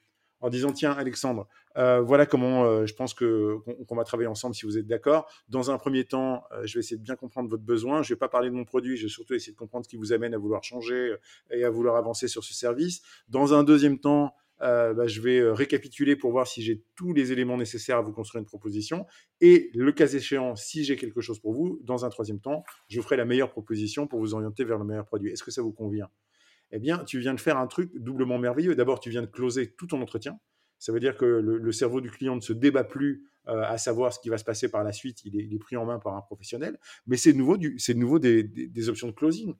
en 0.41 0.49
disant 0.49 0.73
tiens 0.73 0.93
Alexandre, 0.93 1.49
euh, 1.77 2.01
voilà 2.01 2.27
comment 2.27 2.65
euh, 2.65 2.87
je 2.87 2.95
pense 2.95 3.15
que 3.15 3.59
qu'on 3.87 3.97
va 3.97 4.05
travailler 4.05 4.29
ensemble 4.29 4.55
si 4.55 4.67
vous 4.67 4.79
êtes 4.79 4.87
d'accord. 4.87 5.31
Dans 5.49 5.71
un 5.71 5.79
premier 5.79 6.05
temps, 6.05 6.45
euh, 6.53 6.67
je 6.67 6.75
vais 6.75 6.81
essayer 6.81 6.97
de 6.97 7.03
bien 7.03 7.17
comprendre 7.17 7.49
votre 7.49 7.63
besoin. 7.63 8.03
Je 8.03 8.13
vais 8.15 8.19
pas 8.19 8.29
parler 8.29 8.51
de 8.51 8.55
mon 8.55 8.65
produit, 8.65 8.97
je 8.97 9.05
vais 9.05 9.09
surtout 9.09 9.35
essayer 9.35 9.53
de 9.53 9.59
comprendre 9.59 9.85
ce 9.85 9.89
qui 9.89 9.97
vous 9.97 10.13
amène 10.13 10.35
à 10.35 10.39
vouloir 10.39 10.63
changer 10.63 11.15
et 11.51 11.65
à 11.65 11.71
vouloir 11.71 11.97
avancer 11.97 12.29
sur 12.29 12.45
ce 12.45 12.55
service. 12.55 13.03
Dans 13.29 13.55
un 13.55 13.63
deuxième 13.63 13.99
temps, 13.99 14.35
bah, 14.61 15.07
je 15.07 15.21
vais 15.21 15.51
récapituler 15.53 16.17
pour 16.17 16.33
voir 16.33 16.47
si 16.47 16.63
j'ai 16.63 16.83
tous 16.97 17.13
les 17.13 17.31
éléments 17.31 17.57
nécessaires 17.57 17.99
à 17.99 18.03
vous 18.03 18.13
construire 18.13 18.41
une 18.41 18.47
proposition. 18.47 19.07
Et 19.41 19.71
le 19.75 19.93
cas 19.93 20.09
échéant, 20.09 20.57
si 20.57 20.85
j'ai 20.85 20.97
quelque 20.97 21.21
chose 21.21 21.39
pour 21.39 21.53
vous, 21.53 21.79
dans 21.85 22.05
un 22.05 22.09
troisième 22.09 22.41
temps, 22.41 22.65
je 22.89 22.97
vous 22.97 23.05
ferai 23.05 23.17
la 23.17 23.25
meilleure 23.25 23.51
proposition 23.51 24.07
pour 24.07 24.19
vous 24.19 24.35
orienter 24.35 24.65
vers 24.65 24.79
le 24.79 24.85
meilleur 24.85 25.05
produit. 25.05 25.31
Est-ce 25.31 25.45
que 25.45 25.53
ça 25.53 25.63
vous 25.63 25.73
convient? 25.73 26.09
Eh 26.71 26.79
bien, 26.79 27.05
tu 27.05 27.19
viens 27.19 27.35
de 27.35 27.41
faire 27.41 27.57
un 27.57 27.67
truc 27.67 27.91
doublement 27.97 28.39
merveilleux. 28.39 28.75
D'abord, 28.75 29.01
tu 29.01 29.11
viens 29.11 29.23
de 29.23 29.27
closer 29.27 29.75
tout 29.75 29.87
ton 29.87 30.03
entretien. 30.03 30.39
Ça 30.79 30.93
veut 30.93 31.01
dire 31.01 31.17
que 31.17 31.25
le, 31.25 31.73
cerveau 31.73 32.01
du 32.01 32.11
client 32.11 32.37
ne 32.37 32.41
se 32.41 32.53
débat 32.53 32.85
plus 32.85 33.25
euh, 33.49 33.63
à 33.63 33.79
savoir 33.79 34.13
ce 34.13 34.21
qui 34.21 34.29
va 34.29 34.39
se 34.39 34.45
passer 34.45 34.71
par 34.71 34.85
la 34.85 34.93
suite. 34.93 35.25
Il 35.25 35.37
est, 35.37 35.59
pris 35.59 35.77
en 35.77 35.85
main 35.85 35.99
par 35.99 36.15
un 36.15 36.21
professionnel. 36.21 36.79
Mais 37.07 37.17
c'est 37.17 37.33
nouveau, 37.33 37.57
de 37.57 37.93
nouveau 37.95 38.19
des, 38.19 38.89
options 38.89 39.09
de 39.09 39.13
closing. 39.13 39.55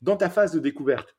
Dans 0.00 0.16
ta 0.16 0.30
phase 0.30 0.52
de 0.52 0.60
découverte, 0.60 1.16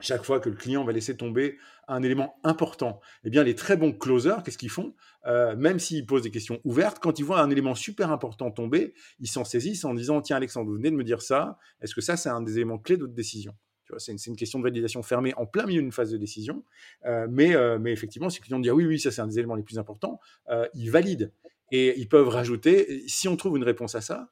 chaque 0.00 0.24
fois 0.24 0.40
que 0.40 0.50
le 0.50 0.56
client 0.56 0.84
va 0.84 0.92
laisser 0.92 1.16
tomber 1.16 1.56
un 1.88 2.02
élément 2.02 2.38
important, 2.44 3.00
eh 3.24 3.30
bien 3.30 3.42
les 3.42 3.54
très 3.54 3.76
bons 3.76 3.92
closers, 3.92 4.42
qu'est-ce 4.44 4.58
qu'ils 4.58 4.70
font? 4.70 4.94
Euh, 5.26 5.56
Même 5.56 5.78
s'ils 5.78 6.04
posent 6.04 6.22
des 6.22 6.30
questions 6.30 6.60
ouvertes, 6.64 6.98
quand 7.00 7.18
ils 7.18 7.24
voient 7.24 7.40
un 7.40 7.50
élément 7.50 7.74
super 7.74 8.12
important 8.12 8.50
tomber, 8.50 8.94
ils 9.20 9.28
s'en 9.28 9.44
saisissent 9.44 9.84
en 9.84 9.94
disant 9.94 10.20
tiens 10.20 10.36
Alexandre, 10.36 10.68
vous 10.68 10.76
venez 10.76 10.90
de 10.90 10.96
me 10.96 11.04
dire 11.04 11.22
ça. 11.22 11.58
Est-ce 11.80 11.94
que 11.94 12.02
ça 12.02 12.16
c'est 12.16 12.28
un 12.28 12.42
des 12.42 12.56
éléments 12.56 12.78
clés 12.78 12.96
de 12.96 13.02
votre 13.02 13.14
décision? 13.14 13.54
C'est 13.98 14.12
une, 14.26 14.36
question 14.36 14.58
de 14.58 14.64
validation 14.64 15.02
fermée 15.02 15.34
en 15.36 15.46
plein 15.46 15.66
milieu 15.66 15.80
d'une 15.80 15.92
phase 15.92 16.10
de 16.10 16.16
décision. 16.16 16.64
Euh, 17.04 17.26
mais, 17.30 17.54
euh, 17.54 17.78
mais 17.78 17.92
effectivement, 17.92 18.30
si 18.30 18.40
le 18.40 18.44
client 18.44 18.58
dit 18.58 18.68
ah 18.68 18.74
oui, 18.74 18.86
oui, 18.86 18.98
ça 18.98 19.10
c'est 19.10 19.20
un 19.20 19.26
des 19.26 19.38
éléments 19.38 19.54
les 19.54 19.62
plus 19.62 19.78
importants, 19.78 20.20
euh, 20.48 20.66
ils 20.74 20.90
valident. 20.90 21.32
Et 21.72 21.98
ils 21.98 22.08
peuvent 22.08 22.28
rajouter, 22.28 23.02
si 23.08 23.26
on 23.26 23.36
trouve 23.36 23.56
une 23.56 23.64
réponse 23.64 23.94
à 23.96 24.00
ça, 24.00 24.28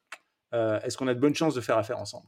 est-ce 0.53 0.95
qu'on 0.95 1.09
a 1.09 1.13
de 1.13 1.19
bonnes 1.19 1.35
chances 1.35 1.53
de 1.53 1.59
faire 1.59 1.77
affaire 1.77 1.99
ensemble? 1.99 2.27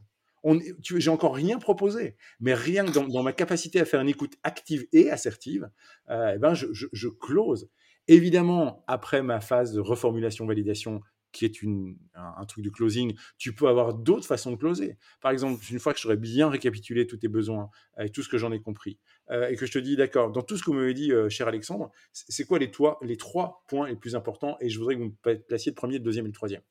J'ai 0.82 1.10
encore 1.10 1.34
rien 1.34 1.60
proposé, 1.60 2.18
mais 2.42 2.54
rien 2.54 2.86
que 2.86 2.92
dans, 2.92 3.24
ma 3.24 3.32
capacité 3.32 3.80
à 3.80 3.86
faire 3.86 4.02
une 4.02 4.10
écoute 4.10 4.34
active 4.44 4.86
et 4.92 5.10
assertive, 5.10 5.70
eh 6.10 6.38
ben 6.38 6.54
je, 6.54 6.68
je, 6.74 7.08
close. 7.08 7.70
Évidemment, 8.10 8.84
après 8.86 9.22
ma 9.22 9.40
phase 9.40 9.72
de 9.72 9.80
reformulation, 9.80 10.46
validation, 10.46 11.02
qui 11.32 11.46
est 11.46 11.62
une, 11.62 11.98
un, 12.16 12.46
truc 12.46 12.64
de 12.64 12.70
closing, 12.70 13.16
tu 13.38 13.54
peux 13.54 13.68
avoir 13.68 13.94
d'autres 13.94 14.26
façons 14.26 14.52
de 14.52 14.56
closer. 14.56 14.98
Par 15.22 15.32
exemple, 15.32 15.64
une 15.70 15.80
fois 15.80 15.94
que 15.94 16.00
j'aurais 16.00 16.18
bien 16.18 16.50
récapitulé 16.50 17.06
tous 17.06 17.18
tes 17.18 17.28
besoins 17.28 17.70
avec 17.96 18.12
tout 18.12 18.24
ce 18.24 18.30
que 18.30 18.38
j'en 18.38 18.52
ai 18.52 18.60
compris, 18.60 18.98
euh, 19.30 19.50
et 19.50 19.56
que 19.56 19.66
je 19.66 19.72
te 19.72 19.80
dis, 19.80 19.96
d'accord, 19.96 20.32
dans 20.32 20.42
tout 20.42 20.58
ce 20.58 20.64
que 20.64 20.72
vous 20.72 20.78
m'avez 20.78 20.94
dit, 20.94 21.12
euh, 21.12 21.30
cher 21.30 21.48
Alexandre, 21.48 21.92
c'est 22.14 22.46
quoi 22.46 22.60
les, 22.60 22.72
les 23.02 23.18
trois 23.18 23.64
points 23.68 23.88
les 23.88 23.96
plus 23.96 24.16
importants 24.16 24.58
Et 24.62 24.70
je 24.70 24.80
voudrais 24.80 24.96
que 24.96 25.02
vous 25.02 25.14
me 25.24 25.38
placiez 25.38 25.72
le 25.72 25.76
premier, 25.76 25.96
le 25.96 26.04
deuxième 26.04 26.26
et 26.26 26.30
le 26.30 26.34
troisième. 26.34 26.62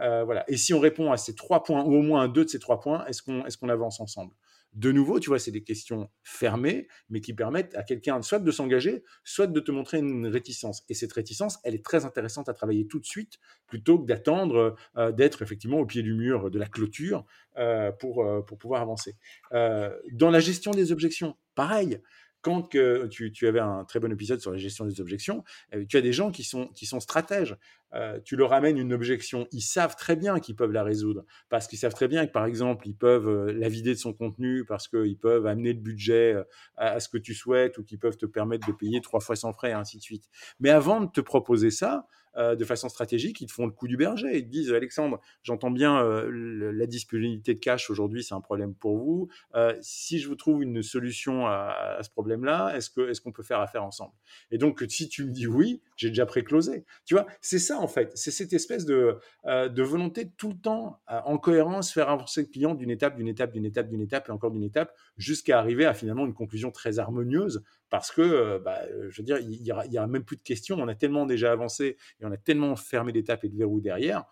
Euh, 0.00 0.24
voilà. 0.24 0.44
Et 0.48 0.56
si 0.56 0.74
on 0.74 0.80
répond 0.80 1.12
à 1.12 1.16
ces 1.16 1.34
trois 1.34 1.62
points, 1.62 1.82
ou 1.84 1.94
au 1.94 2.02
moins 2.02 2.22
à 2.22 2.28
deux 2.28 2.44
de 2.44 2.50
ces 2.50 2.58
trois 2.58 2.80
points, 2.80 3.04
est-ce 3.06 3.22
qu'on 3.22 3.44
est 3.44 3.56
qu'on 3.56 3.68
avance 3.68 4.00
ensemble? 4.00 4.32
De 4.74 4.90
nouveau, 4.90 5.20
tu 5.20 5.28
vois, 5.28 5.38
c'est 5.38 5.52
des 5.52 5.62
questions 5.62 6.10
fermées, 6.22 6.88
mais 7.08 7.20
qui 7.20 7.32
permettent 7.32 7.74
à 7.76 7.84
quelqu'un 7.84 8.20
soit 8.22 8.40
de 8.40 8.50
s'engager, 8.50 9.04
soit 9.22 9.46
de 9.46 9.60
te 9.60 9.70
montrer 9.70 9.98
une 9.98 10.26
réticence. 10.26 10.84
Et 10.88 10.94
cette 10.94 11.12
réticence, 11.12 11.58
elle 11.62 11.74
est 11.74 11.84
très 11.84 12.04
intéressante 12.04 12.48
à 12.48 12.54
travailler 12.54 12.86
tout 12.86 12.98
de 12.98 13.06
suite, 13.06 13.38
plutôt 13.66 13.98
que 13.98 14.06
d'attendre 14.06 14.74
euh, 14.96 15.12
d'être 15.12 15.42
effectivement 15.42 15.78
au 15.78 15.86
pied 15.86 16.02
du 16.02 16.14
mur 16.14 16.50
de 16.50 16.58
la 16.58 16.66
clôture 16.66 17.24
euh, 17.56 17.92
pour, 17.92 18.24
euh, 18.24 18.42
pour 18.42 18.58
pouvoir 18.58 18.82
avancer. 18.82 19.16
dans 19.52 20.30
la 20.30 20.40
gestion 20.40 20.72
des 20.72 20.90
objections, 20.90 21.36
pareil 21.54 22.00
quand 22.44 22.62
que 22.62 23.06
tu, 23.06 23.32
tu, 23.32 23.48
avais 23.48 23.58
un 23.58 23.84
très 23.84 23.98
bon 23.98 24.12
épisode 24.12 24.38
sur 24.38 24.52
la 24.52 24.58
gestion 24.58 24.84
des 24.84 25.00
objections, 25.00 25.42
euh, 25.74 25.84
tu 25.88 25.96
as 25.96 26.02
des 26.02 26.12
gens 26.12 26.30
qui 26.30 26.44
sont, 26.44 26.68
qui 26.68 26.84
sont 26.84 27.00
stratèges. 27.00 27.56
Euh, 27.94 28.20
tu 28.22 28.36
leur 28.36 28.52
amènes 28.52 28.76
une 28.76 28.92
objection, 28.92 29.48
ils 29.50 29.62
savent 29.62 29.96
très 29.96 30.14
bien 30.14 30.40
qu'ils 30.40 30.54
peuvent 30.54 30.72
la 30.72 30.82
résoudre, 30.82 31.24
parce 31.48 31.66
qu'ils 31.66 31.78
savent 31.78 31.94
très 31.94 32.08
bien 32.08 32.26
que, 32.26 32.32
par 32.32 32.44
exemple, 32.44 32.86
ils 32.86 32.96
peuvent 32.96 33.28
euh, 33.28 33.52
la 33.52 33.68
vider 33.68 33.94
de 33.94 33.98
son 33.98 34.12
contenu, 34.12 34.64
parce 34.66 34.88
qu'ils 34.88 35.16
peuvent 35.16 35.46
amener 35.46 35.72
le 35.72 35.80
budget 35.80 36.36
à, 36.76 37.00
ce 37.00 37.08
que 37.08 37.18
tu 37.18 37.34
souhaites, 37.34 37.78
ou 37.78 37.84
qu'ils 37.84 37.98
peuvent 37.98 38.18
te 38.18 38.26
permettre 38.26 38.66
de 38.66 38.72
payer 38.72 39.00
trois 39.00 39.20
fois 39.20 39.36
sans 39.36 39.52
frais, 39.52 39.70
et 39.70 39.74
ainsi 39.74 39.96
de 39.96 40.02
suite. 40.02 40.24
Mais 40.60 40.70
avant 40.70 41.00
de 41.00 41.10
te 41.10 41.22
proposer 41.22 41.70
ça, 41.70 42.06
euh, 42.36 42.56
de 42.56 42.64
façon 42.64 42.88
stratégique, 42.88 43.40
ils 43.40 43.46
te 43.46 43.52
font 43.52 43.66
le 43.66 43.72
coup 43.72 43.86
du 43.86 43.96
berger. 43.96 44.38
Ils 44.38 44.44
te 44.44 44.50
disent, 44.50 44.72
Alexandre, 44.72 45.20
j'entends 45.42 45.70
bien 45.70 46.02
euh, 46.02 46.72
la 46.72 46.86
disponibilité 46.86 47.54
de 47.54 47.60
cash 47.60 47.90
aujourd'hui, 47.90 48.22
c'est 48.22 48.34
un 48.34 48.40
problème 48.40 48.74
pour 48.74 48.98
vous. 48.98 49.28
Euh, 49.54 49.74
si 49.80 50.18
je 50.18 50.28
vous 50.28 50.34
trouve 50.34 50.62
une 50.62 50.82
solution 50.82 51.46
à, 51.46 51.98
ce 52.02 52.10
problème-là, 52.10 52.74
est-ce 52.76 52.90
que 52.90 53.08
est-ce 53.08 53.20
qu'on 53.20 53.32
peut 53.32 53.42
faire 53.42 53.60
affaire 53.60 53.84
ensemble? 53.84 54.12
Et 54.50 54.58
donc, 54.58 54.84
si 54.88 55.08
tu 55.08 55.24
me 55.24 55.30
dis 55.30 55.46
oui, 55.46 55.80
j'ai 55.96 56.08
déjà 56.08 56.26
pré-closé. 56.26 56.84
Tu 57.04 57.14
vois, 57.14 57.26
c'est 57.40 57.58
ça 57.58 57.78
en 57.78 57.88
fait. 57.88 58.10
C'est 58.14 58.30
cette 58.30 58.52
espèce 58.52 58.84
de, 58.84 59.18
de 59.46 59.82
volonté 59.82 60.30
tout 60.36 60.48
le 60.48 60.56
temps, 60.56 61.00
en 61.06 61.38
cohérence, 61.38 61.92
faire 61.92 62.08
avancer 62.08 62.42
le 62.42 62.48
client 62.48 62.74
d'une 62.74 62.90
étape, 62.90 63.16
d'une 63.16 63.28
étape, 63.28 63.52
d'une 63.52 63.64
étape, 63.64 63.88
d'une 63.88 64.00
étape 64.00 64.28
et 64.28 64.32
encore 64.32 64.50
d'une 64.50 64.62
étape, 64.62 64.94
jusqu'à 65.16 65.58
arriver 65.58 65.84
à 65.84 65.94
finalement 65.94 66.26
une 66.26 66.34
conclusion 66.34 66.70
très 66.70 66.98
harmonieuse 66.98 67.62
parce 67.94 68.10
que, 68.10 68.22
euh, 68.22 68.58
bah, 68.58 68.80
euh, 68.90 69.08
je 69.08 69.22
veux 69.22 69.24
dire, 69.24 69.38
il 69.38 69.62
n'y 69.62 69.70
aura, 69.70 70.08
même 70.08 70.24
plus 70.24 70.36
de 70.36 70.42
questions. 70.42 70.76
On 70.80 70.88
a 70.88 70.96
tellement 70.96 71.26
déjà 71.26 71.52
avancé 71.52 71.96
et 72.18 72.24
on 72.24 72.32
a 72.32 72.36
tellement 72.36 72.74
fermé 72.74 73.12
l'étape 73.12 73.44
et 73.44 73.48
de 73.48 73.56
verrou 73.56 73.80
derrière 73.80 74.24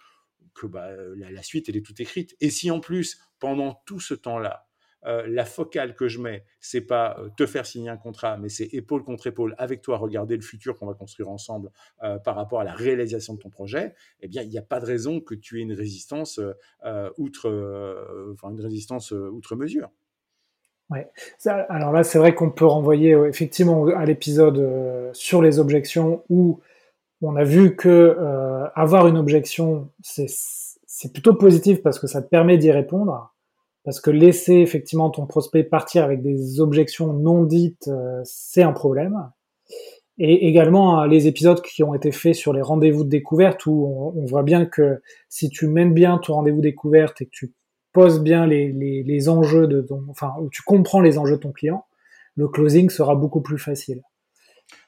que 0.52 0.66
bah, 0.66 0.90
la, 1.14 1.42
suite, 1.44 1.68
elle 1.68 1.76
est 1.76 1.86
toute 1.86 2.00
écrite. 2.00 2.36
Et 2.40 2.50
si 2.50 2.72
en 2.72 2.80
plus, 2.80 3.20
pendant 3.38 3.80
tout 3.86 4.00
ce 4.00 4.14
temps-là, 4.14 4.66
euh, 5.04 5.28
la 5.28 5.44
focale 5.44 5.94
que 5.94 6.08
je 6.08 6.18
mets, 6.18 6.44
c'est 6.58 6.80
pas 6.80 7.16
te 7.36 7.46
faire 7.46 7.64
signer 7.64 7.88
un 7.88 7.96
contrat, 7.96 8.36
mais 8.36 8.48
c'est 8.48 8.66
épaule 8.74 9.04
contre 9.04 9.28
épaule 9.28 9.54
avec 9.58 9.80
toi, 9.80 9.96
regarder 9.96 10.34
le 10.34 10.42
futur 10.42 10.76
qu'on 10.76 10.86
va 10.86 10.94
construire 10.94 11.28
ensemble 11.28 11.70
par 12.24 12.34
rapport 12.34 12.62
à 12.62 12.64
la 12.64 12.74
réalisation 12.74 13.34
de 13.34 13.38
ton 13.38 13.50
projet, 13.50 13.94
eh 14.22 14.26
bien, 14.26 14.42
il 14.42 14.48
n'y 14.48 14.58
a 14.58 14.62
pas 14.62 14.80
de 14.80 14.86
raison 14.86 15.20
que 15.20 15.36
tu 15.36 15.60
aies 15.60 15.62
une 15.62 15.72
résistance 15.72 16.40
outre, 17.16 17.46
une 18.42 18.60
résistance 18.60 19.12
outre 19.12 19.54
mesure. 19.54 19.88
Alors 21.68 21.92
là, 21.92 22.04
c'est 22.04 22.18
vrai 22.18 22.34
qu'on 22.34 22.50
peut 22.50 22.66
renvoyer 22.66 23.14
euh, 23.14 23.28
effectivement 23.28 23.86
à 23.86 24.04
l'épisode 24.04 24.58
euh, 24.58 25.10
sur 25.12 25.42
les 25.42 25.58
objections 25.58 26.22
où 26.28 26.60
on 27.20 27.36
a 27.36 27.44
vu 27.44 27.76
que 27.76 27.88
euh, 27.88 28.66
avoir 28.74 29.06
une 29.06 29.16
objection, 29.16 29.88
c'est 30.02 31.12
plutôt 31.12 31.34
positif 31.34 31.82
parce 31.82 31.98
que 31.98 32.06
ça 32.06 32.22
te 32.22 32.28
permet 32.28 32.58
d'y 32.58 32.70
répondre. 32.70 33.32
Parce 33.84 34.00
que 34.00 34.10
laisser 34.10 34.54
effectivement 34.54 35.10
ton 35.10 35.26
prospect 35.26 35.64
partir 35.64 36.04
avec 36.04 36.22
des 36.22 36.60
objections 36.60 37.12
non 37.12 37.42
dites, 37.42 37.90
c'est 38.22 38.62
un 38.62 38.72
problème. 38.72 39.28
Et 40.18 40.46
également 40.46 41.04
les 41.04 41.26
épisodes 41.26 41.60
qui 41.62 41.82
ont 41.82 41.92
été 41.92 42.12
faits 42.12 42.36
sur 42.36 42.52
les 42.52 42.62
rendez-vous 42.62 43.02
de 43.02 43.08
découverte 43.08 43.66
où 43.66 44.12
on, 44.16 44.20
on 44.20 44.24
voit 44.24 44.44
bien 44.44 44.66
que 44.66 45.02
si 45.28 45.48
tu 45.48 45.66
mènes 45.66 45.94
bien 45.94 46.18
ton 46.18 46.34
rendez-vous 46.34 46.60
découverte 46.60 47.22
et 47.22 47.24
que 47.24 47.30
tu 47.32 47.52
poses 47.92 48.22
bien 48.22 48.46
les, 48.46 48.72
les, 48.72 49.02
les, 49.02 49.28
enjeux 49.28 49.66
de 49.66 49.82
ton, 49.82 50.04
enfin, 50.08 50.32
où 50.40 50.48
tu 50.50 50.62
comprends 50.62 51.00
les 51.00 51.18
enjeux 51.18 51.36
de 51.36 51.42
ton 51.42 51.52
client, 51.52 51.84
le 52.36 52.48
closing 52.48 52.90
sera 52.90 53.14
beaucoup 53.14 53.40
plus 53.40 53.58
facile. 53.58 54.02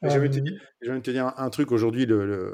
J'ai 0.02 0.18
envie, 0.18 0.28
de 0.28 1.00
te 1.00 1.10
dire 1.10 1.32
un, 1.36 1.50
truc 1.50 1.72
aujourd'hui. 1.72 2.06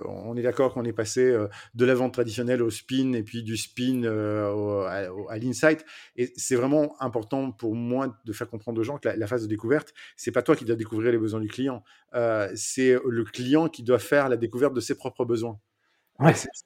on 0.04 0.36
est 0.36 0.42
d'accord 0.42 0.72
qu'on 0.72 0.84
est 0.84 0.92
passé 0.92 1.22
euh, 1.22 1.48
de 1.74 1.84
la 1.84 1.94
vente 1.94 2.12
traditionnelle 2.12 2.62
au 2.62 2.70
spin 2.70 3.12
et 3.12 3.22
puis 3.22 3.42
du 3.42 3.56
spin 3.56 4.02
euh, 4.04 4.84
à, 5.28 5.38
l'insight. 5.38 5.84
Et 6.16 6.32
c'est 6.36 6.54
vraiment 6.54 6.94
important 7.00 7.50
pour 7.50 7.74
moi 7.74 8.16
de 8.24 8.32
faire 8.32 8.48
comprendre 8.48 8.80
aux 8.80 8.84
gens 8.84 8.98
que 8.98 9.08
la, 9.08 9.26
phase 9.26 9.42
de 9.42 9.48
découverte, 9.48 9.92
c'est 10.16 10.32
pas 10.32 10.42
toi 10.42 10.54
qui 10.54 10.64
dois 10.64 10.76
découvrir 10.76 11.12
les 11.12 11.18
besoins 11.18 11.40
du 11.40 11.48
client. 11.48 11.82
Euh, 12.14 12.48
c'est 12.54 12.96
le 13.04 13.24
client 13.24 13.68
qui 13.68 13.82
doit 13.82 13.98
faire 13.98 14.28
la 14.28 14.36
découverte 14.36 14.74
de 14.74 14.80
ses 14.80 14.96
propres 14.96 15.24
besoins. 15.24 15.58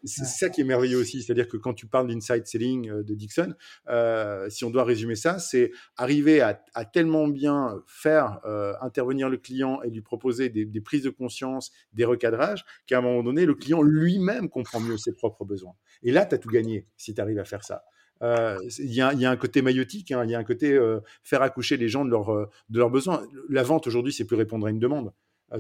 C'est 0.05 0.25
ça 0.25 0.49
qui 0.49 0.61
est 0.61 0.65
merveilleux 0.65 0.99
aussi, 0.99 1.23
c'est-à-dire 1.23 1.49
que 1.49 1.57
quand 1.57 1.75
tu 1.75 1.87
parles 1.87 2.09
d'inside 2.09 2.47
selling 2.47 2.91
euh, 2.91 3.03
de 3.03 3.15
Dixon, 3.15 3.55
euh, 3.89 4.49
si 4.51 4.65
on 4.65 4.71
doit 4.71 4.85
résumer 4.85 5.15
ça, 5.15 5.39
c'est 5.39 5.71
arriver 5.97 6.41
à, 6.41 6.55
tellement 6.93 7.29
bien 7.29 7.83
faire 7.87 8.41
euh, 8.45 8.75
intervenir 8.81 9.29
le 9.29 9.37
client 9.37 9.81
et 9.83 9.91
lui 9.91 10.03
proposer 10.03 10.49
des, 10.49 10.81
prises 10.81 11.05
de 11.05 11.11
conscience, 11.11 11.73
des 11.93 12.05
recadrages, 12.05 12.65
qu'à 12.87 12.99
un 12.99 13.01
moment 13.01 13.23
donné, 13.23 13.47
le 13.47 13.55
client 13.55 13.83
lui-même 13.83 14.49
comprend 14.49 14.81
mieux 14.81 14.97
ses 14.97 15.13
propres 15.13 15.45
besoins. 15.45 15.75
Et 16.03 16.11
là, 16.11 16.27
tu 16.27 16.35
as 16.35 16.39
tout 16.39 16.51
gagné 16.51 16.87
si 16.97 17.15
tu 17.15 17.21
arrives 17.21 17.39
à 17.39 17.45
faire 17.45 17.65
ça. 17.65 17.85
Il 18.79 18.93
y, 18.93 19.01
a 19.03 19.31
un 19.31 19.37
côté 19.37 19.61
maïotique, 19.61 20.11
hein, 20.11 20.25
il 20.25 20.31
y 20.31 20.35
a 20.35 20.39
un 20.39 20.45
côté 20.45 20.81
faire 21.23 21.43
accoucher 21.43 21.77
les 21.77 21.89
gens 21.89 22.05
de, 22.05 22.11
de 22.11 22.79
leurs 22.79 22.91
besoins. 22.91 23.27
La 23.51 23.63
vente 23.63 23.87
aujourd'hui, 23.87 24.13
c'est 24.13 24.25
plus 24.25 24.37
répondre 24.37 24.67
à 24.67 24.71
une 24.71 24.79
demande. 24.79 25.13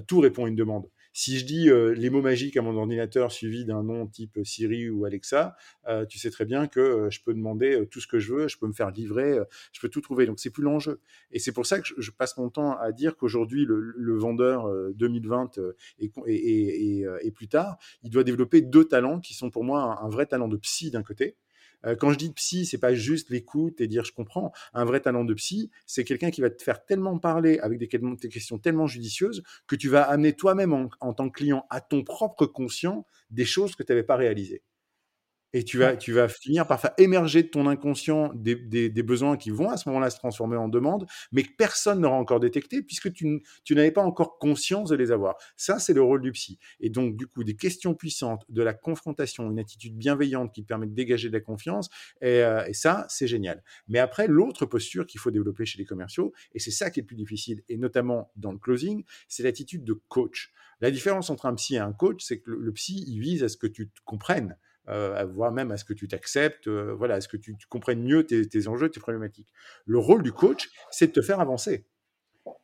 tout 0.06 0.20
répond 0.20 0.46
à 0.46 0.48
une 0.48 0.56
demande. 0.56 0.88
Si 1.16 1.38
je 1.38 1.44
dis 1.44 1.70
euh, 1.70 1.94
les 1.94 2.10
mots 2.10 2.22
magiques 2.22 2.56
à 2.56 2.62
mon 2.62 2.76
ordinateur 2.76 3.30
suivi 3.30 3.64
d'un 3.64 3.84
nom 3.84 4.08
type 4.08 4.40
Siri 4.42 4.90
ou 4.90 5.04
Alexa, 5.04 5.54
euh, 5.86 6.04
tu 6.04 6.18
sais 6.18 6.28
très 6.28 6.44
bien 6.44 6.66
que 6.66 6.80
euh, 6.80 7.08
je 7.08 7.22
peux 7.22 7.32
demander 7.32 7.86
tout 7.88 8.00
ce 8.00 8.08
que 8.08 8.18
je 8.18 8.34
veux, 8.34 8.48
je 8.48 8.58
peux 8.58 8.66
me 8.66 8.72
faire 8.72 8.90
livrer, 8.90 9.38
je 9.72 9.80
peux 9.80 9.88
tout 9.88 10.00
trouver. 10.00 10.26
Donc 10.26 10.40
c'est 10.40 10.50
plus 10.50 10.64
l'enjeu. 10.64 11.00
Et 11.30 11.38
c'est 11.38 11.52
pour 11.52 11.66
ça 11.66 11.78
que 11.78 11.86
je, 11.96 12.10
passe 12.10 12.36
mon 12.36 12.50
temps 12.50 12.76
à 12.76 12.90
dire 12.90 13.16
qu'aujourd'hui 13.16 13.64
le, 13.64 14.18
vendeur 14.18 14.68
2020 14.94 15.60
et, 16.00 16.10
et, 16.26 17.06
et, 17.22 17.30
plus 17.30 17.46
tard, 17.46 17.78
il 18.02 18.10
doit 18.10 18.24
développer 18.24 18.60
deux 18.60 18.84
talents 18.84 19.20
qui 19.20 19.34
sont 19.34 19.50
pour 19.50 19.62
moi 19.62 20.00
un, 20.02 20.08
vrai 20.08 20.26
talent 20.26 20.48
de 20.48 20.56
psy 20.56 20.90
d'un 20.90 21.04
côté. 21.04 21.36
Quand 21.98 22.10
je 22.10 22.18
dis 22.18 22.32
psy, 22.32 22.66
c'est 22.66 22.78
pas 22.78 22.94
juste 22.94 23.30
l'écoute 23.30 23.80
et 23.80 23.86
dire 23.86 24.04
je 24.04 24.12
comprends. 24.12 24.52
Un 24.72 24.84
vrai 24.84 25.00
talent 25.00 25.24
de 25.24 25.34
psy, 25.34 25.70
c'est 25.86 26.04
quelqu'un 26.04 26.30
qui 26.30 26.40
va 26.40 26.50
te 26.50 26.62
faire 26.62 26.84
tellement 26.84 27.18
parler 27.18 27.58
avec 27.58 27.78
des, 27.78 27.88
questions 27.88 28.58
tellement 28.58 28.86
judicieuses 28.86 29.42
que 29.66 29.76
tu 29.76 29.88
vas 29.88 30.02
amener 30.02 30.34
toi-même 30.34 30.72
en, 30.72 30.88
en 31.00 31.12
tant 31.12 31.28
que 31.28 31.38
client 31.38 31.66
à 31.70 31.80
ton 31.80 32.02
propre 32.02 32.46
conscient 32.46 33.06
des 33.30 33.44
choses 33.44 33.74
que 33.74 33.82
tu 33.82 33.92
n'avais 33.92 34.02
pas 34.02 34.16
réalisées 34.16 34.62
et 35.54 35.62
tu 35.62 35.78
vas, 35.78 35.96
tu 35.96 36.12
vas 36.12 36.28
finir 36.28 36.66
par 36.66 36.80
faire 36.80 36.92
émerger 36.98 37.44
de 37.44 37.48
ton 37.48 37.66
inconscient 37.68 38.32
des, 38.34 38.56
des, 38.56 39.02
besoins 39.02 39.36
qui 39.36 39.50
vont 39.50 39.70
à 39.70 39.76
ce 39.76 39.88
moment-là 39.88 40.10
se 40.10 40.18
transformer 40.18 40.56
en 40.56 40.68
demande, 40.68 41.06
mais 41.30 41.44
que 41.44 41.52
personne 41.56 42.00
n'aura 42.00 42.16
encore 42.16 42.40
détecté 42.40 42.82
puisque 42.82 43.12
tu, 43.12 43.42
tu 43.62 43.74
n'avais 43.76 43.92
pas 43.92 44.02
encore 44.02 44.38
conscience 44.38 44.90
de 44.90 44.96
les 44.96 45.12
avoir. 45.12 45.36
Ça, 45.56 45.78
c'est 45.78 45.92
le 45.92 46.02
rôle 46.02 46.22
du 46.22 46.32
psy. 46.32 46.58
Et 46.80 46.90
donc, 46.90 47.16
du 47.16 47.28
coup, 47.28 47.44
des 47.44 47.54
questions 47.54 47.94
puissantes, 47.94 48.44
de 48.48 48.62
la 48.62 48.74
confrontation, 48.74 49.48
une 49.48 49.60
attitude 49.60 49.96
bienveillante 49.96 50.52
qui 50.52 50.64
permet 50.64 50.88
de 50.88 50.94
dégager 50.94 51.28
de 51.28 51.34
la 51.34 51.40
confiance, 51.40 51.88
et, 52.20 52.42
euh, 52.42 52.66
et 52.66 52.74
ça, 52.74 53.06
c'est 53.08 53.28
génial. 53.28 53.62
Mais 53.86 54.00
après, 54.00 54.26
l'autre 54.26 54.66
posture 54.66 55.06
qu'il 55.06 55.20
faut 55.20 55.30
développer 55.30 55.64
chez 55.66 55.78
les 55.78 55.84
commerciaux, 55.84 56.32
et 56.52 56.58
c'est 56.58 56.72
ça 56.72 56.90
qui 56.90 56.98
est 56.98 57.04
le 57.04 57.06
plus 57.06 57.16
difficile, 57.16 57.62
et 57.68 57.76
notamment 57.76 58.32
dans 58.34 58.50
le 58.50 58.58
closing, 58.58 59.04
c'est 59.28 59.44
l'attitude 59.44 59.84
de 59.84 59.92
coach. 60.08 60.52
La 60.80 60.90
différence 60.90 61.30
entre 61.30 61.46
un 61.46 61.54
psy 61.54 61.76
et 61.76 61.78
un 61.78 61.92
coach, 61.92 62.24
c'est 62.24 62.40
que 62.40 62.50
le, 62.50 62.58
le 62.58 62.72
psy, 62.72 63.04
il 63.06 63.20
vise 63.20 63.44
à 63.44 63.48
ce 63.48 63.56
que 63.56 63.68
tu 63.68 63.88
te 63.88 64.00
comprennes 64.04 64.56
euh, 64.88 65.24
voire 65.24 65.52
même 65.52 65.70
à 65.70 65.76
ce 65.76 65.84
que 65.84 65.94
tu 65.94 66.08
t'acceptes, 66.08 66.66
euh, 66.66 66.94
voilà, 66.94 67.14
à 67.14 67.20
ce 67.20 67.28
que 67.28 67.36
tu, 67.36 67.56
comprennes 67.68 68.02
mieux 68.02 68.24
tes, 68.24 68.46
tes, 68.48 68.68
enjeux, 68.68 68.88
tes 68.88 69.00
problématiques. 69.00 69.52
Le 69.86 69.98
rôle 69.98 70.22
du 70.22 70.32
coach, 70.32 70.70
c'est 70.90 71.08
de 71.08 71.12
te 71.12 71.22
faire 71.22 71.40
avancer. 71.40 71.86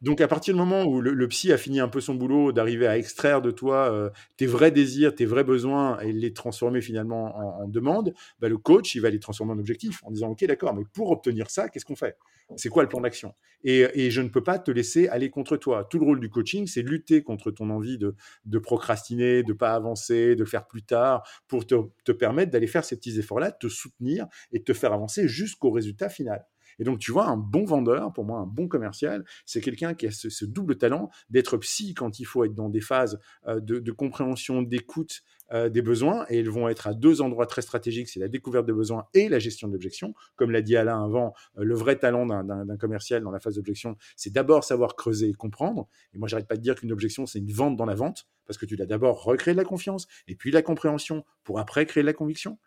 Donc 0.02 0.20
à 0.20 0.28
partir 0.28 0.54
du 0.54 0.60
moment 0.60 0.84
où 0.84 1.00
le, 1.00 1.28
psy 1.28 1.52
a 1.52 1.58
fini 1.58 1.80
un 1.80 1.88
peu 1.88 2.00
son 2.00 2.14
boulot, 2.14 2.52
d'arriver 2.52 2.86
à 2.86 2.98
extraire 2.98 3.40
de 3.40 3.50
toi 3.50 3.90
euh, 3.92 4.10
tes 4.36 4.46
vrais 4.46 4.70
désirs, 4.70 5.14
tes 5.14 5.24
vrais 5.24 5.44
besoins 5.44 5.98
et 6.00 6.12
les 6.12 6.32
transformer 6.32 6.80
finalement 6.80 7.36
en, 7.36 7.64
en 7.64 7.68
demande, 7.68 8.12
bah, 8.40 8.48
le 8.48 8.58
coach 8.58 8.94
il 8.94 9.00
va 9.00 9.10
les 9.10 9.20
transformer 9.20 9.52
en 9.52 9.58
objectifs 9.58 10.00
en 10.04 10.10
disant 10.10 10.28
ok 10.28 10.44
d'accord, 10.44 10.74
mais 10.74 10.84
pour 10.92 11.10
obtenir 11.10 11.50
ça, 11.50 11.68
qu'est-ce 11.68 11.84
qu'on 11.84 11.96
fait? 11.96 12.16
C'est 12.56 12.68
quoi 12.68 12.82
le 12.82 12.88
plan 12.88 13.00
d'action? 13.00 13.34
Et, 13.62 14.10
je 14.10 14.20
ne 14.22 14.28
peux 14.28 14.42
pas 14.42 14.58
te 14.58 14.70
laisser 14.70 15.08
aller 15.08 15.30
contre 15.30 15.56
toi. 15.56 15.84
Tout 15.84 15.98
le 15.98 16.04
rôle 16.04 16.20
du 16.20 16.30
coaching, 16.30 16.66
c'est 16.66 16.82
lutter 16.82 17.22
contre 17.22 17.50
ton 17.50 17.70
envie 17.70 17.98
de, 17.98 18.14
procrastiner, 18.58 19.42
de 19.42 19.52
pas 19.52 19.74
avancer, 19.74 20.34
de 20.34 20.44
faire 20.44 20.66
plus 20.66 20.82
tard, 20.82 21.28
pour 21.46 21.66
te, 21.66 21.74
te 22.04 22.12
permettre 22.12 22.50
d'aller 22.50 22.66
faire 22.66 22.84
ces 22.84 22.96
petits 22.96 23.18
efforts-là, 23.18 23.52
te 23.52 23.68
soutenir 23.68 24.26
et 24.52 24.62
te 24.62 24.72
faire 24.72 24.92
avancer 24.92 25.28
jusqu'au 25.28 25.70
résultat 25.70 26.08
final. 26.08 26.46
Et 26.80 26.84
donc, 26.84 26.98
tu 26.98 27.12
vois, 27.12 27.26
un 27.26 27.36
bon 27.36 27.64
vendeur, 27.64 28.12
pour 28.12 28.24
moi, 28.24 28.40
un 28.40 28.46
bon 28.46 28.66
commercial, 28.66 29.24
c'est 29.44 29.60
quelqu'un 29.60 29.94
qui 29.94 30.06
a 30.06 30.10
ce, 30.10 30.44
double 30.44 30.78
talent 30.78 31.10
d'être 31.28 31.56
psy 31.58 31.94
quand 31.94 32.18
il 32.18 32.24
faut 32.24 32.44
être 32.44 32.54
dans 32.54 32.70
des 32.70 32.80
phases 32.80 33.20
euh, 33.46 33.60
de, 33.60 33.92
compréhension, 33.92 34.62
d'écoute 34.62 35.22
euh, 35.52 35.68
des 35.68 35.82
besoins. 35.82 36.26
Et 36.28 36.38
ils 36.38 36.50
vont 36.50 36.68
être 36.68 36.86
à 36.86 36.94
deux 36.94 37.20
endroits 37.20 37.46
très 37.46 37.62
stratégiques, 37.62 38.08
c'est 38.08 38.20
la 38.20 38.28
découverte 38.28 38.66
de 38.66 38.72
besoins 38.72 39.06
et 39.14 39.28
la 39.28 39.38
gestion 39.38 39.68
d'objections. 39.68 40.14
Comme 40.36 40.50
l'a 40.50 40.62
dit 40.62 40.76
Alain 40.76 41.04
avant, 41.04 41.34
euh, 41.58 41.64
le 41.64 41.74
vrai 41.74 41.96
talent 41.96 42.26
d'un 42.26 42.76
commercial 42.76 43.22
dans 43.22 43.30
la 43.30 43.40
phase 43.40 43.56
d'objection, 43.56 43.96
c'est 44.16 44.32
d'abord 44.32 44.64
savoir 44.64 44.96
creuser 44.96 45.28
et 45.28 45.34
comprendre. 45.34 45.88
Et 46.14 46.18
moi, 46.18 46.28
j'arrête 46.28 46.48
pas 46.48 46.56
de 46.56 46.62
dire 46.62 46.74
qu'une 46.74 46.92
objection, 46.92 47.26
c'est 47.26 47.40
une 47.40 47.52
vente 47.52 47.76
dans 47.76 47.86
la 47.86 47.94
vente, 47.94 48.28
parce 48.46 48.58
que 48.58 48.66
tu 48.66 48.76
dois 48.76 48.86
d'abord 48.86 49.22
recréer 49.24 49.54
de 49.54 49.58
la 49.58 49.64
confiance, 49.64 50.06
et 50.28 50.34
puis 50.34 50.50
la 50.50 50.62
compréhension 50.62 51.24
pour 51.44 51.58
après 51.58 51.86
créer 51.86 52.02
de 52.02 52.06
la 52.06 52.12
conviction. 52.12 52.58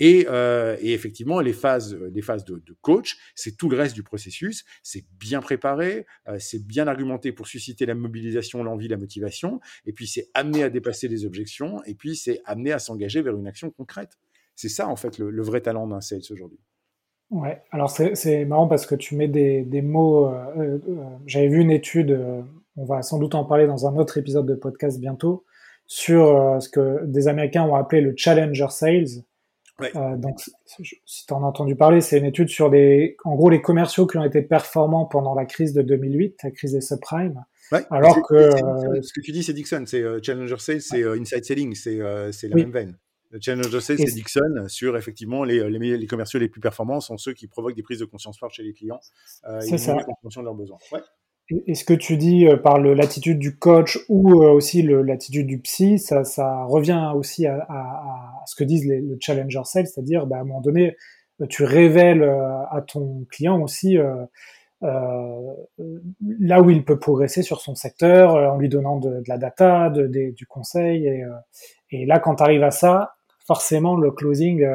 Et, 0.00 0.26
euh, 0.28 0.76
et, 0.80 0.94
effectivement, 0.94 1.40
les 1.40 1.52
phases, 1.52 1.94
les 1.94 2.22
phases 2.22 2.44
de, 2.44 2.56
de 2.56 2.76
coach, 2.80 3.18
c'est 3.34 3.56
tout 3.56 3.68
le 3.68 3.76
reste 3.76 3.94
du 3.94 4.02
processus. 4.02 4.64
C'est 4.82 5.04
bien 5.12 5.40
préparé, 5.40 6.06
c'est 6.38 6.66
bien 6.66 6.88
argumenté 6.88 7.30
pour 7.30 7.46
susciter 7.46 7.86
la 7.86 7.94
mobilisation, 7.94 8.64
l'envie, 8.64 8.88
la 8.88 8.96
motivation. 8.96 9.60
Et 9.86 9.92
puis, 9.92 10.06
c'est 10.06 10.28
amené 10.34 10.64
à 10.64 10.70
dépasser 10.70 11.08
les 11.08 11.24
objections. 11.24 11.84
Et 11.84 11.94
puis, 11.94 12.16
c'est 12.16 12.31
amené 12.44 12.72
à 12.72 12.78
s'engager 12.78 13.22
vers 13.22 13.36
une 13.36 13.46
action 13.46 13.70
concrète. 13.70 14.18
C'est 14.54 14.68
ça, 14.68 14.88
en 14.88 14.96
fait, 14.96 15.18
le, 15.18 15.30
le 15.30 15.42
vrai 15.42 15.60
talent 15.60 15.86
d'un 15.86 16.00
sales 16.00 16.20
aujourd'hui. 16.30 16.60
Ouais, 17.30 17.62
alors 17.70 17.88
c'est 17.88 18.44
marrant 18.44 18.68
parce 18.68 18.84
que 18.84 18.94
tu 18.94 19.16
mets 19.16 19.28
des, 19.28 19.62
des 19.62 19.80
mots. 19.80 20.28
Euh, 20.28 20.78
euh 20.86 21.04
J'avais 21.26 21.48
vu 21.48 21.60
une 21.60 21.70
étude, 21.70 22.10
euh, 22.10 22.42
on 22.76 22.84
va 22.84 23.00
sans 23.00 23.18
doute 23.18 23.34
en 23.34 23.44
parler 23.44 23.66
dans 23.66 23.86
un 23.86 23.96
autre 23.96 24.18
épisode 24.18 24.44
de 24.44 24.54
podcast 24.54 25.00
bientôt, 25.00 25.44
sur 25.86 26.26
euh, 26.26 26.60
ce 26.60 26.68
que 26.68 27.06
des 27.06 27.28
Américains 27.28 27.64
ont 27.64 27.74
appelé 27.74 28.02
le 28.02 28.12
Challenger 28.16 28.66
Sales. 28.68 29.24
Euh, 29.96 30.16
donc, 30.16 30.40
si 31.06 31.26
tu 31.26 31.32
en 31.32 31.42
as 31.42 31.46
entendu 31.46 31.74
parler, 31.74 32.02
c'est 32.02 32.18
une 32.18 32.26
étude 32.26 32.50
sur 32.50 32.68
les, 32.68 33.16
en 33.24 33.34
gros, 33.34 33.48
les 33.48 33.62
commerciaux 33.62 34.06
qui 34.06 34.18
ont 34.18 34.24
été 34.24 34.42
performants 34.42 35.06
pendant 35.06 35.34
la 35.34 35.46
crise 35.46 35.72
de 35.72 35.82
2008, 35.82 36.40
la 36.44 36.50
crise 36.50 36.72
des 36.72 36.82
subprimes. 36.82 37.42
Ouais, 37.72 37.84
alors 37.90 38.20
que 38.28 38.34
euh, 38.34 39.02
ce 39.02 39.12
que 39.12 39.20
tu 39.20 39.32
dis, 39.32 39.42
c'est 39.42 39.52
Dixon, 39.52 39.84
c'est 39.86 40.02
euh, 40.02 40.20
Challenger 40.22 40.58
Sales, 40.58 40.80
c'est 40.80 41.02
Inside 41.04 41.44
Selling, 41.44 41.74
c'est 41.74 41.98
la 41.98 42.56
même 42.56 42.72
veine. 42.72 42.98
Le 43.30 43.40
Challenger 43.40 43.80
Sales, 43.80 43.98
c'est 43.98 44.14
Dixon 44.14 44.68
sur 44.68 44.96
effectivement 44.96 45.42
les, 45.44 45.68
les, 45.70 45.96
les, 45.96 46.06
commerciaux 46.06 46.38
les 46.38 46.48
plus 46.48 46.60
performants 46.60 47.00
sont 47.00 47.16
ceux 47.16 47.32
qui 47.32 47.48
provoquent 47.48 47.74
des 47.74 47.82
prises 47.82 48.00
de 48.00 48.04
conscience 48.04 48.38
fortes 48.38 48.52
chez 48.52 48.62
les 48.62 48.74
clients. 48.74 49.00
c'est 49.60 49.78
ça. 49.78 49.96
En 49.96 50.14
fonction 50.22 50.42
de 50.42 50.46
leurs 50.46 50.54
besoins. 50.54 50.78
Ouais. 50.92 51.00
Et 51.66 51.74
ce 51.74 51.84
que 51.84 51.92
tu 51.92 52.16
dis 52.16 52.46
euh, 52.46 52.56
par 52.56 52.78
l'attitude 52.78 53.38
du 53.38 53.58
coach 53.58 53.98
ou 54.08 54.42
euh, 54.42 54.52
aussi 54.52 54.82
l'attitude 54.82 55.46
du 55.46 55.58
psy, 55.58 55.98
ça, 55.98 56.24
ça 56.24 56.64
revient 56.64 57.12
aussi 57.14 57.46
à, 57.46 57.56
à, 57.68 57.74
à, 57.74 58.44
ce 58.46 58.54
que 58.54 58.64
disent 58.64 58.86
les, 58.86 59.00
le 59.00 59.16
challenger 59.20 59.60
sales, 59.64 59.86
c'est-à-dire 59.86 60.26
bah, 60.26 60.36
à 60.36 60.40
un 60.40 60.44
moment 60.44 60.60
donné, 60.60 60.96
euh, 61.40 61.46
tu 61.46 61.64
révèles 61.64 62.22
à 62.22 62.82
ton 62.86 63.26
client 63.30 63.60
aussi 63.60 63.98
euh, 63.98 64.14
euh, 64.14 64.26
là 64.82 66.60
où 66.60 66.70
il 66.70 66.84
peut 66.84 66.98
progresser 66.98 67.42
sur 67.42 67.60
son 67.60 67.74
secteur, 67.74 68.34
en 68.34 68.58
lui 68.58 68.68
donnant 68.68 68.98
de, 68.98 69.08
de 69.08 69.28
la 69.28 69.38
data, 69.38 69.90
de, 69.90 70.06
de, 70.06 70.30
du 70.30 70.46
conseil. 70.46 71.06
Et, 71.06 71.24
et 71.90 72.06
là, 72.06 72.18
quand 72.18 72.36
tu 72.36 72.42
arrives 72.42 72.64
à 72.64 72.70
ça, 72.70 73.14
forcément, 73.46 73.96
le 73.96 74.10
closing 74.10 74.66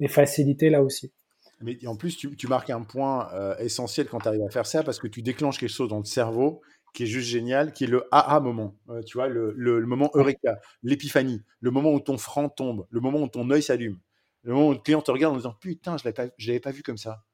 est 0.00 0.08
facilité 0.08 0.70
là 0.70 0.82
aussi. 0.82 1.12
Mais 1.60 1.76
en 1.86 1.96
plus, 1.96 2.16
tu, 2.16 2.36
tu 2.36 2.46
marques 2.46 2.70
un 2.70 2.82
point 2.82 3.32
euh, 3.32 3.56
essentiel 3.58 4.08
quand 4.08 4.20
tu 4.20 4.28
arrives 4.28 4.42
à 4.42 4.50
faire 4.50 4.66
ça 4.66 4.82
parce 4.82 4.98
que 4.98 5.08
tu 5.08 5.22
déclenches 5.22 5.58
quelque 5.58 5.70
chose 5.70 5.88
dans 5.88 5.98
le 5.98 6.04
cerveau 6.04 6.62
qui 6.94 7.02
est 7.02 7.06
juste 7.06 7.28
génial, 7.28 7.72
qui 7.72 7.84
est 7.84 7.88
le 7.88 8.06
aha 8.12 8.40
moment. 8.40 8.76
Euh, 8.88 9.02
tu 9.02 9.18
vois, 9.18 9.28
le, 9.28 9.52
le, 9.56 9.80
le 9.80 9.86
moment 9.86 10.10
eureka, 10.14 10.60
l'épiphanie, 10.82 11.42
le 11.60 11.70
moment 11.70 11.92
où 11.92 12.00
ton 12.00 12.16
franc 12.16 12.48
tombe, 12.48 12.86
le 12.90 13.00
moment 13.00 13.20
où 13.20 13.28
ton 13.28 13.50
œil 13.50 13.62
s'allume, 13.62 13.98
le 14.44 14.54
moment 14.54 14.68
où 14.68 14.72
le 14.72 14.78
client 14.78 15.02
te 15.02 15.10
regarde 15.10 15.34
en 15.34 15.36
disant 15.36 15.54
Putain, 15.60 15.96
je 15.96 16.08
ne 16.08 16.12
l'avais 16.46 16.60
pas 16.60 16.70
vu 16.70 16.82
comme 16.82 16.96
ça. 16.96 17.24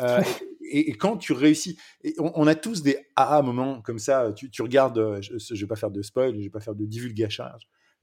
Euh, 0.00 0.20
et, 0.70 0.92
quand 0.94 1.16
tu 1.16 1.32
réussis, 1.32 1.78
on, 2.18 2.46
a 2.46 2.54
tous 2.54 2.82
des 2.82 2.98
aha 3.16 3.42
moments 3.42 3.82
comme 3.82 3.98
ça. 3.98 4.32
Tu, 4.32 4.62
regardes, 4.62 4.98
euh, 4.98 5.20
je 5.20 5.54
ne 5.54 5.58
vais 5.58 5.66
pas 5.66 5.76
faire 5.76 5.90
de 5.90 6.02
spoil, 6.02 6.34
je 6.36 6.44
vais 6.44 6.50
pas 6.50 6.60
faire 6.60 6.74
de 6.74 6.84
divulgation, 6.84 7.44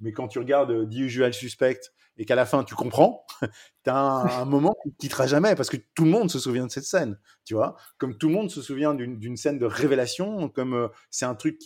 mais 0.01 0.11
quand 0.11 0.27
tu 0.27 0.39
regardes 0.39 0.89
The 0.89 0.95
Usual 0.95 1.33
Suspect 1.33 1.79
et 2.17 2.25
qu'à 2.25 2.35
la 2.35 2.45
fin 2.45 2.63
tu 2.63 2.75
comprends, 2.75 3.25
tu 3.83 3.89
as 3.89 3.95
un, 3.95 4.45
moment 4.45 4.75
qui 4.83 4.89
ne 4.89 4.93
quittera 4.99 5.27
jamais 5.27 5.55
parce 5.55 5.69
que 5.69 5.77
tout 5.95 6.03
le 6.03 6.09
monde 6.09 6.29
se 6.29 6.39
souvient 6.39 6.65
de 6.65 6.71
cette 6.71 6.83
scène, 6.83 7.17
tu 7.45 7.53
vois? 7.53 7.77
Comme 7.97 8.17
tout 8.17 8.27
le 8.27 8.33
monde 8.33 8.49
se 8.49 8.61
souvient 8.61 8.93
d'une 8.93 9.37
scène 9.37 9.59
de 9.59 9.65
révélation, 9.65 10.49
comme 10.49 10.73
euh, 10.73 10.87
c'est 11.09 11.25
un 11.25 11.35
truc 11.35 11.59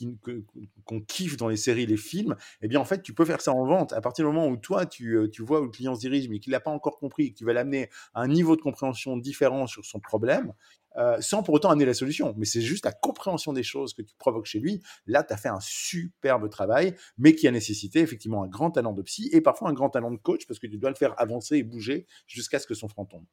qu'on 0.85 0.99
qu 0.99 1.05
kiffe 1.05 1.37
dans 1.37 1.47
les 1.47 1.57
séries, 1.57 1.85
les 1.85 1.97
films, 1.97 2.35
eh 2.61 2.67
bien 2.67 2.79
en 2.79 2.85
fait 2.85 3.01
tu 3.01 3.13
peux 3.13 3.25
faire 3.25 3.41
ça 3.41 3.53
en 3.53 3.65
vente. 3.65 3.93
À 3.93 4.01
partir 4.01 4.25
du 4.25 4.31
moment 4.31 4.47
où 4.47 4.57
toi 4.57 4.85
tu, 4.85 5.17
euh, 5.17 5.29
tu 5.29 5.41
vois 5.41 5.61
où 5.61 5.65
le 5.65 5.71
client 5.71 5.95
se 5.95 6.01
dirige 6.01 6.29
mais 6.29 6.39
qu'il 6.39 6.51
n'a 6.51 6.59
pas 6.59 6.71
encore 6.71 6.99
compris 6.99 7.27
et 7.27 7.31
que 7.31 7.37
tu 7.37 7.45
vas 7.45 7.53
l'amener 7.53 7.89
à 8.13 8.21
un 8.21 8.27
niveau 8.27 8.55
de 8.55 8.61
compréhension 8.61 9.17
différent 9.17 9.65
sur 9.65 9.85
son 9.85 9.99
problème, 9.99 10.53
euh, 10.97 11.17
sans 11.19 11.43
pour 11.43 11.53
autant 11.53 11.69
amener 11.69 11.85
la 11.85 11.93
solution. 11.93 12.33
Mais 12.37 12.45
c'est 12.45 12.61
juste 12.61 12.85
la 12.85 12.91
compréhension 12.91 13.53
des 13.53 13.63
choses 13.63 13.93
que 13.93 14.01
tu 14.01 14.15
provoques 14.17 14.45
chez 14.45 14.59
lui. 14.59 14.81
Là, 15.07 15.23
tu 15.23 15.33
as 15.33 15.37
fait 15.37 15.49
un 15.49 15.59
superbe 15.59 16.49
travail, 16.49 16.95
mais 17.17 17.35
qui 17.35 17.47
a 17.47 17.51
nécessité 17.51 17.99
effectivement 17.99 18.43
un 18.43 18.47
grand 18.47 18.71
talent 18.71 18.93
de 18.93 19.01
psy 19.01 19.29
et 19.33 19.41
parfois 19.41 19.69
un 19.69 19.73
grand 19.73 19.89
talent 19.89 20.11
de 20.11 20.17
coach 20.17 20.47
parce 20.47 20.59
que 20.59 20.67
tu 20.67 20.77
dois 20.77 20.89
le 20.89 20.95
faire 20.95 21.13
avancer 21.17 21.57
et 21.57 21.63
bouger 21.63 22.07
jusqu'à 22.27 22.59
ce 22.59 22.67
que 22.67 22.73
son 22.73 22.87
front 22.87 23.05
tombe. 23.05 23.25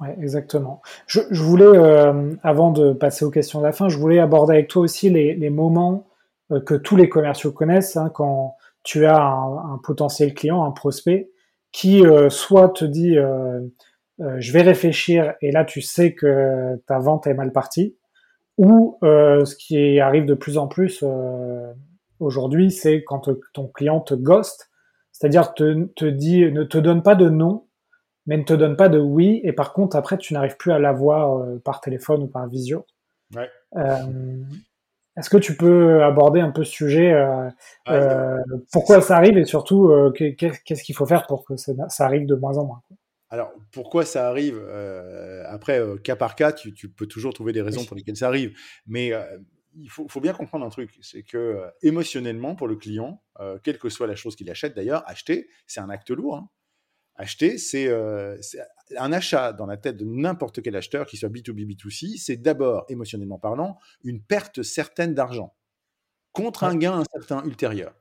Ouais, 0.00 0.14
exactement. 0.20 0.82
Je, 1.06 1.20
voulais, 1.42 1.64
euh, 1.64 2.34
avant 2.42 2.70
de 2.70 2.92
passer 2.92 3.24
aux 3.24 3.30
questions 3.30 3.60
de 3.60 3.64
la 3.64 3.72
fin, 3.72 3.88
je 3.88 3.96
voulais 3.96 4.18
aborder 4.18 4.52
avec 4.52 4.68
toi 4.68 4.82
aussi 4.82 5.08
les, 5.08 5.50
moments 5.50 6.06
euh, 6.52 6.60
que 6.60 6.74
tous 6.74 6.96
les 6.96 7.08
commerciaux 7.08 7.52
connaissent 7.52 7.96
hein, 7.96 8.10
quand 8.12 8.56
tu 8.82 9.06
as 9.06 9.18
un, 9.18 9.72
un, 9.72 9.80
potentiel 9.82 10.34
client, 10.34 10.62
un 10.64 10.72
prospect, 10.72 11.30
qui 11.72 12.02
soit 12.30 12.70
te 12.70 12.86
dit 12.86 13.18
euh, 14.20 14.36
je 14.38 14.52
vais 14.52 14.62
réfléchir 14.62 15.34
et 15.42 15.52
là 15.52 15.64
tu 15.64 15.82
sais 15.82 16.14
que 16.14 16.76
ta 16.86 16.98
vente 16.98 17.26
est 17.26 17.34
mal 17.34 17.52
partie. 17.52 17.96
Ou 18.58 18.98
euh, 19.02 19.44
ce 19.44 19.54
qui 19.54 20.00
arrive 20.00 20.24
de 20.24 20.34
plus 20.34 20.56
en 20.56 20.66
plus 20.66 21.02
euh, 21.02 21.72
aujourd'hui, 22.20 22.70
c'est 22.70 23.04
quand 23.04 23.20
te, 23.20 23.30
ton 23.52 23.66
client 23.66 24.00
te 24.00 24.14
ghost, 24.14 24.70
c'est-à-dire 25.12 25.52
te, 25.52 25.84
te 25.94 26.06
dit, 26.06 26.50
ne 26.50 26.64
te 26.64 26.78
donne 26.78 27.02
pas 27.02 27.14
de 27.14 27.28
non, 27.28 27.66
mais 28.26 28.38
ne 28.38 28.44
te 28.44 28.54
donne 28.54 28.76
pas 28.76 28.88
de 28.88 28.98
oui, 28.98 29.40
et 29.44 29.52
par 29.52 29.74
contre 29.74 29.96
après 29.96 30.16
tu 30.16 30.32
n'arrives 30.32 30.56
plus 30.56 30.72
à 30.72 30.78
l'avoir 30.78 31.38
euh, 31.38 31.60
par 31.62 31.82
téléphone 31.82 32.22
ou 32.22 32.26
par 32.28 32.48
visio. 32.48 32.86
Ouais. 33.34 33.50
Euh, 33.76 34.42
Est-ce 35.18 35.28
que 35.28 35.36
tu 35.36 35.54
peux 35.56 36.02
aborder 36.02 36.40
un 36.40 36.50
peu 36.50 36.64
ce 36.64 36.72
sujet 36.72 37.12
euh, 37.12 37.48
ouais, 37.88 38.56
Pourquoi 38.72 39.02
ça 39.02 39.16
arrive 39.16 39.36
et 39.36 39.44
surtout 39.44 39.92
qu'est-ce 40.14 40.82
qu'il 40.82 40.94
faut 40.94 41.06
faire 41.06 41.26
pour 41.26 41.44
que 41.44 41.56
ça, 41.56 41.72
ça 41.88 42.06
arrive 42.06 42.26
de 42.26 42.36
moins 42.36 42.56
en 42.56 42.64
moins 42.64 42.80
alors, 43.36 43.52
pourquoi 43.70 44.06
ça 44.06 44.30
arrive 44.30 44.58
euh, 44.58 45.44
Après, 45.46 45.78
euh, 45.78 45.98
cas 45.98 46.16
par 46.16 46.36
cas, 46.36 46.52
tu, 46.52 46.72
tu, 46.72 46.88
peux 46.88 47.06
toujours 47.06 47.34
trouver 47.34 47.52
des 47.52 47.60
raisons 47.60 47.84
pour 47.84 47.94
lesquelles 47.94 48.16
ça 48.16 48.28
arrive. 48.28 48.56
Mais 48.86 49.12
euh, 49.12 49.38
il 49.74 49.90
faut, 49.90 50.08
faut, 50.08 50.22
bien 50.22 50.32
comprendre 50.32 50.64
un 50.64 50.70
truc, 50.70 50.98
c'est 51.02 51.22
que 51.22 51.62
émotionnellement, 51.82 52.56
pour 52.56 52.66
le 52.66 52.76
client, 52.76 53.22
quelle 53.62 53.76
que 53.78 53.90
soit 53.90 54.06
la 54.06 54.16
chose 54.16 54.36
qu'il 54.36 54.50
achète 54.50 54.74
d'ailleurs, 54.74 55.06
acheter, 55.06 55.50
c'est 55.66 55.80
un 55.80 55.90
acte 55.90 56.10
lourd. 56.10 56.36
Hein. 56.36 56.48
Acheter, 57.16 57.58
c'est 57.58 57.92
un 58.96 59.12
achat 59.12 59.52
dans 59.52 59.66
la 59.66 59.76
tête 59.76 59.98
de 59.98 60.06
n'importe 60.06 60.62
quel 60.62 60.76
acheteur, 60.76 61.04
qu'il 61.04 61.18
soit 61.18 61.28
B2B, 61.28 61.66
B2C, 61.66 62.16
c'est 62.16 62.38
d'abord, 62.38 62.86
émotionnellement 62.88 63.38
parlant, 63.38 63.78
une 64.02 64.22
perte 64.22 64.62
certaine 64.62 65.12
d'argent 65.12 65.54
contre 66.32 66.64
un 66.64 66.74
gain 66.76 66.94
incertain 66.94 67.44
ultérieur. 67.44 67.94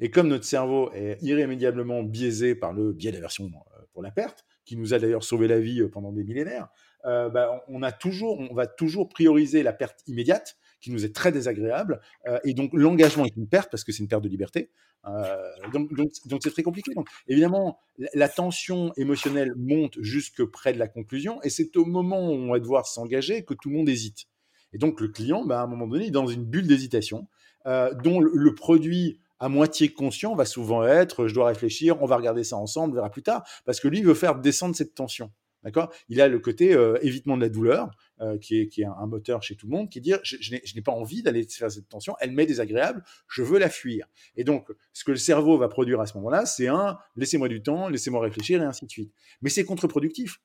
Et 0.00 0.10
comme 0.10 0.26
notre 0.26 0.44
cerveau 0.44 0.90
est 0.94 1.18
irrémédiablement 1.22 2.02
biaisé 2.02 2.56
par 2.56 2.72
le 2.72 2.92
biais 2.92 3.12
d'aversion 3.12 3.52
pour 3.92 4.02
la 4.02 4.10
perte, 4.10 4.44
qui 4.64 4.76
nous 4.76 4.94
a 4.94 4.98
d'ailleurs 4.98 5.24
sauvé 5.24 5.48
la 5.48 5.58
vie 5.58 5.82
pendant 5.88 6.12
des 6.12 6.24
millénaires, 6.24 6.68
bah, 7.04 7.64
on, 7.68 7.82
a 7.82 7.92
toujours, 7.92 8.38
on 8.38 8.54
va 8.54 8.66
toujours 8.66 9.08
prioriser 9.08 9.62
la 9.62 9.72
perte 9.72 10.00
immédiate 10.06 10.56
qui 10.80 10.90
nous 10.90 11.04
est 11.04 11.14
très 11.14 11.32
désagréable. 11.32 12.00
Euh, 12.26 12.38
et 12.44 12.54
donc, 12.54 12.70
l'engagement 12.72 13.24
est 13.24 13.36
une 13.36 13.48
perte 13.48 13.70
parce 13.70 13.84
que 13.84 13.92
c'est 13.92 14.02
une 14.02 14.08
perte 14.08 14.24
de 14.24 14.28
liberté. 14.28 14.70
Euh, 15.06 15.36
donc, 15.72 16.40
c'est 16.42 16.50
très 16.50 16.62
compliqué. 16.62 16.92
Évidemment, 17.28 17.78
la, 18.14 18.28
tension 18.28 18.92
émotionnelle 18.96 19.52
monte 19.56 20.00
jusque 20.00 20.44
près 20.44 20.72
de 20.72 20.78
la 20.78 20.88
conclusion. 20.88 21.40
Et 21.42 21.50
c'est 21.50 21.76
au 21.76 21.84
moment 21.84 22.30
où 22.30 22.32
on 22.32 22.52
va 22.52 22.58
devoir 22.58 22.86
s'engager 22.86 23.44
que 23.44 23.54
tout 23.54 23.70
le 23.70 23.76
monde 23.76 23.88
hésite. 23.88 24.26
Et 24.72 24.78
donc, 24.78 25.00
le 25.00 25.08
client, 25.08 25.44
bah, 25.44 25.60
à 25.60 25.64
un 25.64 25.66
moment 25.66 25.86
donné, 25.86 26.06
est 26.06 26.10
dans 26.10 26.26
une 26.26 26.44
bulle 26.44 26.66
d'hésitation 26.66 27.28
euh, 27.66 27.92
dont 27.94 28.20
le, 28.20 28.54
produit 28.54 29.20
à 29.40 29.48
moitié 29.48 29.92
conscient 29.92 30.34
va 30.34 30.44
souvent 30.44 30.86
être 30.86 31.26
je 31.26 31.34
dois 31.34 31.46
réfléchir, 31.46 32.00
on 32.02 32.06
va 32.06 32.16
regarder 32.16 32.44
ça 32.44 32.56
ensemble, 32.56 32.92
on 32.92 32.94
verra 32.96 33.10
plus 33.10 33.22
tard, 33.22 33.44
parce 33.64 33.80
que 33.80 33.88
lui 33.88 34.02
veut 34.02 34.14
faire 34.14 34.36
descendre 34.36 34.76
cette 34.76 34.94
tension. 34.94 35.32
D'accord? 35.62 35.92
Il 36.08 36.22
a 36.22 36.28
le 36.28 36.38
côté 36.38 36.72
euh, 36.72 36.98
évitement 37.02 37.36
de 37.36 37.42
la 37.42 37.50
douleur, 37.50 37.90
euh, 38.22 38.38
qui 38.38 38.60
est, 38.60 38.66
qui 38.66 38.80
est 38.80 38.86
un, 38.86 39.06
moteur 39.06 39.42
chez 39.42 39.56
tout 39.56 39.66
le 39.66 39.72
monde, 39.72 39.90
qui 39.90 40.00
dire 40.00 40.18
je, 40.22 40.36
je 40.40 40.74
n'ai 40.74 40.80
pas 40.80 40.92
envie 40.92 41.22
d'aller 41.22 41.42
faire 41.44 41.70
cette 41.70 41.88
tension, 41.88 42.16
elle 42.20 42.32
m'est 42.32 42.46
désagréable, 42.46 43.04
je 43.28 43.42
veux 43.42 43.58
la 43.58 43.68
fuir. 43.68 44.06
Et 44.36 44.44
donc, 44.44 44.68
ce 44.94 45.04
que 45.04 45.10
le 45.10 45.18
cerveau 45.18 45.58
va 45.58 45.68
produire 45.68 46.00
à 46.00 46.06
ce 46.06 46.16
moment-là, 46.16 46.46
c'est 46.46 46.68
un 46.68 46.98
laissez-moi 47.16 47.48
du 47.48 47.62
temps, 47.62 47.88
laissez-moi 47.88 48.22
réfléchir, 48.22 48.62
et 48.62 48.64
ainsi 48.64 48.86
de 48.86 48.90
suite. 48.90 49.12
Mais 49.42 49.50
c'est 49.50 49.64
contre-productif. 49.64 50.40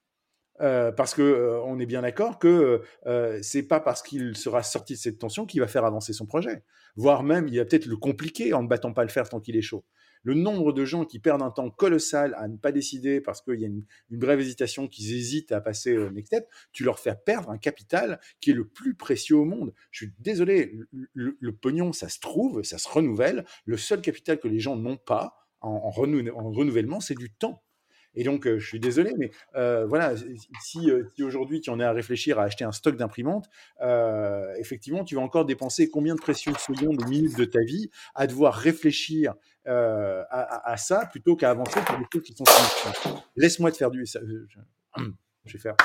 Euh, 0.62 0.92
parce 0.92 1.14
que 1.14 1.22
euh, 1.22 1.62
on 1.64 1.80
est 1.80 1.86
bien 1.86 2.02
d'accord 2.02 2.40
que 2.40 2.82
euh, 3.08 3.40
c'est 3.42 3.64
pas 3.64 3.82
parce 3.82 4.02
qu'il 4.02 4.38
sera 4.38 4.64
sorti 4.64 4.94
de 4.94 5.00
cette 5.00 5.20
tension 5.20 5.46
qu'il 5.46 5.60
va 5.60 5.68
faire 5.68 5.84
avancer 5.84 6.14
son 6.14 6.26
projet. 6.26 6.64
Voire 6.96 7.24
même, 7.24 7.50
il 7.50 7.58
va 7.58 7.66
peut-être 7.66 7.88
le 7.88 7.98
compliquer 7.98 8.54
en 8.54 8.64
ne 8.64 8.68
battant 8.68 8.94
pas 8.94 9.04
le 9.04 9.10
fer 9.10 9.28
tant 9.28 9.42
qu'il 9.42 9.58
est 9.58 9.62
chaud 9.62 9.84
le 10.26 10.34
nombre 10.34 10.74
de 10.74 10.84
gens 10.86 11.06
qui 11.06 11.20
perdent 11.20 11.44
un 11.44 11.52
temps 11.52 11.70
colossal 11.70 12.34
à 12.38 12.48
ne 12.48 12.58
pas 12.58 12.72
décider 12.72 13.22
parce 13.22 13.42
qu'il 13.42 13.60
y 13.60 13.64
a 13.64 13.68
une, 13.68 13.86
brève 14.10 14.40
hésitation, 14.40 14.88
qu'ils 14.88 15.14
hésitent 15.14 15.52
à 15.52 15.62
passer 15.62 15.96
au 15.98 16.10
next 16.10 16.28
step, 16.34 16.50
tu 16.74 16.84
leur 16.84 17.00
fais 17.00 17.16
perdre 17.16 17.52
un 17.52 17.60
capital 17.60 18.20
qui 18.42 18.50
est 18.50 18.56
le 18.56 18.68
plus 18.68 18.96
précieux 18.96 19.36
au 19.36 19.46
monde. 19.46 19.72
Je 19.92 20.06
suis 20.06 20.14
désolé, 20.18 20.74
le, 21.14 21.52
pognon, 21.56 21.94
ça 21.94 22.10
se 22.10 22.20
trouve, 22.20 22.64
ça 22.64 22.80
se 22.80 22.90
renouvelle. 22.90 23.46
Le 23.66 23.78
seul 23.78 24.02
capital 24.02 24.40
que 24.40 24.48
les 24.48 24.60
gens 24.60 24.76
n'ont 24.76 24.98
pas 24.98 25.38
en 25.62 25.92
renouvellement, 25.92 27.00
c'est 27.00 27.16
du 27.16 27.32
temps. 27.32 27.64
Et 28.16 28.24
donc, 28.24 28.48
je 28.48 28.66
suis 28.66 28.80
désolé, 28.80 29.14
mais 29.18 29.32
voilà, 29.54 30.14
si, 30.62 30.92
aujourd'hui 31.22 31.62
tu 31.62 31.70
en 31.70 31.80
es 31.80 31.84
à 31.84 31.92
réfléchir 31.92 32.40
à 32.40 32.44
acheter 32.44 32.64
un 32.64 32.72
stock 32.72 32.96
d'imprimantes, 32.96 33.50
effectivement, 34.58 35.04
tu 35.04 35.16
vas 35.16 35.22
encore 35.22 35.46
dépenser 35.46 35.90
combien 35.90 36.16
de 36.16 36.22
précieuses 36.22 36.58
secondes 36.58 37.02
ou 37.02 37.08
minutes 37.08 37.38
de 37.38 37.46
ta 37.46 37.62
vie 37.62 37.90
à 38.14 38.28
devoir 38.28 38.54
réfléchir 38.54 39.34
à, 39.66 40.76
ça 40.78 41.06
plutôt 41.06 41.36
qu'à 41.36 41.50
avancer 41.50 41.80
pour 41.86 41.98
des 41.98 42.06
choses 42.12 42.24
qui 42.24 42.36
sont 42.36 42.46
Laisse-moi 43.36 43.72
te 43.72 43.78
faire 43.78 43.92
du. 43.92 44.06
je 45.46 45.54
vais 45.54 45.60
faire. 45.60 45.76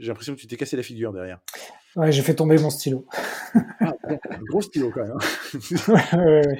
J'ai 0.00 0.08
l'impression 0.08 0.34
que 0.34 0.40
tu 0.40 0.46
t'es 0.46 0.56
cassé 0.56 0.76
la 0.76 0.82
figure 0.82 1.12
derrière. 1.12 1.40
Ouais, 1.94 2.10
j'ai 2.10 2.22
fait 2.22 2.34
tomber 2.34 2.56
mon 2.56 2.70
stylo. 2.70 3.04
Ah, 3.80 3.92
un 4.04 4.42
gros 4.48 4.62
stylo 4.62 4.90
quand 4.90 5.02
même. 5.02 5.12
Hein. 5.12 5.58
ouais, 6.14 6.56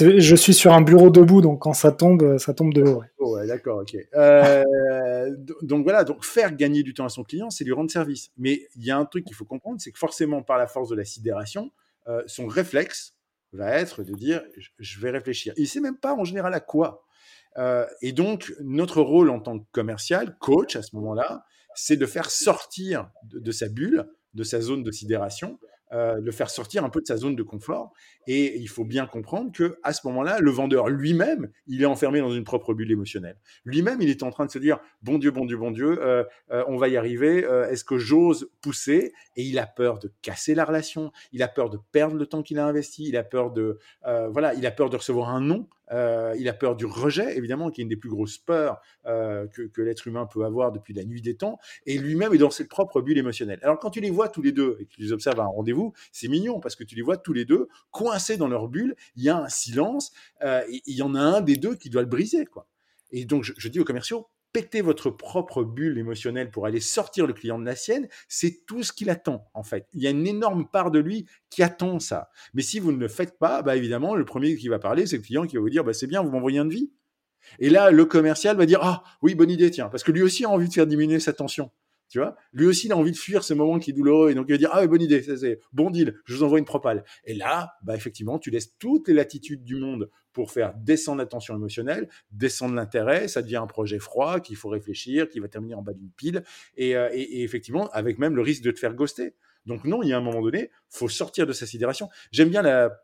ouais, 0.00 0.20
je 0.20 0.34
suis 0.34 0.54
sur 0.54 0.72
un 0.72 0.80
bureau 0.80 1.10
debout, 1.10 1.40
donc 1.40 1.60
quand 1.60 1.72
ça 1.72 1.92
tombe, 1.92 2.38
ça 2.38 2.52
tombe 2.52 2.74
de 2.74 2.82
haut. 2.82 3.02
Oh, 3.18 3.36
ouais 3.36 3.46
d'accord, 3.46 3.82
ok. 3.82 3.96
Euh, 4.14 5.30
donc 5.62 5.84
voilà, 5.84 6.02
donc 6.02 6.24
faire 6.24 6.54
gagner 6.56 6.82
du 6.82 6.94
temps 6.94 7.04
à 7.04 7.10
son 7.10 7.22
client, 7.22 7.50
c'est 7.50 7.62
lui 7.62 7.72
rendre 7.72 7.90
service. 7.90 8.30
Mais 8.38 8.66
il 8.74 8.84
y 8.84 8.90
a 8.90 8.98
un 8.98 9.04
truc 9.04 9.24
qu'il 9.24 9.36
faut 9.36 9.44
comprendre, 9.44 9.80
c'est 9.80 9.92
que 9.92 9.98
forcément, 9.98 10.42
par 10.42 10.58
la 10.58 10.66
force 10.66 10.88
de 10.88 10.96
la 10.96 11.04
sidération, 11.04 11.70
euh, 12.08 12.22
son 12.26 12.46
réflexe 12.46 13.14
va 13.52 13.70
être 13.78 14.02
de 14.02 14.14
dire 14.14 14.42
je 14.80 15.00
vais 15.00 15.10
réfléchir. 15.10 15.54
Il 15.56 15.62
ne 15.62 15.68
sait 15.68 15.80
même 15.80 15.98
pas 15.98 16.14
en 16.14 16.24
général 16.24 16.54
à 16.54 16.60
quoi. 16.60 17.04
Euh, 17.56 17.86
et 18.02 18.12
donc, 18.12 18.52
notre 18.60 19.00
rôle 19.00 19.30
en 19.30 19.38
tant 19.38 19.58
que 19.58 19.64
commercial, 19.70 20.36
coach 20.38 20.74
à 20.74 20.82
ce 20.82 20.96
moment-là, 20.96 21.44
c'est 21.74 21.96
de 21.96 22.06
faire 22.06 22.30
sortir 22.30 23.10
de, 23.24 23.52
sa 23.52 23.68
bulle, 23.68 24.06
de 24.34 24.42
sa 24.42 24.60
zone 24.60 24.82
de 24.82 24.90
sidération, 24.90 25.58
euh, 25.92 26.20
de 26.20 26.30
faire 26.30 26.50
sortir 26.50 26.84
un 26.84 26.90
peu 26.90 27.00
de 27.00 27.06
sa 27.06 27.16
zone 27.16 27.36
de 27.36 27.42
confort. 27.42 27.92
Et 28.26 28.58
il 28.58 28.68
faut 28.68 28.84
bien 28.84 29.06
comprendre 29.06 29.52
que 29.52 29.76
à 29.82 29.92
ce 29.92 30.04
moment-là, 30.08 30.40
le 30.40 30.50
vendeur 30.50 30.88
lui-même, 30.88 31.50
il 31.66 31.82
est 31.82 31.86
enfermé 31.86 32.20
dans 32.20 32.32
une 32.32 32.42
propre 32.42 32.74
bulle 32.74 32.90
émotionnelle. 32.90 33.36
Lui-même, 33.64 34.00
il 34.00 34.08
est 34.08 34.22
en 34.22 34.30
train 34.30 34.46
de 34.46 34.50
se 34.50 34.58
dire 34.58 34.80
bon 35.02 35.18
Dieu, 35.18 35.30
bon 35.30 35.44
Dieu, 35.44 35.56
bon 35.56 35.70
Dieu, 35.70 36.02
euh, 36.02 36.24
euh, 36.50 36.64
on 36.66 36.76
va 36.76 36.88
y 36.88 36.96
arriver. 36.96 37.46
Est-ce 37.70 37.84
que 37.84 37.98
j'ose 37.98 38.50
pousser? 38.60 39.12
Et 39.36 39.42
il 39.42 39.58
a 39.58 39.66
peur 39.66 39.98
de 39.98 40.10
casser 40.22 40.54
la 40.54 40.64
relation. 40.64 41.12
Il 41.32 41.42
a 41.42 41.48
peur 41.48 41.70
de 41.70 41.78
perdre 41.92 42.16
le 42.16 42.26
temps 42.26 42.42
qu'il 42.42 42.58
a 42.58 42.66
investi. 42.66 43.04
Il 43.06 43.16
a 43.16 43.22
peur 43.22 43.52
de 43.52 43.78
voilà, 44.02 44.54
il 44.54 44.66
a 44.66 44.70
peur 44.70 44.90
de 44.90 44.96
recevoir 44.96 45.28
un 45.28 45.40
non. 45.40 45.68
Euh, 45.92 46.34
il 46.38 46.48
a 46.48 46.52
peur 46.52 46.76
du 46.76 46.86
rejet, 46.86 47.36
évidemment, 47.36 47.70
qui 47.70 47.80
est 47.80 47.84
une 47.84 47.88
des 47.88 47.96
plus 47.96 48.08
grosses 48.08 48.38
peurs 48.38 48.80
euh, 49.06 49.46
que, 49.48 49.82
l'être 49.82 50.06
humain 50.06 50.26
peut 50.26 50.44
avoir 50.44 50.72
depuis 50.72 50.94
la 50.94 51.04
nuit 51.04 51.20
des 51.20 51.36
temps. 51.36 51.58
Et 51.86 51.98
lui-même 51.98 52.32
est 52.32 52.38
dans 52.38 52.50
ses 52.50 52.66
propres 52.66 53.00
bulles 53.00 53.18
émotionnelles. 53.18 53.60
Alors, 53.62 53.78
quand 53.78 53.90
tu 53.90 54.00
les 54.00 54.10
vois 54.10 54.28
tous 54.28 54.42
les 54.42 54.52
deux 54.52 54.76
et 54.80 54.86
que 54.86 54.94
tu 54.94 55.02
les 55.02 55.12
observes 55.12 55.40
à 55.40 55.44
un 55.44 55.48
rendez-vous, 55.48 55.92
c'est 56.12 56.28
mignon 56.28 56.60
parce 56.60 56.76
que 56.76 56.84
tu 56.84 56.94
les 56.94 57.02
vois 57.02 57.16
tous 57.16 57.32
les 57.32 57.44
deux 57.44 57.68
coincés 57.90 58.36
dans 58.36 58.48
leur 58.48 58.68
bulle. 58.68 58.96
Il 59.16 59.22
y 59.22 59.28
a 59.28 59.36
un 59.36 59.48
silence. 59.48 60.12
Euh, 60.42 60.62
il 60.68 60.94
y 60.94 61.02
en 61.02 61.14
a 61.14 61.20
un 61.20 61.40
des 61.40 61.56
deux 61.56 61.74
qui 61.74 61.90
doit 61.90 62.02
le 62.02 62.08
briser, 62.08 62.46
quoi. 62.46 62.66
Et 63.10 63.24
donc, 63.26 63.44
je 63.44 63.68
dis 63.68 63.78
aux 63.78 63.84
commerciaux, 63.84 64.26
péter 64.54 64.82
votre 64.82 65.10
propre 65.10 65.64
bulle 65.64 65.98
émotionnelle 65.98 66.50
pour 66.50 66.64
aller 66.64 66.80
sortir 66.80 67.26
le 67.26 67.34
client 67.34 67.58
de 67.58 67.64
la 67.66 67.74
sienne, 67.74 68.08
c'est 68.28 68.64
tout 68.66 68.84
ce 68.84 68.92
qu'il 68.92 69.10
attend 69.10 69.50
en 69.52 69.64
fait. 69.64 69.88
Il 69.92 70.00
y 70.00 70.06
a 70.06 70.10
une 70.10 70.26
énorme 70.26 70.66
part 70.66 70.92
de 70.92 71.00
lui 71.00 71.26
qui 71.50 71.62
attend 71.62 71.98
ça. 71.98 72.30
Mais 72.54 72.62
si 72.62 72.78
vous 72.78 72.92
ne 72.92 72.98
le 72.98 73.08
faites 73.08 73.36
pas, 73.36 73.62
bah 73.62 73.76
évidemment, 73.76 74.14
le 74.14 74.24
premier 74.24 74.56
qui 74.56 74.68
va 74.68 74.78
parler, 74.78 75.06
c'est 75.06 75.16
le 75.16 75.22
client 75.22 75.46
qui 75.46 75.56
va 75.56 75.62
vous 75.62 75.70
dire 75.70 75.84
bah, 75.84 75.92
c'est 75.92 76.06
bien, 76.06 76.22
vous 76.22 76.30
m'envoyez 76.30 76.60
un 76.60 76.64
devis. 76.64 76.92
Et 77.58 77.68
là, 77.68 77.90
le 77.90 78.04
commercial 78.04 78.56
va 78.56 78.64
dire 78.64 78.78
ah 78.82 79.02
oui, 79.22 79.34
bonne 79.34 79.50
idée, 79.50 79.70
tiens, 79.70 79.88
parce 79.88 80.04
que 80.04 80.12
lui 80.12 80.22
aussi 80.22 80.44
a 80.44 80.48
envie 80.48 80.68
de 80.68 80.72
faire 80.72 80.86
diminuer 80.86 81.18
sa 81.18 81.32
tension. 81.32 81.70
Lui 82.52 82.66
aussi, 82.66 82.86
il 82.86 82.92
a 82.92 82.96
envie 82.96 83.12
de 83.12 83.16
fuir 83.16 83.44
ce 83.44 83.54
moment 83.54 83.78
qui 83.78 83.90
est 83.90 83.92
douloureux. 83.92 84.30
Et 84.30 84.34
donc, 84.34 84.46
il 84.48 84.52
va 84.52 84.58
dire 84.58 84.70
Ah, 84.72 84.86
bonne 84.86 85.02
idée, 85.02 85.22
c'est 85.22 85.60
bon 85.72 85.90
deal, 85.90 86.14
je 86.24 86.34
vous 86.34 86.42
envoie 86.42 86.58
une 86.58 86.64
propale. 86.64 87.04
Et 87.24 87.34
là, 87.34 87.74
bah, 87.82 87.94
effectivement, 87.94 88.38
tu 88.38 88.50
laisses 88.50 88.76
toutes 88.78 89.08
les 89.08 89.14
latitudes 89.14 89.64
du 89.64 89.76
monde 89.76 90.10
pour 90.32 90.50
faire 90.50 90.74
descendre 90.74 91.18
la 91.18 91.26
tension 91.26 91.54
émotionnelle, 91.54 92.08
descendre 92.30 92.74
l'intérêt. 92.74 93.28
Ça 93.28 93.40
devient 93.40 93.56
un 93.56 93.66
projet 93.66 93.98
froid 93.98 94.40
qu'il 94.40 94.56
faut 94.56 94.68
réfléchir, 94.68 95.28
qui 95.28 95.38
va 95.40 95.48
terminer 95.48 95.74
en 95.74 95.82
bas 95.82 95.92
d'une 95.92 96.10
pile. 96.10 96.42
Et, 96.76 96.96
euh, 96.96 97.08
effectivement, 97.12 97.88
avec 97.90 98.18
même 98.18 98.34
le 98.34 98.42
risque 98.42 98.62
de 98.62 98.70
te 98.70 98.78
faire 98.78 98.94
ghoster. 98.94 99.34
Donc, 99.66 99.84
non, 99.84 100.02
il 100.02 100.08
y 100.10 100.12
a 100.12 100.18
un 100.18 100.20
moment 100.20 100.42
donné, 100.42 100.70
faut 100.90 101.08
sortir 101.08 101.46
de 101.46 101.52
sa 101.52 101.66
sidération. 101.66 102.10
J'aime 102.32 102.50
bien 102.50 102.62
la, 102.62 103.00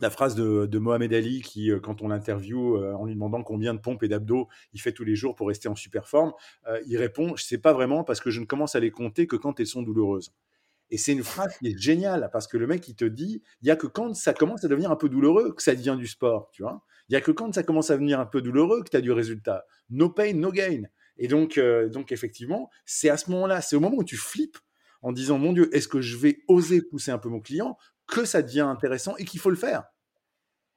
la 0.00 0.10
phrase 0.10 0.34
de, 0.34 0.78
Mohamed 0.78 1.12
Ali 1.14 1.42
qui, 1.42 1.70
euh, 1.70 1.80
quand 1.80 2.02
on 2.02 2.08
l'interview 2.08 2.76
euh, 2.76 2.92
en 2.94 3.06
lui 3.06 3.14
demandant 3.14 3.42
combien 3.42 3.74
de 3.74 3.80
pompes 3.80 4.02
et 4.02 4.08
d'abdos 4.08 4.48
il 4.72 4.80
fait 4.80 4.92
tous 4.92 5.04
les 5.04 5.16
jours 5.16 5.34
pour 5.34 5.48
rester 5.48 5.68
en 5.68 5.74
super 5.74 6.08
forme, 6.08 6.32
euh, 6.68 6.80
il 6.86 6.96
répond 6.98 7.28
Je 7.28 7.44
ne 7.44 7.46
sais 7.46 7.58
pas 7.58 7.72
vraiment 7.72 8.04
parce 8.04 8.20
que 8.20 8.30
je 8.30 8.40
ne 8.40 8.46
commence 8.46 8.74
à 8.74 8.80
les 8.80 8.90
compter 8.90 9.26
que 9.26 9.36
quand 9.36 9.58
elles 9.58 9.66
sont 9.66 9.82
douloureuses. 9.82 10.32
Et 10.90 10.98
c'est 10.98 11.12
une 11.12 11.24
phrase 11.24 11.56
qui 11.58 11.68
est 11.68 11.78
géniale 11.78 12.28
parce 12.32 12.46
que 12.46 12.56
le 12.56 12.66
mec, 12.66 12.86
il 12.86 12.94
te 12.94 13.04
dit 13.04 13.42
il 13.62 13.64
n'y 13.64 13.70
a 13.70 13.76
que 13.76 13.86
quand 13.86 14.14
ça 14.14 14.34
commence 14.34 14.64
à 14.64 14.68
devenir 14.68 14.90
un 14.90 14.96
peu 14.96 15.08
douloureux 15.08 15.52
que 15.52 15.62
ça 15.62 15.74
devient 15.74 15.96
du 15.98 16.06
sport. 16.06 16.50
tu 16.52 16.62
vois 16.62 16.82
Il 17.08 17.12
n'y 17.12 17.16
a 17.16 17.20
que 17.20 17.32
quand 17.32 17.52
ça 17.54 17.62
commence 17.62 17.90
à 17.90 17.94
devenir 17.94 18.20
un 18.20 18.26
peu 18.26 18.40
douloureux 18.40 18.84
que 18.84 18.90
tu 18.90 18.96
as 18.96 19.00
du 19.00 19.10
résultat. 19.10 19.64
No 19.90 20.10
pain, 20.10 20.34
no 20.34 20.52
gain. 20.52 20.82
Et 21.18 21.28
donc, 21.28 21.58
donc 21.90 22.12
effectivement, 22.12 22.70
c'est 22.84 23.08
à 23.08 23.16
ce 23.16 23.30
moment-là, 23.30 23.62
c'est 23.62 23.74
au 23.74 23.80
moment 23.80 23.96
où 23.96 24.04
tu 24.04 24.16
flippes 24.16 24.58
en 25.02 25.12
disant 25.12 25.38
Mon 25.38 25.52
Dieu, 25.52 25.74
est-ce 25.74 25.88
que 25.88 26.00
je 26.00 26.16
vais 26.16 26.38
oser 26.46 26.82
pousser 26.82 27.10
un 27.10 27.18
peu 27.18 27.30
mon 27.30 27.40
client 27.40 27.76
que 28.06 28.24
ça 28.24 28.42
devient 28.42 28.60
intéressant 28.60 29.16
et 29.16 29.24
qu'il 29.24 29.40
faut 29.40 29.50
le 29.50 29.56
faire. 29.56 29.84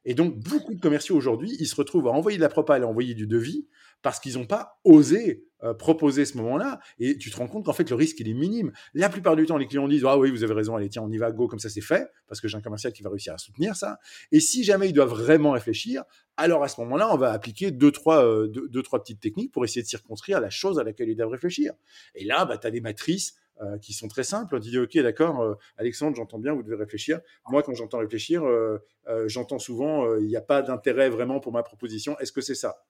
Et 0.06 0.14
donc, 0.14 0.40
beaucoup 0.40 0.74
de 0.74 0.80
commerciaux 0.80 1.16
aujourd'hui, 1.16 1.56
ils 1.60 1.68
se 1.68 1.76
retrouvent 1.76 2.08
à 2.08 2.12
envoyer 2.12 2.38
de 2.38 2.42
la 2.42 2.50
propale, 2.50 2.84
à 2.84 2.88
envoyer 2.88 3.14
du 3.14 3.28
devis, 3.28 3.68
parce 4.02 4.20
qu'ils 4.20 4.36
n'ont 4.36 4.46
pas 4.46 4.80
osé 4.86 5.46
euh, 5.62 5.74
proposer 5.74 6.24
ce 6.24 6.38
moment-là. 6.38 6.80
Et 7.00 7.18
tu 7.18 7.30
te 7.30 7.36
rends 7.36 7.48
compte 7.48 7.66
qu'en 7.66 7.74
fait, 7.74 7.90
le 7.90 7.96
risque, 7.98 8.18
il 8.22 8.30
est 8.30 8.34
minime. 8.34 8.72
La 8.94 9.10
plupart 9.10 9.36
du 9.36 9.46
temps, 9.46 9.58
les 9.58 9.68
clients 9.68 9.90
disent 9.90 10.06
Ah 10.06 10.18
oui, 10.18 10.32
vous 10.32 10.46
avez 10.46 10.54
raison, 10.54 10.78
allez, 10.78 10.88
tiens, 10.88 11.02
on 11.02 11.12
y 11.12 11.18
va, 11.18 11.32
go, 11.32 11.48
comme 11.48 11.60
ça, 11.60 11.70
c'est 11.70 11.82
fait, 11.82 12.10
parce 12.28 12.40
que 12.40 12.48
j'ai 12.48 12.58
un 12.58 12.62
commercial 12.62 12.94
qui 12.94 13.04
va 13.04 13.10
réussir 13.10 13.34
à 13.34 13.38
soutenir 13.38 13.76
ça. 13.76 14.00
Et 14.32 14.40
si 14.40 14.64
jamais 14.64 14.88
ils 14.88 14.94
doivent 14.94 15.10
vraiment 15.10 15.52
réfléchir, 15.52 16.04
alors 16.38 16.64
à 16.64 16.70
ce 16.70 16.80
moment-là, 16.80 17.14
on 17.14 17.18
va 17.18 17.34
appliquer 17.34 17.72
deux 17.72 17.92
trois, 17.92 18.26
euh, 18.26 18.48
deux, 18.48 18.82
trois 18.82 19.04
petites 19.04 19.20
techniques 19.20 19.52
pour 19.52 19.66
essayer 19.66 19.82
de 19.82 19.88
circonscrire 19.88 20.40
la 20.40 20.50
chose 20.50 20.80
à 20.80 20.84
laquelle 20.84 21.10
ils 21.10 21.18
doivent 21.18 21.30
réfléchir. 21.30 21.74
Et 22.16 22.24
là, 22.24 22.46
bah, 22.46 22.58
tu 22.58 22.66
as 22.66 22.72
des 22.72 22.82
matrices 22.82 23.36
euh, 23.62 23.78
qui 23.78 23.94
sont 23.94 24.08
très 24.08 24.24
simples. 24.24 24.60
Dit 24.60 24.78
ok, 24.78 24.98
d'accord, 25.00 25.42
euh, 25.42 25.56
Alexandre, 25.78 26.16
j'entends 26.16 26.40
bien, 26.40 26.54
vous 26.54 26.64
devez 26.64 26.78
réfléchir. 26.78 27.20
Moi, 27.50 27.62
quand 27.62 27.74
j'entends 27.74 28.00
réfléchir, 28.00 28.46
euh, 28.46 28.80
j'entends 29.28 29.60
souvent 29.60 30.16
il 30.16 30.28
n'y 30.28 30.36
a 30.36 30.42
pas 30.42 30.62
d'intérêt 30.62 31.10
vraiment 31.10 31.40
pour 31.40 31.52
ma 31.52 31.64
proposition. 31.64 32.18
Est-ce 32.20 32.32
que 32.32 32.42
c'est 32.42 32.56
ça? 32.56 32.84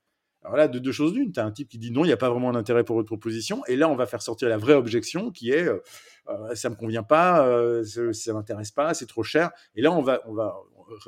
Alors 0.43 0.55
là, 0.55 0.67
de 0.67 0.79
deux 0.79 0.91
choses 0.91 1.13
d'une, 1.13 1.31
tu 1.31 1.39
as 1.39 1.45
un 1.45 1.51
type 1.51 1.69
qui 1.69 1.79
dit 1.79 1.91
non, 1.91 2.03
il 2.03 2.07
n'y 2.07 2.13
a 2.13 2.17
pas 2.17 2.29
vraiment 2.29 2.51
d'intérêt 2.51 2.83
pour 2.83 2.95
votre 2.95 3.07
proposition, 3.07 3.65
et 3.67 3.75
là, 3.75 3.89
on 3.89 3.95
va 3.95 4.05
faire 4.05 4.21
sortir 4.21 4.47
la 4.47 4.57
vraie 4.57 4.73
objection 4.73 5.31
qui 5.31 5.51
est 5.51 5.67
ça 6.53 6.69
me 6.69 6.75
convient 6.75 7.03
pas, 7.03 7.83
ça 7.83 8.33
m'intéresse 8.33 8.71
pas, 8.71 8.93
c'est 8.93 9.07
trop 9.07 9.23
cher, 9.23 9.51
et 9.75 9.81
là, 9.81 9.91
on 9.91 10.01
va, 10.01 10.21
on 10.27 10.33
va, 10.33 10.55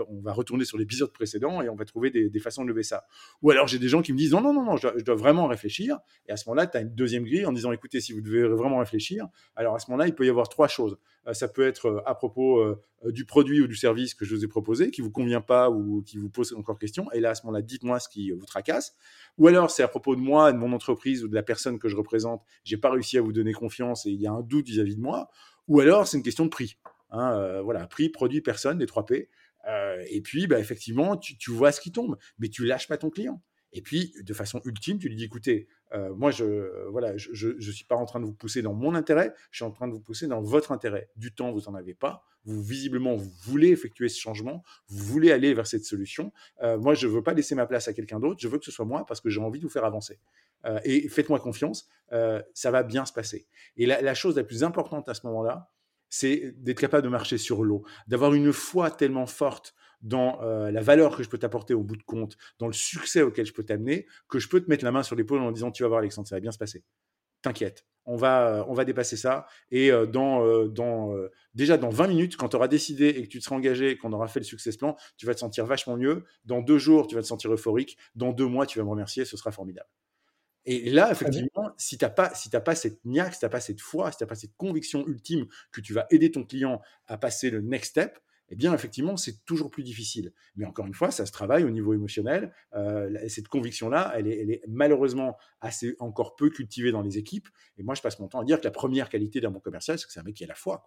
on 0.07 0.21
va 0.21 0.33
retourner 0.33 0.65
sur 0.65 0.77
l'épisode 0.77 1.11
précédent 1.11 1.61
et 1.61 1.69
on 1.69 1.75
va 1.75 1.85
trouver 1.85 2.09
des, 2.09 2.39
façons 2.39 2.63
de 2.63 2.69
lever 2.69 2.83
ça. 2.83 3.05
Ou 3.41 3.51
alors 3.51 3.67
j'ai 3.67 3.79
des 3.79 3.87
gens 3.87 4.01
qui 4.01 4.13
me 4.13 4.17
disent 4.17 4.31
non, 4.31 4.41
non, 4.41 4.53
non, 4.53 4.63
non, 4.63 4.77
je 4.77 5.03
dois, 5.03 5.15
vraiment 5.15 5.47
réfléchir. 5.47 5.99
Et 6.27 6.31
à 6.31 6.37
ce 6.37 6.47
moment-là, 6.49 6.67
tu 6.67 6.77
as 6.77 6.81
une 6.81 6.95
deuxième 6.95 7.23
grille 7.23 7.45
en 7.45 7.51
disant 7.51 7.71
écoutez, 7.71 8.01
si 8.01 8.13
vous 8.13 8.21
devez 8.21 8.47
vraiment 8.47 8.79
réfléchir, 8.79 9.27
alors 9.55 9.75
à 9.75 9.79
ce 9.79 9.89
moment-là, 9.91 10.07
il 10.07 10.15
peut 10.15 10.25
y 10.25 10.29
avoir 10.29 10.49
trois 10.49 10.67
choses. 10.67 10.97
Euh, 11.27 11.33
ça 11.33 11.47
peut 11.47 11.67
être 11.67 11.85
euh, 11.87 12.01
à 12.05 12.15
propos 12.15 12.59
euh, 12.59 12.81
du 13.05 13.25
produit 13.25 13.61
ou 13.61 13.67
du 13.67 13.75
service 13.75 14.13
que 14.13 14.25
je 14.25 14.35
vous 14.35 14.43
ai 14.43 14.47
proposé, 14.47 14.91
qui 14.91 15.01
vous 15.01 15.11
convient 15.11 15.41
pas 15.41 15.69
ou 15.69 16.01
qui 16.03 16.17
vous 16.17 16.29
pose 16.29 16.53
encore 16.53 16.79
question. 16.79 17.11
Et 17.11 17.19
là, 17.19 17.31
à 17.31 17.35
ce 17.35 17.45
moment-là, 17.45 17.61
dites-moi 17.61 17.99
ce 17.99 18.09
qui 18.09 18.31
vous 18.31 18.45
tracasse. 18.45 18.95
Ou 19.37 19.47
alors, 19.47 19.69
c'est 19.69 19.83
à 19.83 19.87
propos 19.87 20.15
de 20.15 20.21
moi, 20.21 20.51
de 20.51 20.57
mon 20.57 20.73
entreprise 20.73 21.23
ou 21.23 21.27
de 21.27 21.35
la 21.35 21.43
personne 21.43 21.79
que 21.79 21.87
je 21.87 21.95
représente. 21.95 22.43
J'ai 22.63 22.77
pas 22.77 22.89
réussi 22.89 23.17
à 23.17 23.21
vous 23.21 23.33
donner 23.33 23.53
confiance 23.53 24.05
et 24.05 24.09
il 24.09 24.21
y 24.21 24.27
a 24.27 24.31
un 24.31 24.41
doute 24.41 24.67
vis-à-vis 24.67 24.95
de 24.95 25.01
moi. 25.01 25.29
Ou 25.67 25.79
alors, 25.79 26.07
c'est 26.07 26.17
une 26.17 26.23
question 26.23 26.45
de 26.45 26.49
prix. 26.49 26.77
Hein, 27.11 27.61
voilà, 27.61 27.87
prix, 27.87 28.09
produit, 28.09 28.41
personne, 28.41 28.79
les 28.79 28.85
trois 28.85 29.05
P. 29.05 29.29
et 30.07 30.21
puis, 30.21 30.47
bah, 30.47 30.59
effectivement, 30.59 31.17
tu, 31.17 31.51
vois 31.51 31.71
ce 31.71 31.81
qui 31.81 31.91
tombe, 31.91 32.17
mais 32.39 32.49
tu 32.49 32.65
lâches 32.65 32.87
pas 32.87 32.97
ton 32.97 33.09
client. 33.09 33.41
Et 33.73 33.81
puis, 33.81 34.13
de 34.21 34.33
façon 34.33 34.61
ultime, 34.65 34.99
tu 34.99 35.07
lui 35.07 35.15
dis, 35.15 35.23
écoutez, 35.23 35.67
euh, 35.93 36.13
moi, 36.13 36.31
je 36.31 36.43
ne 36.43 36.89
voilà, 36.89 37.15
je, 37.15 37.55
je, 37.57 37.71
suis 37.71 37.85
pas 37.85 37.95
en 37.95 38.05
train 38.05 38.19
de 38.19 38.25
vous 38.25 38.33
pousser 38.33 38.61
dans 38.61 38.73
mon 38.73 38.95
intérêt, 38.95 39.33
je 39.49 39.57
suis 39.57 39.65
en 39.65 39.71
train 39.71 39.87
de 39.87 39.93
vous 39.93 40.01
pousser 40.01 40.27
dans 40.27 40.41
votre 40.41 40.71
intérêt. 40.71 41.09
Du 41.15 41.33
temps, 41.33 41.51
vous 41.51 41.61
n'en 41.61 41.75
avez 41.75 41.93
pas. 41.93 42.23
Vous, 42.43 42.61
visiblement, 42.61 43.15
vous 43.15 43.31
voulez 43.43 43.69
effectuer 43.69 44.09
ce 44.09 44.19
changement, 44.19 44.63
vous 44.87 45.05
voulez 45.05 45.31
aller 45.31 45.53
vers 45.53 45.67
cette 45.67 45.85
solution. 45.85 46.33
Euh, 46.63 46.77
moi, 46.77 46.95
je 46.95 47.07
ne 47.07 47.13
veux 47.13 47.23
pas 47.23 47.33
laisser 47.33 47.55
ma 47.55 47.65
place 47.65 47.87
à 47.87 47.93
quelqu'un 47.93 48.19
d'autre, 48.19 48.41
je 48.41 48.47
veux 48.47 48.57
que 48.57 48.65
ce 48.65 48.71
soit 48.71 48.85
moi 48.85 49.05
parce 49.05 49.21
que 49.21 49.29
j'ai 49.29 49.39
envie 49.39 49.59
de 49.59 49.65
vous 49.65 49.71
faire 49.71 49.85
avancer. 49.85 50.19
Euh, 50.65 50.79
et 50.83 51.07
faites-moi 51.07 51.39
confiance, 51.39 51.87
ça 52.53 52.71
va 52.71 52.83
bien 52.83 53.05
se 53.05 53.13
passer. 53.13 53.47
Et 53.77 53.85
la 53.85 54.13
chose 54.13 54.35
la 54.35 54.43
plus 54.43 54.63
importante 54.63 55.07
à 55.07 55.13
ce 55.13 55.25
moment-là, 55.27 55.71
c'est 56.11 56.53
d'être 56.57 56.79
capable 56.79 57.03
de 57.03 57.09
marcher 57.09 57.39
sur 57.39 57.63
l'eau, 57.63 57.83
d'avoir 58.07 58.35
une 58.35 58.53
foi 58.53 58.91
tellement 58.91 59.25
forte 59.25 59.73
dans 60.01 60.41
euh, 60.43 60.69
la 60.69 60.81
valeur 60.81 61.15
que 61.15 61.23
je 61.23 61.29
peux 61.29 61.37
t'apporter 61.37 61.73
au 61.73 61.83
bout 61.83 61.95
de 61.95 62.03
compte, 62.03 62.37
dans 62.59 62.67
le 62.67 62.73
succès 62.73 63.21
auquel 63.21 63.45
je 63.45 63.53
peux 63.53 63.63
t'amener, 63.63 64.05
que 64.27 64.37
je 64.37 64.49
peux 64.49 64.61
te 64.61 64.69
mettre 64.69 64.83
la 64.83 64.91
main 64.91 65.03
sur 65.03 65.15
l'épaule 65.15 65.41
en 65.41 65.51
disant 65.51 65.71
tu 65.71 65.83
vas 65.83 65.89
voir 65.89 65.99
Alexandre, 65.99 66.27
ça 66.27 66.35
va 66.35 66.41
bien 66.41 66.51
se 66.51 66.57
passer. 66.57 66.83
T'inquiète, 67.41 67.85
on 68.05 68.17
va, 68.17 68.47
euh, 68.47 68.63
on 68.67 68.73
va 68.73 68.83
dépasser 68.83 69.15
ça. 69.15 69.47
Et 69.71 69.91
euh, 69.91 70.05
dans, 70.05 70.67
dans, 70.67 71.15
déjà 71.55 71.77
dans 71.77 71.89
20 71.89 72.07
minutes, 72.07 72.35
quand 72.35 72.49
tu 72.49 72.55
auras 72.57 72.67
décidé 72.67 73.07
et 73.07 73.23
que 73.23 73.27
tu 73.27 73.39
te 73.39 73.43
seras 73.43 73.55
engagé, 73.55 73.97
qu'on 73.97 74.11
aura 74.11 74.27
fait 74.27 74.39
le 74.39 74.45
success 74.45 74.75
plan, 74.75 74.97
tu 75.17 75.25
vas 75.25 75.33
te 75.33 75.39
sentir 75.39 75.65
vachement 75.65 75.97
mieux. 75.97 76.25
Dans 76.45 76.61
deux 76.61 76.77
jours, 76.77 77.07
tu 77.07 77.15
vas 77.15 77.21
te 77.21 77.27
sentir 77.27 77.53
euphorique. 77.53 77.97
Dans 78.15 78.33
deux 78.33 78.47
mois, 78.47 78.65
tu 78.65 78.79
vas 78.79 78.85
me 78.85 78.89
remercier, 78.89 79.23
ce 79.23 79.37
sera 79.37 79.51
formidable. 79.51 79.87
Et 80.65 80.89
là, 80.91 81.11
effectivement, 81.11 81.71
si 81.77 81.97
tu 81.97 82.05
n'as 82.05 82.11
pas, 82.11 82.33
si 82.35 82.49
pas 82.49 82.75
cette 82.75 83.03
niaque, 83.03 83.33
si 83.33 83.39
tu 83.39 83.45
n'as 83.45 83.49
pas 83.49 83.59
cette 83.59 83.81
foi, 83.81 84.11
si 84.11 84.17
tu 84.17 84.23
n'as 84.23 84.27
pas 84.27 84.35
cette 84.35 84.55
conviction 84.57 85.07
ultime 85.07 85.47
que 85.71 85.81
tu 85.81 85.93
vas 85.93 86.05
aider 86.11 86.31
ton 86.31 86.43
client 86.43 86.81
à 87.07 87.17
passer 87.17 87.49
le 87.49 87.61
next 87.61 87.91
step, 87.91 88.19
eh 88.53 88.55
bien, 88.55 88.73
effectivement, 88.73 89.15
c'est 89.15 89.45
toujours 89.45 89.71
plus 89.71 89.81
difficile. 89.81 90.33
Mais 90.57 90.65
encore 90.65 90.85
une 90.85 90.93
fois, 90.93 91.09
ça 91.09 91.25
se 91.25 91.31
travaille 91.31 91.63
au 91.63 91.69
niveau 91.69 91.93
émotionnel. 91.93 92.53
Euh, 92.73 93.27
cette 93.29 93.47
conviction-là, 93.47 94.11
elle 94.15 94.27
est, 94.27 94.61
malheureusement 94.67 95.37
assez 95.61 95.95
encore 95.99 96.35
peu 96.35 96.49
cultivée 96.49 96.91
dans 96.91 97.01
les 97.01 97.17
équipes. 97.17 97.47
Et 97.77 97.83
moi, 97.83 97.95
je 97.95 98.01
passe 98.01 98.19
mon 98.19 98.27
temps 98.27 98.41
à 98.41 98.43
dire 98.43 98.59
que 98.59 98.65
la 98.65 98.71
première 98.71 99.07
qualité 99.07 99.39
d'un 99.39 99.51
bon 99.51 99.61
commercial, 99.61 99.97
c'est 99.97 100.05
que 100.05 100.11
c'est 100.11 100.19
un 100.19 100.23
mec 100.23 100.35
qui 100.35 100.43
a 100.43 100.47
la 100.47 100.55
foi. 100.55 100.83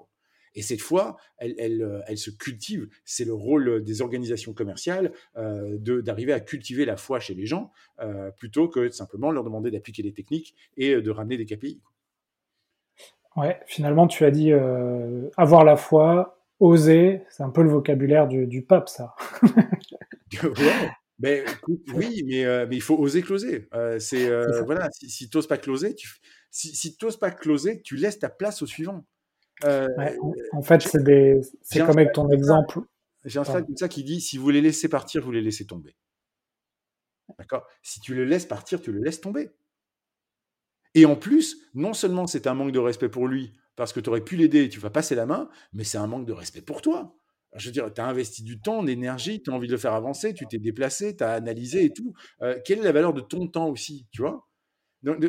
Et 0.55 0.63
cette 0.63 0.81
foi, 0.81 1.17
elle, 1.39 1.83
euh, 1.83 2.01
elle, 2.07 2.19
se 2.19 2.31
cultive. 2.31 2.89
C'est 3.05 3.25
le 3.25 3.35
rôle 3.35 3.83
des 3.83 4.03
organisations 4.03 4.53
commerciales 4.53 5.13
euh, 5.37 5.79
d'arriver 5.79 6.33
à 6.33 6.41
cultiver 6.41 6.85
la 6.85 6.97
foi 6.97 7.21
chez 7.21 7.35
les 7.35 7.47
gens, 7.47 7.73
plutôt 8.37 8.69
que 8.69 8.81
de 8.81 8.91
simplement 8.91 9.31
leur 9.31 9.45
demander 9.45 9.71
d'appliquer 9.71 10.03
des 10.03 10.13
techniques 10.13 10.55
et 10.77 11.01
de 11.01 11.11
ramener 11.11 11.37
des 11.37 11.47
KPI. 11.47 11.81
Ouais, 13.37 13.61
finalement, 13.67 14.07
tu 14.07 14.25
as 14.25 14.31
dit 14.31 14.53
avoir 15.37 15.65
la 15.65 15.77
foi, 15.77 16.35
oser, 16.61 17.23
c'est 17.29 17.43
un 17.43 17.51
peu 17.51 17.63
le 17.63 17.71
vocabulaire 17.71 18.27
du, 18.29 18.63
pape, 18.63 18.89
ça. 18.89 19.15
mais, 21.19 21.45
oui, 21.95 22.23
mais, 22.27 22.45
euh, 22.45 22.67
mais, 22.69 22.77
il 22.77 22.83
faut 22.83 22.97
oser 22.97 23.23
closer. 23.23 23.69
Euh, 23.75 23.99
c'est 23.99 24.29
euh, 24.29 24.63
voilà, 24.63 24.89
si, 24.93 25.11
si 25.11 25.29
tu 25.29 25.37
n'oses 25.37 25.47
pas 25.47 25.59
closer, 25.59 25.95
tu, 25.95 26.09
si, 26.51 26.75
si 26.75 26.97
tu 26.97 27.05
n'oses 27.05 27.19
pas 27.19 27.31
closer, 27.31 27.83
tu 27.83 27.97
laisses 27.97 28.19
ta 28.19 28.29
place 28.29 28.63
au 28.63 28.67
suivant. 28.67 29.05
En 29.63 30.63
fait, 30.63 30.83
c'est 31.63 31.81
comme 31.81 31.99
avec 31.99 32.13
ton 32.13 32.29
exemple. 32.31 32.81
J'ai 33.25 33.39
un 33.39 33.45
slide 33.45 33.67
comme 33.67 33.77
ça 33.77 33.89
qui 33.89 34.05
dit 34.05 34.21
si 34.21 34.37
vous 34.37 34.51
les 34.51 34.61
laissez 34.61 34.89
partir, 34.89 35.23
vous 35.23 35.33
les 35.33 35.41
laissez 35.41 35.67
tomber. 35.67 35.97
D'accord? 37.39 37.67
Si 37.83 38.01
tu 38.01 38.15
le 38.15 38.25
laisses 38.25 38.47
partir, 38.47 38.83
tu 38.83 38.93
le 38.93 39.01
laisses 39.01 39.21
tomber. 39.21 39.51
Et 40.95 41.07
en 41.07 41.17
plus, 41.17 41.57
non 41.75 41.95
seulement 41.95 42.27
c'est 42.27 42.47
un 42.47 42.55
manque 42.55 42.73
de 42.73 42.79
respect 42.79 43.09
pour 43.09 43.27
lui, 43.27 43.53
parce 43.77 43.93
que 43.93 44.01
tu 44.01 44.09
aurais 44.09 44.21
pu 44.21 44.37
l'aider, 44.37 44.69
tu 44.69 44.79
vas 44.79 44.91
passer 44.91 45.15
la 45.15 45.27
main, 45.27 45.49
mais 45.73 45.85
c'est 45.85 45.99
un 45.99 46.07
manque 46.07 46.27
de 46.27 46.33
respect 46.33 46.63
pour 46.63 46.83
toi. 46.83 47.17
Je 47.57 47.67
veux 47.67 47.73
dire, 47.73 47.93
tu 47.93 48.01
as 48.01 48.07
investi 48.07 48.43
du 48.43 48.61
temps, 48.61 48.83
de 48.83 48.89
l'énergie, 48.89 49.43
tu 49.43 49.51
as 49.51 49.55
envie 49.55 49.69
de 49.69 49.73
le 49.73 49.79
faire 49.79 49.95
avancer, 49.95 50.35
tu 50.35 50.47
t'es 50.47 50.59
déplacé, 50.59 51.17
tu 51.17 51.25
as 51.25 51.33
analysé 51.33 51.85
et 51.85 51.93
tout. 51.93 52.13
Euh, 52.43 52.59
quelle 52.65 52.81
est 52.81 52.85
la 52.85 52.93
valeur 52.93 53.15
de 53.15 53.21
ton 53.21 53.47
temps 53.49 53.69
aussi, 53.69 54.07
tu 54.11 54.23
vois? 54.23 54.47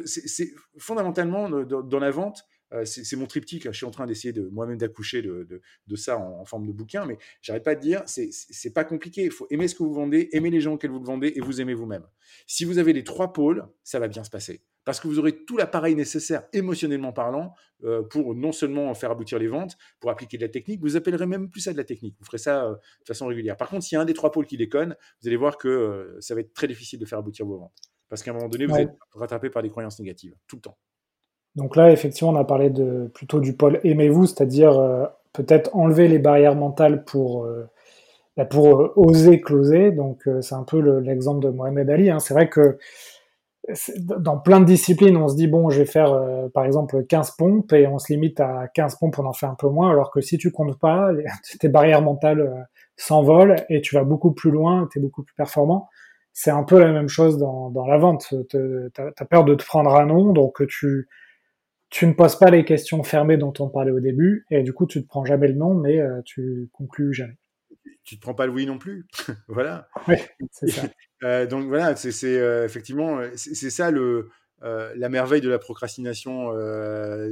C'est 0.06 0.52
fondamentalement 0.78 1.50
dans 1.50 2.00
la 2.00 2.12
vente, 2.12 2.44
euh, 2.44 2.55
c'est 2.84 3.16
mon 3.16 3.26
triptyque. 3.26 3.66
Hein. 3.66 3.72
Je 3.72 3.78
suis 3.78 3.86
en 3.86 3.92
train 3.92 4.06
d'essayer 4.06 4.34
de 4.34 4.48
moi-même 4.50 4.78
d'accoucher 4.78 5.22
de, 5.22 5.62
ça 5.96 6.18
en, 6.18 6.46
forme 6.46 6.68
de 6.68 6.72
bouquin, 6.72 7.06
mais 7.06 7.18
j'arrête 7.42 7.64
pas 7.64 7.76
de 7.76 7.82
dire, 7.82 8.04
c'est 8.06 8.74
pas 8.74 8.84
compliqué. 8.84 9.24
Il 9.24 9.32
faut 9.32 9.48
aimer 9.50 9.68
ce 9.68 9.76
que 9.76 9.84
vous 9.84 9.94
vendez, 9.94 10.30
aimer 10.32 10.50
les 10.50 10.62
gens 10.62 10.74
auxquels 10.74 10.92
vous 10.92 11.00
le 11.00 11.06
vendez 11.06 11.34
et 11.36 11.42
vous 11.42 11.62
aimer 11.62 11.74
vous-même. 11.74 12.06
Si 12.48 12.66
vous 12.66 12.78
avez 12.78 12.94
les 12.94 13.04
trois 13.04 13.34
pôles, 13.34 13.68
ça 13.84 14.00
va 14.00 14.08
bien 14.08 14.24
se 14.24 14.30
passer 14.30 14.62
parce 14.86 15.00
que 15.00 15.08
vous 15.08 15.20
aurez 15.20 15.44
tout 15.46 15.58
l'appareil 15.58 15.96
nécessaire, 15.96 16.44
émotionnellement 16.54 17.12
parlant, 17.12 17.56
euh, 17.84 18.04
pour 18.04 18.36
non 18.36 18.52
seulement 18.52 18.94
faire 18.94 19.12
aboutir 19.12 19.40
les 19.40 19.48
ventes, 19.48 19.76
pour 20.00 20.12
appliquer 20.12 20.38
de 20.38 20.44
la 20.44 20.50
technique, 20.50 20.80
vous 20.80 20.96
appellerez 20.96 21.26
même 21.26 21.50
plus 21.50 21.62
ça 21.62 21.74
de 21.74 21.78
la 21.78 21.84
technique. 21.84 22.16
Vous 22.20 22.26
ferez 22.26 22.38
ça 22.38 22.66
euh, 22.66 22.76
de 22.76 23.06
façon 23.06 23.26
régulière. 23.26 23.58
Par 23.58 23.68
contre, 23.68 23.84
s'il 23.84 23.96
y 23.96 24.00
a 24.00 24.02
un 24.02 24.06
des 24.06 24.14
trois 24.14 24.32
pôles 24.32 24.46
qui 24.46 24.58
déconne, 24.58 24.96
vous 25.22 25.28
allez 25.28 25.38
voir 25.38 25.58
que 25.58 25.68
euh, 25.68 26.22
ça 26.22 26.36
va 26.36 26.42
être 26.42 26.54
très 26.54 26.68
difficile 26.68 27.00
de 27.00 27.06
faire 27.06 27.18
aboutir 27.18 27.46
vos 27.46 27.58
ventes. 27.58 27.76
Parce 28.08 28.22
qu'à 28.22 28.32
un 28.32 28.36
moment 28.36 28.48
donné, 28.48 28.68
vous 28.68 28.78
êtes 28.78 28.96
rattrapé 29.14 29.50
par 29.50 29.64
des 29.64 29.70
croyances 29.70 30.00
négatives, 30.00 30.36
tout 30.48 30.58
le 30.58 30.62
temps. 30.62 30.78
Donc 31.56 31.76
là, 31.76 31.91
effectivement, 31.91 32.32
on 32.32 32.36
a 32.36 32.43
parlé 32.43 32.70
de, 32.70 33.10
plutôt 33.14 33.39
du 33.39 33.56
pôle 33.56 33.80
aimez-vous, 33.84 34.26
c'est-à-dire 34.26 35.10
peut-être 35.34 35.76
enlever 35.76 36.08
les 36.08 36.20
barrières 36.20 36.56
mentales 36.56 37.06
pour, 37.06 37.47
bah, 38.36 38.45
pour 38.45 38.91
oser 38.97 39.39
closer. 39.39 39.91
Donc 39.91 40.28
c'est 40.41 40.56
un 40.56 40.64
peu 40.64 40.80
l'exemple 40.99 41.39
de 41.45 41.49
Mohamed 41.49 41.89
Ali. 41.89 42.10
Hein. 42.10 42.20
C'est 42.20 42.34
vrai 42.34 42.49
que 42.49 42.78
dans 43.99 44.38
plein 44.38 44.60
de 44.60 44.66
disciplines, 44.66 45.18
on 45.18 45.28
se 45.28 45.36
dit 45.36 45.47
bon, 45.47 45.70
je 45.70 45.80
vais 45.80 45.86
faire 45.86 46.14
euh, 46.14 46.47
par 46.49 46.66
exemple 46.66 47.03
15 47.06 47.32
pompes 47.32 47.74
et 47.74 47.88
on 47.88 47.97
se 47.97 48.14
limite 48.14 48.39
à 48.39 48.68
15 48.74 48.97
pompes, 48.97 49.18
on 49.18 49.26
en 49.26 49.34
fait 49.34 49.47
un 49.47 49.56
peu 49.56 49.68
moins, 49.70 49.89
alors 49.89 50.12
que 50.12 50.22
si 50.22 50.38
tu 50.38 50.51
comptes 50.51 50.80
pas, 50.80 51.10
tes 51.60 51.70
barrières 51.70 52.01
mentales 52.01 52.41
euh, 52.41 52.62
s'envolent 52.95 53.56
et 53.70 53.82
tu 53.82 53.95
vas 53.95 54.03
beaucoup 54.03 54.32
plus 54.32 54.51
loin, 54.51 54.88
tu 54.91 54.99
es 54.99 55.01
beaucoup 55.01 55.24
plus 55.24 55.36
performant. 55.36 55.89
C'est 56.34 56.51
un 56.51 56.64
peu 56.64 56.80
la 56.80 56.91
même 56.91 57.08
chose 57.08 57.38
dans, 57.38 57.70
dans 57.70 57.88
la 57.88 57.97
vente. 57.97 58.34
Tu 58.49 58.58
as, 58.97 59.26
peur 59.26 59.45
de 59.45 59.56
te 59.56 59.66
prendre 59.66 59.95
un 59.95 60.06
nom, 60.06 60.34
donc 60.34 60.66
tu, 60.68 61.08
tu 61.96 62.06
ne 62.08 62.12
poses 62.12 62.38
pas 62.38 62.52
les 62.52 62.66
questions 62.66 63.04
fermées 63.04 63.38
dont 63.38 63.54
on 63.60 63.70
parlait 63.70 63.91
au 63.91 64.02
début, 64.02 64.46
et 64.52 64.64
du 64.64 64.74
coup 64.74 64.86
tu 64.86 65.02
te 65.02 65.08
prends 65.08 65.24
jamais 65.24 65.48
le 65.48 65.54
nom, 65.54 65.74
mais 65.74 66.02
euh, 66.02 66.22
tu 66.26 66.68
conclus 66.74 67.14
jamais 67.14 67.38
tu 68.04 68.18
te 68.18 68.22
prends 68.22 68.36
pas 68.36 68.46
le 68.46 68.52
oui 68.52 68.68
non 68.68 68.78
plus. 68.78 69.08
voilà. 69.48 69.89
Oui, 70.08 70.16
c'est 70.52 70.70
ça. 70.70 70.84
Euh, 71.24 71.48
donc 71.48 71.70
voilà, 71.70 71.96
c'est 71.96 72.38
euh, 72.38 72.66
effectivement, 72.66 73.20
euh, 73.20 73.32
c'est 73.36 73.70
ça 73.70 73.89
le, 73.89 74.30
la 74.62 75.10
merveille 75.10 75.39
de 75.39 75.50
la 75.50 75.58
procrastination 75.58 76.52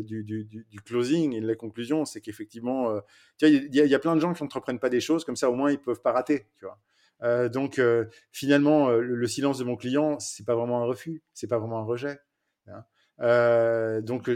du, 0.02 0.24
du, 0.24 0.46
du, 0.46 0.82
closing 0.84 1.34
et 1.34 1.42
de 1.42 1.46
la 1.46 1.56
conclusion, 1.56 2.06
c'est 2.06 2.22
qu'effectivement, 2.22 2.98
il 3.42 3.76
y, 3.76 3.78
y, 3.78 3.94
a 3.94 4.00
plein 4.00 4.16
de 4.16 4.22
gens 4.22 4.34
qui 4.34 4.42
n'entreprennent 4.42 4.80
pas 4.80 4.90
des 4.90 5.02
choses, 5.02 5.26
comme 5.26 5.36
ça 5.36 5.52
au 5.52 5.54
moins 5.54 5.70
ils 5.70 5.78
peuvent 5.78 6.02
pas 6.02 6.14
rater. 6.14 6.48
Tu 6.58 6.66
vois. 6.66 7.50
donc 7.50 7.80
finalement, 8.32 8.90
le, 8.90 9.28
silence 9.28 9.60
de 9.60 9.66
mon 9.66 9.76
client, 9.76 10.18
c'est 10.20 10.46
pas 10.46 10.56
vraiment 10.56 10.82
un 10.82 10.86
refus, 10.86 11.22
c'est 11.34 11.48
pas 11.48 11.60
vraiment 11.60 11.80
un 11.80 11.86
rejet. 11.86 12.20
Hein. 12.68 12.86
Euh, 13.22 14.02
donc 14.02 14.30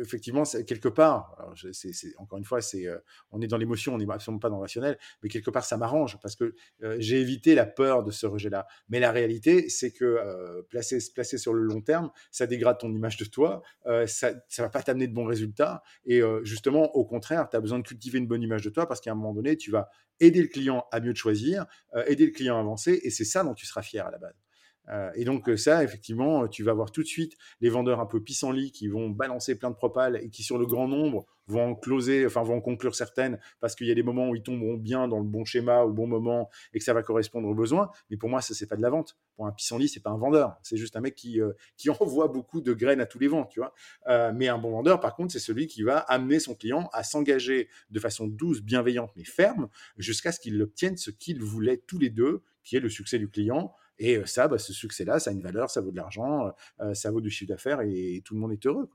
effectivement, 0.00 0.42
quelque 0.66 0.88
part, 0.88 1.36
encore 2.18 2.38
une 2.38 2.44
fois, 2.44 2.60
euh, 2.74 2.98
on 3.30 3.40
est 3.40 3.46
dans 3.46 3.56
l'émotion, 3.56 3.94
on 3.94 3.98
n'est 3.98 4.10
absolument 4.10 4.40
pas 4.40 4.48
dans 4.48 4.56
le 4.56 4.62
rationnel, 4.62 4.98
mais 5.22 5.28
quelque 5.28 5.50
part 5.50 5.64
ça 5.64 5.76
m'arrange 5.76 6.18
parce 6.20 6.36
que 6.36 6.54
euh, 6.82 6.96
j'ai 6.98 7.20
évité 7.20 7.54
la 7.54 7.66
peur 7.66 8.02
de 8.02 8.10
ce 8.10 8.26
rejet-là. 8.26 8.66
Mais 8.88 9.00
la 9.00 9.12
réalité, 9.12 9.68
c'est 9.68 9.92
que 9.92 10.62
placer, 10.68 10.98
placer 11.14 11.38
sur 11.38 11.54
le 11.54 11.62
long 11.62 11.80
terme, 11.80 12.10
ça 12.30 12.46
dégrade 12.46 12.78
ton 12.78 12.92
image 12.92 13.16
de 13.16 13.24
toi, 13.24 13.62
ça, 14.06 14.32
ça 14.48 14.62
va 14.62 14.68
pas 14.68 14.82
t'amener 14.82 15.06
de 15.06 15.14
bons 15.14 15.24
résultats. 15.24 15.82
Et 16.04 16.20
justement, 16.42 16.94
au 16.94 17.04
contraire, 17.04 17.48
tu 17.48 17.56
as 17.56 17.60
besoin 17.60 17.78
de 17.78 17.86
cultiver 17.86 18.18
une 18.18 18.26
bonne 18.26 18.42
image 18.42 18.62
de 18.62 18.70
toi 18.70 18.86
parce 18.86 19.00
qu'à 19.00 19.12
un 19.12 19.14
moment 19.14 19.34
donné, 19.34 19.56
tu 19.56 19.70
vas 19.70 19.88
aider 20.20 20.42
le 20.42 20.48
client 20.48 20.86
à 20.90 21.00
mieux 21.00 21.12
te 21.12 21.18
choisir, 21.18 21.66
aider 22.06 22.26
le 22.26 22.32
client 22.32 22.56
à 22.56 22.60
avancer, 22.60 23.00
et 23.02 23.10
c'est 23.10 23.24
ça 23.24 23.44
dont 23.44 23.54
tu 23.54 23.66
seras 23.66 23.82
fier 23.82 24.06
à 24.06 24.10
la 24.10 24.18
base. 24.18 24.47
Euh, 24.90 25.10
et 25.14 25.24
donc 25.24 25.50
ça, 25.56 25.84
effectivement, 25.84 26.48
tu 26.48 26.62
vas 26.62 26.72
voir 26.72 26.90
tout 26.90 27.02
de 27.02 27.08
suite 27.08 27.36
les 27.60 27.68
vendeurs 27.68 28.00
un 28.00 28.06
peu 28.06 28.22
pissenlits 28.22 28.72
qui 28.72 28.88
vont 28.88 29.10
balancer 29.10 29.58
plein 29.58 29.70
de 29.70 29.74
propales 29.74 30.20
et 30.22 30.30
qui, 30.30 30.42
sur 30.42 30.58
le 30.58 30.66
grand 30.66 30.88
nombre, 30.88 31.26
vont 31.48 31.70
en 31.70 31.74
closer, 31.74 32.26
enfin 32.26 32.42
vont 32.42 32.60
conclure 32.60 32.94
certaines 32.94 33.38
parce 33.60 33.74
qu'il 33.74 33.86
y 33.86 33.90
a 33.90 33.94
des 33.94 34.02
moments 34.02 34.28
où 34.28 34.36
ils 34.36 34.42
tomberont 34.42 34.74
bien 34.74 35.08
dans 35.08 35.18
le 35.18 35.24
bon 35.24 35.44
schéma 35.44 35.82
au 35.82 35.92
bon 35.92 36.06
moment 36.06 36.50
et 36.72 36.78
que 36.78 36.84
ça 36.84 36.92
va 36.92 37.02
correspondre 37.02 37.48
aux 37.48 37.54
besoins. 37.54 37.90
Mais 38.10 38.16
pour 38.16 38.28
moi, 38.28 38.40
ça 38.40 38.54
c'est 38.54 38.66
pas 38.66 38.76
de 38.76 38.82
la 38.82 38.90
vente. 38.90 39.16
Pour 39.34 39.46
un 39.46 39.52
pissenlit, 39.52 39.88
c'est 39.88 40.02
pas 40.02 40.10
un 40.10 40.18
vendeur. 40.18 40.56
C'est 40.62 40.76
juste 40.76 40.96
un 40.96 41.00
mec 41.00 41.14
qui, 41.14 41.40
euh, 41.40 41.52
qui 41.76 41.90
envoie 42.00 42.28
beaucoup 42.28 42.60
de 42.60 42.72
graines 42.72 43.00
à 43.00 43.06
tous 43.06 43.18
les 43.18 43.28
vents, 43.28 43.46
tu 43.46 43.60
vois. 43.60 43.72
Euh, 44.08 44.32
mais 44.34 44.48
un 44.48 44.58
bon 44.58 44.70
vendeur, 44.70 45.00
par 45.00 45.16
contre, 45.16 45.32
c'est 45.32 45.38
celui 45.38 45.66
qui 45.66 45.82
va 45.82 45.98
amener 45.98 46.38
son 46.38 46.54
client 46.54 46.88
à 46.92 47.02
s'engager 47.02 47.68
de 47.90 48.00
façon 48.00 48.26
douce, 48.26 48.60
bienveillante 48.60 49.10
mais 49.16 49.24
ferme 49.24 49.68
jusqu'à 49.96 50.32
ce 50.32 50.40
qu'il 50.40 50.60
obtienne 50.60 50.96
ce 50.96 51.10
qu'ils 51.10 51.42
voulaient 51.42 51.78
tous 51.78 51.98
les 51.98 52.10
deux, 52.10 52.42
qui 52.62 52.76
est 52.76 52.80
le 52.80 52.90
succès 52.90 53.18
du 53.18 53.28
client 53.28 53.72
et 53.98 54.24
ça, 54.26 54.48
bah, 54.48 54.58
ce 54.58 54.72
succès-là, 54.72 55.18
ça 55.18 55.30
a 55.30 55.32
une 55.32 55.42
valeur, 55.42 55.70
ça 55.70 55.80
vaut 55.80 55.90
de 55.90 55.96
l'argent, 55.96 56.52
ça 56.94 57.10
vaut 57.10 57.20
du 57.20 57.30
chiffre 57.30 57.48
d'affaires 57.48 57.80
et, 57.80 58.22
tout 58.24 58.34
le 58.34 58.40
monde 58.40 58.52
est 58.52 58.66
heureux. 58.66 58.88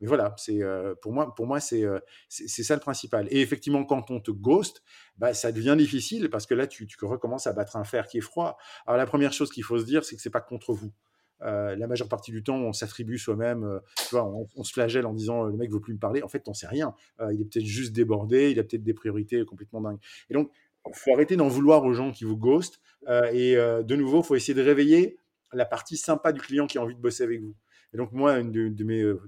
Mais 0.00 0.06
voilà, 0.06 0.34
c'est 0.38 0.60
pour 1.02 1.12
moi, 1.12 1.34
pour 1.34 1.46
moi 1.46 1.60
c'est 1.60 1.84
c'est 2.28 2.62
ça 2.62 2.74
le 2.74 2.80
principal. 2.80 3.26
Et 3.30 3.40
effectivement, 3.40 3.84
quand 3.84 4.10
on 4.10 4.20
te 4.20 4.30
ghost, 4.30 4.82
bah, 5.16 5.34
ça 5.34 5.52
devient 5.52 5.74
difficile 5.76 6.30
parce 6.30 6.46
que 6.46 6.54
là, 6.54 6.66
tu, 6.66 6.86
tu 6.86 7.04
recommences 7.04 7.46
à 7.46 7.52
battre 7.52 7.76
un 7.76 7.84
fer 7.84 8.06
qui 8.06 8.18
est 8.18 8.22
froid. 8.22 8.58
Alors 8.86 8.96
la 8.96 9.06
première 9.06 9.32
chose 9.32 9.50
qu'il 9.50 9.64
faut 9.64 9.78
se 9.78 9.84
dire, 9.84 10.04
c'est 10.04 10.16
que 10.16 10.22
c'est 10.22 10.30
pas 10.30 10.40
contre 10.40 10.72
vous. 10.72 10.92
la 11.40 11.86
majeure 11.86 12.08
partie 12.08 12.30
du 12.30 12.42
temps, 12.42 12.56
on 12.56 12.72
s'attribue 12.72 13.18
soi-même, 13.18 13.80
on, 14.12 14.64
se 14.64 14.72
flagelle 14.72 15.06
en 15.06 15.14
disant 15.14 15.44
le 15.44 15.56
mec 15.56 15.70
veut 15.70 15.80
plus 15.80 15.94
me 15.94 15.98
parler. 16.00 16.22
En 16.22 16.28
fait, 16.28 16.40
t'en 16.40 16.54
sais 16.54 16.68
rien. 16.68 16.94
il 17.32 17.40
est 17.40 17.44
peut-être 17.44 17.66
juste 17.66 17.92
débordé, 17.92 18.50
il 18.50 18.58
a 18.60 18.64
peut-être 18.64 18.84
des 18.84 18.94
priorités 18.94 19.44
complètement 19.44 19.80
dingues. 19.80 20.00
Et 20.30 20.34
donc, 20.34 20.50
faut 20.94 21.12
arrêter 21.12 21.36
d'en 21.36 21.48
vouloir 21.48 21.84
aux 21.84 21.92
gens 21.92 22.10
qui 22.10 22.24
vous 22.24 22.36
ghostent. 22.36 22.80
Euh, 23.08 23.30
et 23.32 23.56
euh, 23.56 23.82
de 23.82 23.96
nouveau, 23.96 24.22
faut 24.22 24.34
essayer 24.34 24.54
de 24.54 24.62
réveiller 24.62 25.18
la 25.52 25.64
partie 25.64 25.96
sympa 25.96 26.32
du 26.32 26.40
client 26.40 26.66
qui 26.66 26.78
a 26.78 26.82
envie 26.82 26.94
de 26.94 27.00
bosser 27.00 27.22
avec 27.22 27.40
vous. 27.40 27.54
Et 27.94 27.96
donc, 27.96 28.12
moi, 28.12 28.38
une 28.38 28.52
de, 28.52 28.84
mes 28.84 29.00
euh, 29.00 29.18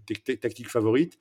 tactiques 0.40 0.68
favorites, 0.68 1.18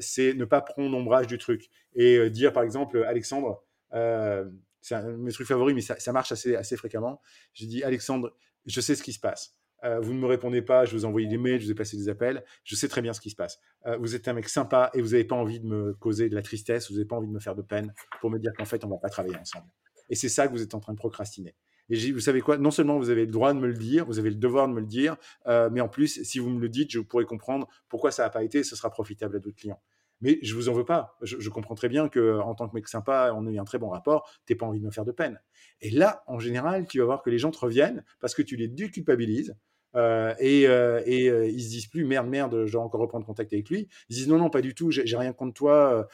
c'est 0.00 0.34
ne 0.34 0.44
pas 0.44 0.60
prendre 0.60 0.94
ombrage 0.96 1.26
du 1.26 1.38
truc 1.38 1.70
et 1.94 2.28
dire, 2.28 2.52
par 2.52 2.62
exemple, 2.62 3.02
Alexandre, 3.04 3.64
c'est 3.90 4.94
un 4.94 5.12
de 5.12 5.16
mes 5.16 5.32
trucs 5.32 5.46
favoris, 5.46 5.74
mais 5.74 5.80
ça, 5.80 6.12
marche 6.12 6.30
assez, 6.30 6.54
assez 6.56 6.76
fréquemment. 6.76 7.22
J'ai 7.54 7.66
dit, 7.66 7.82
Alexandre, 7.82 8.36
je 8.66 8.80
sais 8.82 8.94
ce 8.94 9.02
qui 9.02 9.14
se 9.14 9.20
passe. 9.20 9.56
Vous 10.02 10.14
ne 10.14 10.18
me 10.18 10.26
répondez 10.26 10.62
pas, 10.62 10.84
je 10.84 10.96
vous 10.96 11.02
ai 11.02 11.06
envoyé 11.06 11.26
des 11.26 11.38
mails, 11.38 11.60
je 11.60 11.66
vous 11.66 11.72
ai 11.72 11.74
passé 11.74 11.96
des 11.96 12.08
appels, 12.08 12.44
je 12.64 12.74
sais 12.74 12.88
très 12.88 13.02
bien 13.02 13.12
ce 13.12 13.20
qui 13.20 13.30
se 13.30 13.36
passe. 13.36 13.60
vous 14.00 14.14
êtes 14.14 14.26
un 14.28 14.32
mec 14.32 14.48
sympa 14.48 14.90
et 14.94 15.02
vous 15.02 15.10
n'avez 15.10 15.24
pas 15.24 15.36
envie 15.36 15.60
de 15.60 15.66
me 15.66 15.94
causer 15.94 16.28
de 16.28 16.34
la 16.34 16.42
tristesse, 16.42 16.90
vous 16.90 16.96
n'avez 16.96 17.06
pas 17.06 17.16
envie 17.16 17.28
de 17.28 17.32
me 17.32 17.40
faire 17.40 17.54
de 17.54 17.62
peine 17.62 17.92
pour 18.20 18.30
me 18.30 18.38
dire 18.38 18.52
qu'en 18.56 18.64
fait, 18.64 18.84
on 18.84 18.88
ne 18.88 18.92
va 18.92 18.98
pas 18.98 19.10
travailler 19.10 19.36
ensemble. 19.36 19.66
Et 20.10 20.14
c'est 20.14 20.28
ça 20.28 20.46
que 20.46 20.52
vous 20.52 20.62
êtes 20.62 20.74
en 20.74 20.80
train 20.80 20.92
de 20.92 20.98
procrastiner. 20.98 21.54
Et 21.90 22.12
vous 22.12 22.20
savez 22.20 22.40
quoi? 22.40 22.56
Non 22.56 22.70
seulement 22.70 22.98
vous 22.98 23.10
avez 23.10 23.26
le 23.26 23.30
droit 23.30 23.52
de 23.52 23.58
me 23.58 23.66
le 23.66 23.74
dire, 23.74 24.06
vous 24.06 24.18
avez 24.18 24.30
le 24.30 24.36
devoir 24.36 24.68
de 24.68 24.72
me 24.72 24.80
le 24.80 24.86
dire, 24.86 25.16
euh, 25.46 25.68
mais 25.70 25.80
en 25.80 25.88
plus, 25.88 26.22
si 26.22 26.38
vous 26.38 26.50
me 26.50 26.60
le 26.60 26.68
dites, 26.68 26.90
je 26.90 27.00
pourrais 27.00 27.24
comprendre 27.24 27.68
pourquoi 27.88 28.10
ça 28.10 28.22
n'a 28.22 28.30
pas 28.30 28.42
été, 28.42 28.62
ce 28.64 28.74
sera 28.74 28.90
profitable 28.90 29.36
à 29.36 29.38
d'autres 29.38 29.56
clients. 29.56 29.82
Mais 30.20 30.38
je 30.42 30.54
vous 30.54 30.70
en 30.70 30.72
veux 30.72 30.84
pas. 30.84 31.18
Je, 31.20 31.48
comprends 31.50 31.74
très 31.74 31.88
bien 31.88 32.08
que 32.08 32.38
en 32.38 32.54
tant 32.54 32.68
que 32.68 32.74
mec 32.74 32.88
sympa, 32.88 33.32
on 33.34 33.46
a 33.46 33.50
eu 33.50 33.58
un 33.58 33.64
très 33.64 33.78
bon 33.78 33.90
rapport. 33.90 34.30
T'es 34.46 34.54
pas 34.54 34.64
envie 34.64 34.80
de 34.80 34.86
me 34.86 34.90
faire 34.90 35.04
de 35.04 35.12
peine. 35.12 35.38
Et 35.82 35.90
là, 35.90 36.22
en 36.26 36.38
général, 36.38 36.86
tu 36.86 37.00
vas 37.00 37.04
voir 37.04 37.22
que 37.22 37.28
les 37.28 37.38
gens 37.38 37.50
te 37.50 37.58
reviennent 37.58 38.04
parce 38.20 38.34
que 38.34 38.40
tu 38.40 38.56
les 38.56 38.68
déculpabilises 38.68 39.54
euh, 39.96 40.34
et, 40.38 40.66
euh, 40.66 41.02
et 41.06 41.28
euh, 41.28 41.46
ils 41.46 41.62
se 41.62 41.68
disent 41.68 41.86
plus 41.86 42.04
merde, 42.04 42.28
merde, 42.28 42.66
je 42.66 42.72
dois 42.72 42.82
encore 42.82 43.00
reprendre 43.00 43.24
contact 43.24 43.52
avec 43.52 43.68
lui. 43.70 43.88
Ils 44.08 44.16
disent 44.16 44.28
non, 44.28 44.38
non, 44.38 44.50
pas 44.50 44.60
du 44.60 44.74
tout, 44.74 44.90
j'ai 44.90 45.16
rien 45.16 45.32
contre 45.32 45.54
toi. 45.54 46.08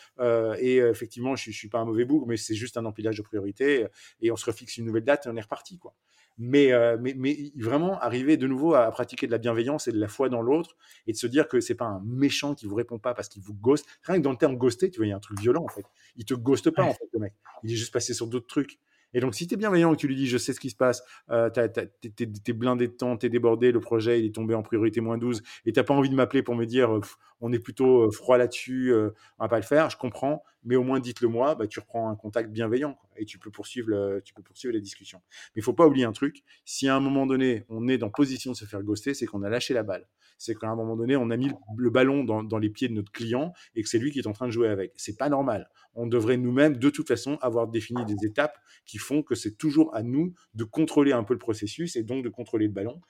et 0.58 0.76
effectivement, 0.76 1.36
je, 1.36 1.50
je 1.50 1.56
suis 1.56 1.68
pas 1.68 1.78
un 1.78 1.84
mauvais 1.84 2.04
bougre, 2.04 2.26
mais 2.26 2.36
c'est 2.36 2.54
juste 2.54 2.76
un 2.76 2.84
empilage 2.84 3.16
de 3.16 3.22
priorités. 3.22 3.86
Et 4.20 4.30
on 4.30 4.36
se 4.36 4.46
refixe 4.46 4.76
une 4.76 4.84
nouvelle 4.84 5.04
date 5.04 5.26
et 5.26 5.30
on 5.30 5.36
est 5.36 5.40
reparti, 5.40 5.78
quoi. 5.78 5.94
Mais, 6.42 6.72
mais, 6.98 7.12
mais, 7.18 7.52
vraiment 7.56 8.00
arriver 8.00 8.38
de 8.38 8.46
nouveau 8.46 8.74
à, 8.74 8.90
pratiquer 8.90 9.26
de 9.26 9.32
la 9.32 9.36
bienveillance 9.36 9.88
et 9.88 9.92
de 9.92 9.98
la 9.98 10.08
foi 10.08 10.30
dans 10.30 10.40
l'autre 10.40 10.74
et 11.06 11.12
de 11.12 11.16
se 11.18 11.26
dire 11.26 11.48
que 11.48 11.60
c'est 11.60 11.74
pas 11.74 11.84
un 11.84 12.00
méchant 12.02 12.54
qui 12.54 12.64
vous 12.64 12.74
répond 12.74 12.98
pas 12.98 13.12
parce 13.12 13.28
qu'il 13.28 13.42
vous 13.42 13.52
ghost. 13.52 13.84
Rien 14.04 14.16
que 14.16 14.22
dans 14.22 14.30
le 14.30 14.38
terme 14.38 14.56
ghoster, 14.56 14.90
tu 14.90 14.98
vois, 14.98 15.06
il 15.06 15.10
y 15.10 15.12
a 15.12 15.16
un 15.16 15.20
truc 15.20 15.38
violent 15.38 15.64
en 15.64 15.68
fait. 15.68 15.84
Il 16.16 16.24
te 16.24 16.32
ghoste 16.32 16.70
pas 16.70 16.82
en 16.82 16.94
fait, 16.94 17.08
le 17.12 17.18
mec. 17.18 17.34
Il 17.62 17.72
est 17.72 17.76
juste 17.76 17.92
passé 17.92 18.14
sur 18.14 18.26
d'autres 18.26 18.46
trucs. 18.46 18.78
Et 19.14 19.20
donc, 19.20 19.34
si 19.34 19.46
tu 19.46 19.54
es 19.54 19.56
bienveillant 19.56 19.92
et 19.92 19.96
que 19.96 20.00
tu 20.00 20.08
lui 20.08 20.16
dis, 20.16 20.26
je 20.26 20.38
sais 20.38 20.52
ce 20.52 20.60
qui 20.60 20.70
se 20.70 20.76
passe, 20.76 21.02
euh, 21.30 21.50
tu 21.50 21.60
es, 21.60 22.52
blindé 22.52 22.88
de 22.88 22.92
temps, 22.92 23.16
tu 23.16 23.26
es 23.26 23.28
débordé, 23.28 23.72
le 23.72 23.80
projet 23.80 24.20
il 24.20 24.26
est 24.26 24.34
tombé 24.34 24.54
en 24.54 24.62
priorité 24.62 25.00
moins 25.00 25.18
12, 25.18 25.42
et 25.66 25.72
tu 25.72 25.82
pas 25.82 25.94
envie 25.94 26.10
de 26.10 26.14
m'appeler 26.14 26.42
pour 26.42 26.54
me 26.54 26.66
dire, 26.66 27.00
on 27.40 27.52
est 27.52 27.58
plutôt 27.58 28.10
froid 28.10 28.38
là-dessus, 28.38 28.92
on 28.94 29.44
va 29.44 29.48
pas 29.48 29.58
le 29.58 29.64
faire, 29.64 29.90
je 29.90 29.96
comprends, 29.96 30.42
mais 30.62 30.76
au 30.76 30.82
moins 30.82 31.00
dites-le 31.00 31.28
moi, 31.28 31.54
bah, 31.54 31.66
tu 31.66 31.80
reprends 31.80 32.10
un 32.10 32.16
contact 32.16 32.50
bienveillant 32.50 32.98
et 33.16 33.24
tu 33.24 33.38
peux 33.38 33.50
poursuivre, 33.50 34.20
tu 34.24 34.34
la 34.72 34.80
discussion. 34.80 35.20
Mais 35.54 35.60
il 35.60 35.62
faut 35.62 35.72
pas 35.72 35.86
oublier 35.86 36.04
un 36.04 36.12
truc, 36.12 36.44
si 36.64 36.88
à 36.88 36.94
un 36.94 37.00
moment 37.00 37.26
donné, 37.26 37.64
on 37.68 37.88
est 37.88 37.98
dans 37.98 38.10
position 38.20 38.52
de 38.52 38.56
se 38.56 38.66
faire 38.66 38.82
ghoster, 38.82 39.14
c'est 39.14 39.24
qu'on 39.24 39.42
a 39.42 39.48
lâché 39.48 39.72
la 39.72 39.82
balle. 39.82 40.06
C'est 40.36 40.54
qu'à 40.54 40.68
un 40.68 40.76
moment 40.76 40.96
donné, 40.96 41.16
on 41.16 41.30
a 41.30 41.36
mis 41.36 41.50
le 41.76 41.90
ballon 41.90 42.24
dans, 42.24 42.58
les 42.58 42.70
pieds 42.70 42.88
de 42.88 42.94
notre 42.94 43.12
client 43.12 43.52
et 43.74 43.82
que 43.82 43.88
c'est 43.88 43.98
lui 43.98 44.10
qui 44.10 44.18
est 44.18 44.26
en 44.26 44.32
train 44.32 44.46
de 44.46 44.50
jouer 44.50 44.68
avec. 44.68 44.92
C'est 44.96 45.18
pas 45.18 45.28
normal. 45.28 45.68
On 45.94 46.06
devrait 46.06 46.38
nous-mêmes, 46.38 46.76
de 46.76 46.90
toute 46.90 47.08
façon, 47.08 47.36
avoir 47.42 47.68
défini 47.68 48.04
des 48.06 48.26
étapes 48.26 48.58
qui 48.86 48.96
font 48.96 49.22
que 49.22 49.34
c'est 49.34 49.56
toujours 49.56 49.94
à 49.94 50.02
nous 50.02 50.34
de 50.54 50.64
contrôler 50.64 51.12
un 51.12 51.24
peu 51.24 51.34
le 51.34 51.38
processus 51.38 51.96
et 51.96 52.02
donc 52.02 52.24
de 52.24 52.30
contrôler 52.30 52.66
le 52.66 52.72
ballon 52.72 53.00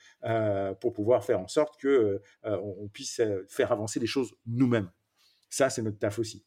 pour 0.80 0.92
pouvoir 0.92 1.24
faire 1.24 1.40
en 1.40 1.48
sorte 1.48 1.80
que 1.80 2.20
on 2.44 2.88
puisse 2.88 3.20
faire 3.48 3.70
avancer 3.70 4.00
les 4.00 4.06
choses 4.06 4.19
nous-mêmes. 4.46 4.90
Ça, 5.48 5.70
c'est 5.70 5.82
notre 5.82 5.98
taf 5.98 6.18
aussi. 6.18 6.44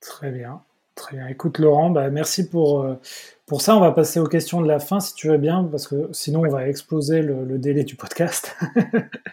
Très 0.00 0.30
bien. 0.30 0.62
Très 0.94 1.16
bien. 1.16 1.26
Écoute, 1.28 1.58
Laurent, 1.58 1.88
bah, 1.88 2.10
merci 2.10 2.50
pour, 2.50 2.82
euh, 2.82 2.96
pour 3.46 3.62
ça. 3.62 3.74
On 3.76 3.80
va 3.80 3.92
passer 3.92 4.20
aux 4.20 4.26
questions 4.26 4.60
de 4.60 4.68
la 4.68 4.78
fin, 4.78 5.00
si 5.00 5.14
tu 5.14 5.28
veux 5.28 5.38
bien, 5.38 5.64
parce 5.64 5.88
que 5.88 6.08
sinon, 6.12 6.40
on 6.40 6.48
va 6.48 6.68
exploser 6.68 7.22
le, 7.22 7.58
délai 7.58 7.82
du 7.82 7.96
podcast. 7.96 8.54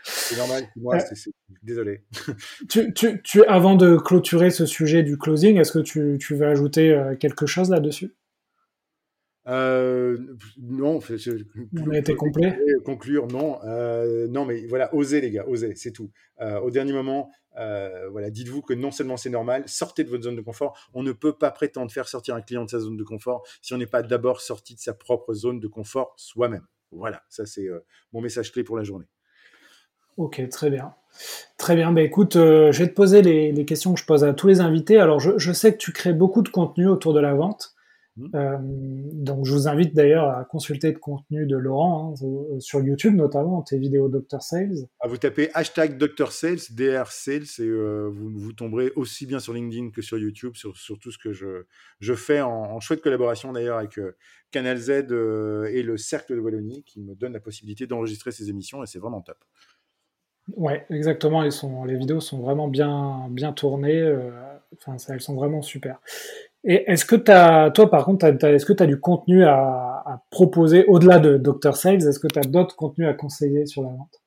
c'est 0.03 0.37
normal. 0.37 0.63
Moi, 0.77 0.99
c'est, 0.99 1.31
désolé. 1.61 2.05
tu, 2.69 2.93
tu, 2.93 3.21
tu, 3.23 3.43
avant 3.45 3.75
de 3.75 3.97
clôturer 3.97 4.51
ce 4.51 4.65
sujet 4.65 5.03
du 5.03 5.17
closing, 5.17 5.57
est-ce 5.57 5.73
que 5.73 5.79
tu, 5.79 6.17
tu 6.17 6.35
veux 6.35 6.47
ajouter 6.47 6.91
euh, 6.91 7.15
quelque 7.15 7.45
chose 7.45 7.69
là-dessus? 7.69 8.13
Euh, 9.49 10.17
non, 10.59 10.99
on 10.99 11.91
a 11.91 11.97
été 11.97 12.15
complet. 12.15 12.57
Conclure, 12.85 13.27
non, 13.27 13.59
euh, 13.63 14.27
non, 14.27 14.45
mais 14.45 14.65
voilà, 14.67 14.93
osez 14.93 15.21
les 15.21 15.31
gars, 15.31 15.45
osez, 15.47 15.73
c'est 15.75 15.91
tout. 15.91 16.11
Euh, 16.39 16.59
au 16.59 16.69
dernier 16.69 16.93
moment, 16.93 17.31
voilà, 18.11 18.29
dites-vous 18.29 18.61
que 18.61 18.73
non 18.73 18.91
seulement 18.91 19.17
c'est 19.17 19.29
normal, 19.29 19.63
sortez 19.65 20.03
de 20.03 20.09
votre 20.09 20.23
zone 20.23 20.35
de 20.35 20.41
confort. 20.41 20.77
On 20.93 21.03
ne 21.03 21.11
peut 21.11 21.33
pas 21.33 21.51
prétendre 21.51 21.91
faire 21.91 22.07
sortir 22.07 22.35
un 22.35 22.41
client 22.41 22.63
de 22.63 22.69
sa 22.69 22.79
zone 22.79 22.95
de 22.95 23.03
confort 23.03 23.43
si 23.61 23.73
on 23.73 23.77
n'est 23.77 23.87
pas 23.87 24.03
d'abord 24.03 24.39
sorti 24.39 24.75
de 24.75 24.79
sa 24.79 24.93
propre 24.93 25.33
zone 25.33 25.59
de 25.59 25.67
confort 25.67 26.13
soi-même. 26.15 26.65
Voilà, 26.91 27.23
ça 27.29 27.45
c'est 27.45 27.67
mon 28.13 28.21
message 28.21 28.51
clé 28.51 28.63
pour 28.63 28.77
la 28.77 28.83
journée. 28.83 29.07
Ok, 30.17 30.47
très 30.49 30.69
bien. 30.69 30.93
Très 31.57 31.75
bien, 31.75 31.91
bah, 31.91 32.01
écoute, 32.01 32.35
je 32.35 32.77
vais 32.77 32.87
te 32.87 32.93
poser 32.93 33.21
les, 33.21 33.65
questions 33.65 33.93
que 33.93 33.99
je 33.99 34.05
pose 34.05 34.23
à 34.23 34.33
tous 34.33 34.47
les 34.47 34.61
invités. 34.61 34.97
Alors, 34.99 35.19
je, 35.19 35.37
je, 35.37 35.51
sais 35.51 35.73
que 35.73 35.77
tu 35.77 35.91
crées 35.91 36.13
beaucoup 36.13 36.41
de 36.41 36.49
contenu 36.49 36.87
autour 36.87 37.13
de 37.13 37.19
la 37.19 37.33
vente. 37.33 37.73
Mmh. 38.19 38.35
Euh, 38.35 38.57
donc 39.13 39.45
je 39.45 39.53
vous 39.53 39.67
invite 39.69 39.95
d'ailleurs 39.95 40.29
à 40.29 40.43
consulter 40.43 40.91
le 40.91 40.99
contenu 40.99 41.45
de 41.45 41.55
Laurent 41.55 42.13
hein, 42.13 42.25
euh, 42.25 42.59
sur 42.59 42.81
YouTube 42.81 43.15
notamment, 43.15 43.61
tes 43.61 43.77
vidéos 43.77 44.09
Dr 44.09 44.41
Sales. 44.41 44.75
Ah, 44.99 45.07
vous 45.07 45.17
tapez 45.17 45.49
hashtag 45.53 45.97
Dr 45.97 46.31
Sales, 46.31 46.59
DR 46.71 47.11
Sales, 47.11 47.43
et 47.59 47.61
euh, 47.61 48.09
vous, 48.11 48.29
vous 48.37 48.51
tomberez 48.51 48.91
aussi 48.97 49.25
bien 49.25 49.39
sur 49.39 49.53
LinkedIn 49.53 49.91
que 49.91 50.01
sur 50.01 50.17
YouTube 50.17 50.55
sur, 50.55 50.75
sur 50.75 50.99
tout 50.99 51.11
ce 51.11 51.17
que 51.17 51.31
je, 51.31 51.63
je 52.01 52.13
fais 52.13 52.41
en, 52.41 52.79
chouette 52.81 53.01
collaboration 53.01 53.53
d'ailleurs 53.53 53.77
avec 53.77 53.99
Canal 54.51 54.77
Z 54.77 54.89
et 54.89 55.83
le 55.83 55.95
Cercle 55.97 56.35
de 56.35 56.39
Wallonie 56.39 56.83
qui 56.83 56.99
me 57.01 57.15
donne 57.15 57.33
la 57.33 57.39
possibilité 57.39 57.87
d'enregistrer 57.87 58.31
ces 58.31 58.49
émissions 58.49 58.83
et 58.83 58.85
c'est 58.85 58.99
vraiment 58.99 59.21
top. 59.21 59.37
Ouais, 60.55 60.85
exactement. 60.89 61.43
Ils 61.43 61.51
sont, 61.51 61.83
les 61.85 61.95
vidéos 61.95 62.19
sont 62.19 62.39
vraiment 62.39 62.67
bien, 62.67 63.27
bien 63.29 63.53
tournées. 63.53 64.01
enfin, 64.73 64.97
elles 65.09 65.21
sont 65.21 65.35
vraiment 65.35 65.61
super. 65.61 65.99
Et 66.63 66.91
est-ce 66.91 67.05
que 67.05 67.15
tu 67.15 67.31
as, 67.31 67.71
toi 67.71 67.89
par 67.89 68.05
contre, 68.05 68.25
est-ce 68.25 68.65
que 68.65 68.73
tu 68.73 68.83
as 68.83 68.87
du 68.87 68.99
contenu 68.99 69.45
à, 69.45 69.85
proposer 70.31 70.85
au-delà 70.85 71.19
de 71.19 71.37
Dr. 71.37 71.75
Sales? 71.75 72.07
Est-ce 72.07 72.19
que 72.19 72.27
tu 72.27 72.39
as 72.39 72.43
d'autres 72.43 72.75
contenus 72.75 73.07
à 73.07 73.13
conseiller 73.13 73.65
sur 73.65 73.83
la 73.83 73.89
vente? 73.89 74.21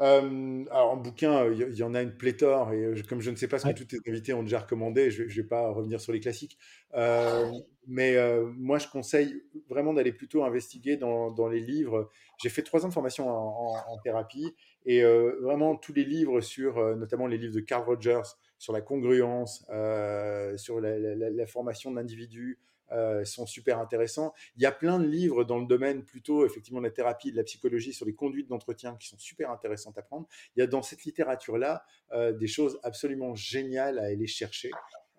Euh, 0.00 0.64
alors 0.70 0.92
en 0.92 0.96
bouquin, 0.96 1.50
il 1.52 1.74
y, 1.74 1.82
en 1.82 1.92
a 1.94 2.02
une 2.02 2.16
pléthore 2.16 2.72
et 2.72 2.84
euh, 2.84 2.94
comme 3.08 3.20
je 3.20 3.32
ne 3.32 3.36
sais 3.36 3.48
pas 3.48 3.58
ce 3.58 3.66
que 3.66 3.72
tous 3.72 3.84
tes 3.84 3.98
invités 4.08 4.32
ont 4.32 4.44
déjà 4.44 4.60
recommandé, 4.60 5.10
je 5.10 5.24
ne 5.24 5.28
vais 5.28 5.42
pas 5.42 5.70
revenir 5.70 6.00
sur 6.00 6.12
les 6.12 6.20
classiques. 6.20 6.56
Euh, 6.94 7.50
mais 7.88 8.16
moi, 8.56 8.78
je 8.78 8.88
conseille 8.88 9.42
vraiment 9.68 9.94
d'aller 9.94 10.12
plutôt 10.12 10.44
investiguer 10.44 10.96
dans, 10.96 11.30
dans 11.30 11.48
les 11.48 11.60
livres. 11.60 12.10
J'ai 12.42 12.48
fait 12.48 12.62
trois 12.62 12.84
ans 12.84 12.88
de 12.88 12.92
formation 12.92 13.28
en, 13.28 13.74
en 13.76 13.98
thérapie 13.98 14.54
et 14.86 15.02
vraiment 15.42 15.76
tous 15.76 15.92
les 15.92 16.04
livres 16.04 16.40
sur, 16.40 16.96
notamment 16.96 17.26
les 17.26 17.38
livres 17.38 17.54
de 17.54 17.60
Carl 17.60 17.84
Rogers, 17.84 18.36
sur 18.58 18.72
la 18.72 18.80
congruence, 18.80 19.64
euh, 19.70 20.56
sur 20.56 20.80
la, 20.80 21.46
formation 21.46 21.90
de 21.90 21.96
l'individu, 21.96 22.58
euh, 22.90 23.24
sont 23.24 23.46
super 23.46 23.78
intéressants. 23.78 24.34
Il 24.56 24.62
y 24.62 24.66
a 24.66 24.72
plein 24.72 24.98
de 24.98 25.06
livres 25.06 25.44
dans 25.44 25.58
le 25.58 25.66
domaine 25.66 26.04
plutôt 26.04 26.44
effectivement 26.44 26.80
de 26.80 26.86
la 26.86 26.90
thérapie, 26.90 27.30
de 27.30 27.36
la 27.36 27.44
psychologie, 27.44 27.92
sur 27.92 28.06
les 28.06 28.14
conduites 28.14 28.48
d'entretien 28.48 28.96
qui 28.96 29.08
sont 29.08 29.18
super 29.18 29.50
intéressantes 29.50 29.96
à 29.98 30.02
prendre. 30.02 30.26
Il 30.56 30.60
y 30.60 30.62
a 30.62 30.66
dans 30.66 30.82
cette 30.82 31.04
littérature-là 31.04 31.84
euh, 32.12 32.32
des 32.32 32.46
choses 32.46 32.80
absolument 32.82 33.34
géniales 33.34 33.98
à 33.98 34.04
aller 34.04 34.26
chercher 34.26 34.70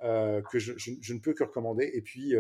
que 0.02 0.60
je, 0.60 1.14
ne 1.14 1.20
peux 1.20 1.34
que 1.34 1.44
recommander. 1.44 1.92
Et 1.94 2.02
puis, 2.02 2.34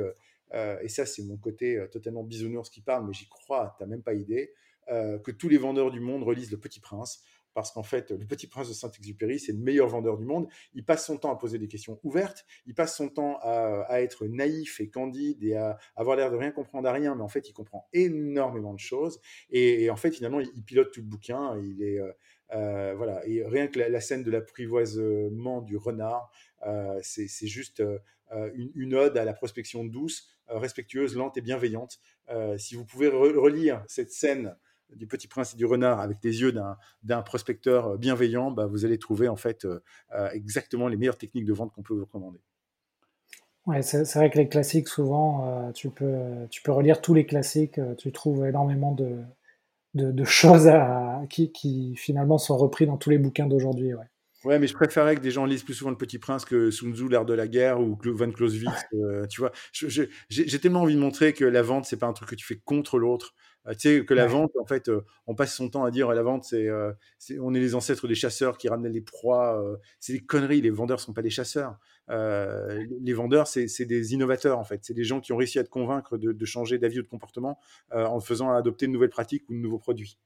et 0.53 0.87
ça 0.87 1.05
c'est 1.05 1.23
mon 1.23 1.35
côté 1.35 1.85
totalement 1.91 2.23
bisounours 2.23 2.69
qui 2.69 2.79
parle, 2.79 3.05
mais 3.05 3.11
j'y 3.11 3.27
crois, 3.27 3.75
tu 3.77 3.83
n'as 3.83 3.89
même 3.89 4.01
pas 4.01 4.13
idée, 4.13 4.53
que 4.87 5.31
tous 5.31 5.49
les 5.49 5.57
vendeurs 5.57 5.91
du 5.91 5.99
monde 5.99 6.23
relisent 6.23 6.51
Le 6.51 6.57
Petit 6.57 6.79
Prince 6.79 7.21
parce 7.59 7.71
qu'en 7.71 7.83
fait, 7.83 8.11
le 8.11 8.25
petit 8.25 8.47
prince 8.47 8.69
de 8.69 8.73
Saint-Exupéry, 8.73 9.37
c'est 9.37 9.51
le 9.51 9.57
meilleur 9.57 9.89
vendeur 9.89 10.17
du 10.17 10.23
monde. 10.23 10.47
Il 10.73 10.85
passe 10.85 11.05
son 11.05 11.17
temps 11.17 11.29
à 11.29 11.35
poser 11.35 11.57
des 11.57 11.67
questions 11.67 11.99
ouvertes, 12.03 12.45
il 12.65 12.73
passe 12.73 12.95
son 12.95 13.09
temps 13.09 13.37
à, 13.41 14.01
être 14.01 14.27
naïf 14.27 14.79
et 14.79 14.89
candide 14.89 15.43
et 15.43 15.55
à 15.55 15.77
avoir 15.97 16.15
l'air 16.15 16.31
de 16.31 16.37
rien 16.37 16.51
comprendre 16.51 16.87
à 16.87 16.93
rien, 16.93 17.15
mais 17.15 17.21
en 17.21 17.27
fait, 17.27 17.49
il 17.49 17.53
comprend 17.53 17.89
énormément 17.91 18.73
de 18.73 18.79
choses. 18.79 19.19
Et, 19.49 19.89
en 19.89 19.97
fait, 19.97 20.11
finalement, 20.11 20.39
il, 20.39 20.63
pilote 20.63 20.93
tout 20.93 21.01
le 21.01 21.05
bouquin. 21.05 21.59
Il 21.61 21.83
est, 21.83 21.99
euh, 21.99 22.13
euh, 22.53 22.93
voilà. 22.95 23.27
Et 23.27 23.43
rien 23.45 23.67
que 23.67 23.77
la, 23.77 23.99
scène 23.99 24.23
de 24.23 24.31
l'apprivoisement 24.31 25.61
du 25.61 25.75
renard, 25.75 26.31
euh, 26.65 26.97
c'est 27.01 27.27
juste 27.47 27.83
une, 28.53 28.95
ode 28.95 29.17
à 29.17 29.25
la 29.25 29.33
prospection 29.33 29.83
douce, 29.83 30.29
respectueuse, 30.47 31.17
lente 31.17 31.35
et 31.35 31.41
bienveillante. 31.41 31.99
si 32.55 32.75
vous 32.75 32.85
pouvez 32.85 33.09
relire 33.09 33.83
cette 33.89 34.13
scène 34.13 34.55
du 34.95 35.07
Petit 35.07 35.27
Prince 35.27 35.53
et 35.53 35.57
du 35.57 35.65
Renard 35.65 35.99
avec 35.99 36.17
les 36.23 36.41
yeux 36.41 36.53
d'un 37.03 37.21
prospecteur 37.21 37.87
euh, 37.87 37.97
bienveillant, 37.97 38.51
bah, 38.51 38.65
vous 38.65 38.85
allez 38.85 38.97
trouver 38.97 39.27
en 39.27 39.35
fait 39.35 39.65
euh, 39.65 39.81
euh, 40.15 40.29
exactement 40.31 40.87
les 40.87 40.97
meilleures 40.97 41.17
techniques 41.17 41.45
de 41.45 41.53
vente 41.53 41.71
qu'on 41.73 41.83
peut 41.83 41.93
vous 41.93 42.05
recommander. 42.05 42.39
Ouais, 43.65 43.81
c'est 43.83 44.03
vrai 44.15 44.31
que 44.31 44.37
les 44.37 44.49
classiques, 44.49 44.87
souvent, 44.87 45.71
tu, 45.73 45.91
peux, 45.91 46.47
tu 46.49 46.63
peux 46.63 46.71
relire 46.71 47.01
tous 47.01 47.13
les 47.13 47.27
classiques, 47.27 47.79
tu 47.99 48.11
trouves 48.11 48.47
énormément 48.47 48.93
de, 48.93 49.19
de, 49.93 50.23
choses 50.23 50.67
à, 50.67 51.21
qui, 51.29 51.51
qui, 51.51 51.95
finalement 51.95 52.39
sont 52.39 52.57
repris 52.57 52.87
dans 52.87 52.97
tous 52.97 53.11
les 53.11 53.19
bouquins 53.19 53.45
d'aujourd'hui. 53.45 53.93
Ouais. 53.93 54.05
Ouais, 54.43 54.57
mais 54.57 54.65
je 54.65 54.73
préférerais 54.73 55.17
que 55.17 55.21
des 55.21 55.29
gens 55.29 55.45
lisent 55.45 55.63
plus 55.63 55.75
souvent 55.75 55.91
Le 55.91 55.97
Petit 55.97 56.17
Prince 56.17 56.45
que 56.45 56.71
Sun 56.71 56.95
Tzu, 56.95 57.09
l'art 57.09 57.25
de 57.25 57.33
la 57.33 57.47
guerre 57.47 57.79
ou 57.79 57.95
Van 58.05 58.31
Clausewitz. 58.31 58.85
tu 59.29 59.41
vois, 59.41 59.51
j'ai 59.71 60.59
tellement 60.59 60.81
envie 60.81 60.95
de 60.95 60.99
montrer 60.99 61.33
que 61.33 61.45
la 61.45 61.61
vente, 61.61 61.85
c'est 61.85 61.97
pas 61.97 62.07
un 62.07 62.13
truc 62.13 62.29
que 62.29 62.35
tu 62.35 62.47
fais 62.47 62.59
contre 62.63 62.97
l'autre. 62.97 63.35
Euh, 63.69 63.73
tu 63.73 63.99
sais, 63.99 64.05
que 64.05 64.13
la 64.13 64.27
vente, 64.27 64.51
en 64.59 64.65
fait, 64.65 64.89
euh, 64.89 65.01
on 65.27 65.35
passe 65.35 65.53
son 65.53 65.69
temps 65.69 65.83
à 65.83 65.91
dire 65.91 66.11
la 66.11 66.23
vente, 66.23 66.43
c'est, 66.43 66.67
euh, 66.67 66.91
on 67.39 67.53
est 67.53 67.59
les 67.59 67.75
ancêtres 67.75 68.07
des 68.07 68.15
chasseurs 68.15 68.57
qui 68.57 68.69
ramenaient 68.69 68.89
les 68.89 69.01
proies. 69.01 69.61
c'est 69.99 70.13
des 70.13 70.19
conneries. 70.19 70.61
Les 70.61 70.69
vendeurs 70.69 70.99
sont 70.99 71.13
pas 71.13 71.21
des 71.21 71.29
chasseurs. 71.29 71.77
les 72.09 73.13
vendeurs, 73.13 73.47
c'est, 73.47 73.85
des 73.85 74.13
innovateurs, 74.13 74.59
en 74.59 74.63
fait. 74.63 74.81
C'est 74.83 74.93
des 74.93 75.03
gens 75.03 75.19
qui 75.19 75.33
ont 75.33 75.37
réussi 75.37 75.59
à 75.59 75.63
te 75.63 75.69
convaincre 75.69 76.17
de, 76.17 76.45
changer 76.45 76.77
d'avis 76.77 76.99
ou 76.99 77.03
de 77.03 77.07
comportement 77.07 77.59
en 77.91 78.19
faisant 78.19 78.51
adopter 78.51 78.87
de 78.87 78.91
nouvelles 78.91 79.09
pratiques 79.09 79.49
ou 79.49 79.53
de 79.53 79.59
nouveaux 79.59 79.79
produits. 79.79 80.17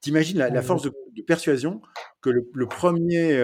T'imagines 0.00 0.38
la, 0.38 0.50
la 0.50 0.62
force 0.62 0.82
de, 0.82 0.92
persuasion 1.26 1.80
que 2.20 2.30
le, 2.30 2.66
premier, 2.66 3.42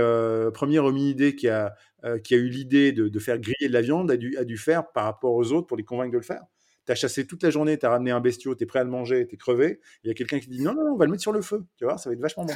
premier 0.53 0.79
hominidé 0.79 1.35
qui 1.35 1.49
a, 1.49 1.75
qui 2.23 2.35
a 2.35 2.39
eu 2.39 2.49
l'idée 2.49 2.93
de, 2.93 3.19
faire 3.19 3.39
griller 3.39 3.69
de 3.69 3.73
la 3.73 3.81
viande 3.81 4.11
a 4.11 4.17
dû, 4.17 4.37
a 4.37 4.45
dû 4.45 4.57
faire 4.57 4.93
par 4.93 5.05
rapport 5.05 5.35
aux 5.35 5.53
autres 5.53 5.67
pour 5.67 5.77
les 5.77 5.85
convaincre 5.85 6.13
de 6.13 6.19
le 6.19 6.23
faire? 6.23 6.43
Tu 6.91 6.93
as 6.93 6.97
chassé 6.97 7.25
toute 7.25 7.45
la 7.45 7.51
journée, 7.51 7.79
tu 7.79 7.87
as 7.87 7.91
ramené 7.91 8.11
un 8.11 8.21
bestiau, 8.21 8.57
tu 8.57 8.65
es 8.65 8.67
prêt 8.67 8.81
à 8.81 8.85
le 8.85 8.91
manger, 8.91 9.25
tu 9.29 9.37
es 9.37 9.39
crevé. 9.39 9.81
Il 10.03 10.09
y 10.09 10.11
a 10.11 10.15
quelqu'un 10.15 10.41
qui 10.41 10.49
dit 10.49 10.61
non, 10.61 10.75
non, 10.75 10.85
non, 10.85 10.93
on 10.95 10.97
va 10.97 11.05
le 11.05 11.13
mettre 11.13 11.23
sur 11.23 11.33
le 11.33 11.41
feu. 11.41 11.65
Tu 11.77 11.85
vois, 11.85 11.99
ça 11.99 12.11
va 12.11 12.15
être 12.15 12.21
vachement 12.21 12.45
bon. 12.45 12.55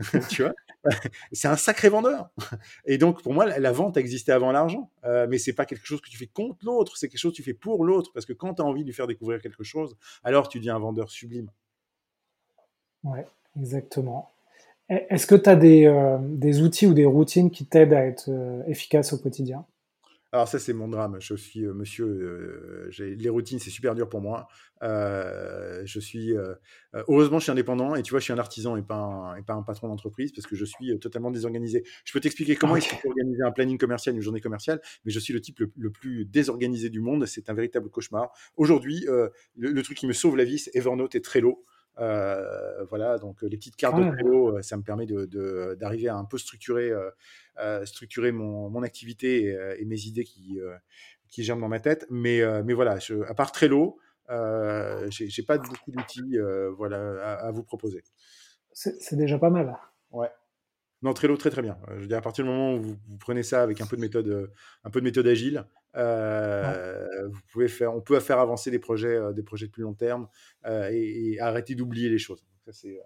tu 0.28 0.42
vois? 0.42 0.54
C'est 1.32 1.46
un 1.46 1.56
sacré 1.56 1.88
vendeur. 1.88 2.30
Et 2.84 2.98
donc, 2.98 3.22
pour 3.22 3.32
moi, 3.32 3.46
la, 3.46 3.72
vente 3.72 3.96
existait 3.96 4.32
avant 4.32 4.50
l'argent. 4.50 4.90
Euh, 5.04 5.28
mais 5.30 5.38
c'est 5.38 5.52
pas 5.52 5.66
quelque 5.66 5.86
chose 5.86 6.00
que 6.00 6.10
tu 6.10 6.16
fais 6.16 6.26
contre 6.26 6.64
l'autre, 6.64 6.96
c'est 6.96 7.08
quelque 7.08 7.20
chose 7.20 7.30
que 7.30 7.36
tu 7.36 7.42
fais 7.44 7.54
pour 7.54 7.84
l'autre. 7.84 8.10
Parce 8.12 8.26
que 8.26 8.32
quand 8.32 8.54
tu 8.54 8.62
as 8.62 8.64
envie 8.64 8.82
de 8.82 8.86
lui 8.86 8.92
faire 8.92 9.06
découvrir 9.06 9.40
quelque 9.40 9.62
chose, 9.62 9.96
alors 10.24 10.48
tu 10.48 10.58
deviens 10.58 10.74
un 10.74 10.80
vendeur 10.80 11.10
sublime. 11.10 11.48
Ouais, 13.04 13.24
exactement. 13.56 14.32
Est-ce 14.88 15.26
que 15.28 15.36
tu 15.36 15.48
as 15.48 15.56
des, 15.56 15.86
euh, 15.86 16.18
des, 16.20 16.60
outils 16.60 16.86
ou 16.86 16.92
des 16.92 17.06
routines 17.06 17.50
qui 17.50 17.64
t'aident 17.64 17.94
à 17.94 18.04
être 18.04 18.28
euh, 18.28 18.62
efficace 18.66 19.12
au 19.12 19.18
quotidien? 19.18 19.64
Alors 20.34 20.48
ça, 20.48 20.58
c'est 20.58 20.72
mon 20.72 20.88
drame. 20.88 21.18
Je 21.20 21.36
suis 21.36 21.64
euh, 21.64 21.72
monsieur, 21.72 22.06
euh, 22.06 22.90
les 22.98 23.28
routines, 23.28 23.60
c'est 23.60 23.70
super 23.70 23.94
dur 23.94 24.08
pour 24.08 24.20
moi. 24.20 24.48
Euh, 24.82 25.80
je 25.84 26.00
suis, 26.00 26.34
heureusement, 26.92 27.38
je 27.38 27.44
suis 27.44 27.52
indépendant 27.52 27.94
et 27.94 28.02
tu 28.02 28.10
vois, 28.10 28.18
je 28.18 28.24
suis 28.24 28.32
un 28.32 28.38
artisan 28.38 28.76
et 28.76 28.82
pas 28.82 28.96
un, 28.96 29.36
et 29.36 29.42
pas 29.42 29.54
un 29.54 29.62
patron 29.62 29.86
d'entreprise 29.86 30.32
parce 30.32 30.48
que 30.48 30.56
je 30.56 30.64
suis 30.64 30.98
totalement 30.98 31.30
désorganisé. 31.30 31.84
Je 32.04 32.12
peux 32.12 32.18
t'expliquer 32.18 32.56
comment 32.56 32.74
il 32.74 32.82
faut 32.82 32.96
organiser 33.08 33.42
un 33.44 33.52
planning 33.52 33.78
commercial, 33.78 34.16
une 34.16 34.22
journée 34.22 34.40
commerciale, 34.40 34.80
mais 35.04 35.12
je 35.12 35.20
suis 35.20 35.32
le 35.32 35.40
type 35.40 35.60
le, 35.76 35.90
plus 35.90 36.24
désorganisé 36.24 36.90
du 36.90 36.98
monde. 36.98 37.26
C'est 37.26 37.48
un 37.48 37.54
véritable 37.54 37.88
cauchemar. 37.88 38.32
Aujourd'hui, 38.56 39.06
le, 39.56 39.82
truc 39.82 39.96
qui 39.96 40.08
me 40.08 40.12
sauve 40.12 40.36
la 40.36 40.44
vie, 40.44 40.58
c'est 40.58 40.74
Evernote 40.74 41.14
et 41.14 41.22
Trello. 41.22 41.64
Voilà, 41.96 43.18
donc 43.18 43.42
les 43.42 43.56
petites 43.56 43.76
cartes 43.76 43.98
de 43.98 44.10
Trello, 44.10 44.62
ça 44.62 44.76
me 44.76 44.82
permet 44.82 45.06
d'arriver 45.76 46.08
à 46.08 46.16
un 46.16 46.24
peu 46.24 46.38
structurer 46.38 46.92
euh, 47.60 47.86
structurer 47.86 48.32
mon, 48.32 48.68
mon 48.68 48.82
activité 48.82 49.44
et, 49.44 49.54
euh, 49.54 49.76
mes 49.86 50.06
idées 50.06 50.24
qui, 50.24 50.60
euh, 50.60 50.74
qui 51.28 51.44
germent 51.44 51.60
dans 51.60 51.68
ma 51.68 51.78
tête. 51.78 52.04
Mais, 52.10 52.42
mais 52.64 52.74
voilà, 52.74 52.98
je, 52.98 53.22
à 53.28 53.34
part 53.34 53.52
Trello, 53.52 53.98
euh, 54.30 55.06
j'ai 55.10 55.42
pas 55.42 55.58
beaucoup 55.58 55.92
d'outils 55.92 56.36
voilà, 56.76 57.34
à, 57.34 57.50
vous 57.52 57.62
proposer. 57.62 58.02
C'est 58.72 59.16
déjà 59.16 59.38
pas 59.38 59.50
mal. 59.50 59.78
Ouais. 60.10 60.30
Non, 61.04 61.12
Trello, 61.14 61.36
très 61.36 61.50
très 61.50 61.62
bien. 61.62 61.78
Je 61.94 62.00
veux 62.00 62.06
dire, 62.08 62.18
à 62.18 62.22
partir 62.22 62.44
du 62.44 62.50
moment 62.50 62.74
où 62.74 62.80
vous, 62.80 62.96
prenez 63.20 63.44
ça 63.44 63.62
avec 63.62 63.80
un 63.80 63.86
peu 63.86 63.94
de 63.94 64.00
méthode, 64.00 64.50
un 64.82 64.90
peu 64.90 65.00
de 65.00 65.04
méthode 65.04 65.26
agile, 65.28 65.64
vous 65.94 67.40
pouvez 67.52 67.68
faire, 67.68 67.94
on 67.94 68.00
peut 68.00 68.18
faire 68.18 68.40
avancer 68.40 68.70
des 68.72 68.80
projets, 68.80 69.18
des 69.32 69.42
projets 69.42 69.66
de 69.66 69.70
plus 69.70 69.82
long 69.82 69.94
terme 69.94 70.26
et, 70.66 71.38
arrêter 71.40 71.76
d'oublier 71.76 72.08
les 72.08 72.18
choses. 72.18 72.44
ça, 72.64 72.72
c'est 72.72 72.98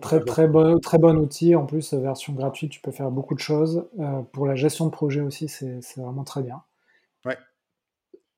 très, 0.00 0.20
très, 0.20 0.48
bon, 0.48 0.78
très 0.78 0.98
bon 0.98 1.16
outil. 1.18 1.54
En 1.54 1.66
plus, 1.66 1.94
version 1.94 2.32
gratuite, 2.32 2.72
tu 2.72 2.80
peux 2.80 2.90
faire 2.90 3.10
beaucoup 3.10 3.34
de 3.34 3.40
choses. 3.40 3.88
Euh, 3.98 4.22
pour 4.32 4.46
la 4.46 4.54
gestion 4.54 4.86
de 4.86 4.90
projet 4.90 5.20
aussi, 5.20 5.48
c'est 5.48 5.80
vraiment 5.96 6.24
très 6.24 6.42
bien. 6.42 6.62
Ouais. 7.24 7.36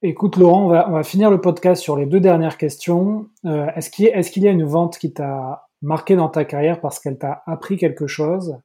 Écoute, 0.02 0.36
Laurent, 0.36 0.66
on 0.66 0.68
va, 0.68 0.88
on 0.88 0.92
va, 0.92 1.02
finir 1.02 1.30
le 1.30 1.40
podcast 1.40 1.82
sur 1.82 1.96
les 1.96 2.06
deux 2.06 2.20
dernières 2.20 2.56
questions. 2.56 3.28
Euh, 3.44 3.66
Est-ce 3.74 3.90
qu'il 3.90 4.06
est 4.06 4.30
qu'il 4.30 4.42
y 4.42 4.48
a 4.48 4.50
une 4.50 4.64
vente 4.64 4.98
qui 4.98 5.12
t'a 5.12 5.69
marqué 5.82 6.16
dans 6.16 6.28
ta 6.28 6.44
carrière 6.44 6.80
parce 6.80 6.98
qu'elle 7.00 7.18
t'a 7.18 7.42
appris 7.46 7.76
quelque 7.76 8.06
chose 8.06 8.58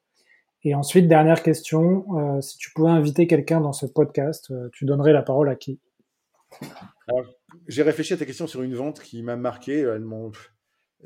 Et 0.64 0.76
ensuite, 0.76 1.08
dernière 1.08 1.44
question, 1.44 2.06
euh, 2.18 2.42
si 2.42 2.58
tu 2.58 2.72
pouvais 2.72 2.90
inviter 2.90 3.28
quelqu'un 3.28 3.62
dans 3.62 3.74
ce 3.74 3.86
podcast, 3.86 4.52
euh, 4.52 4.70
tu 4.74 4.86
donnerais 4.86 5.14
la 5.14 5.22
parole 5.22 5.50
à 5.50 5.56
qui? 5.56 5.80
J'ai 7.68 7.84
réfléchi 7.84 8.14
à 8.14 8.18
ta 8.18 8.26
question 8.26 8.48
sur 8.48 8.62
une 8.62 8.76
vente 8.76 9.00
qui 9.00 9.22
m'a 9.22 9.36
marqué. 9.36 9.80
Elles 9.80 10.00
m'ont 10.00 10.32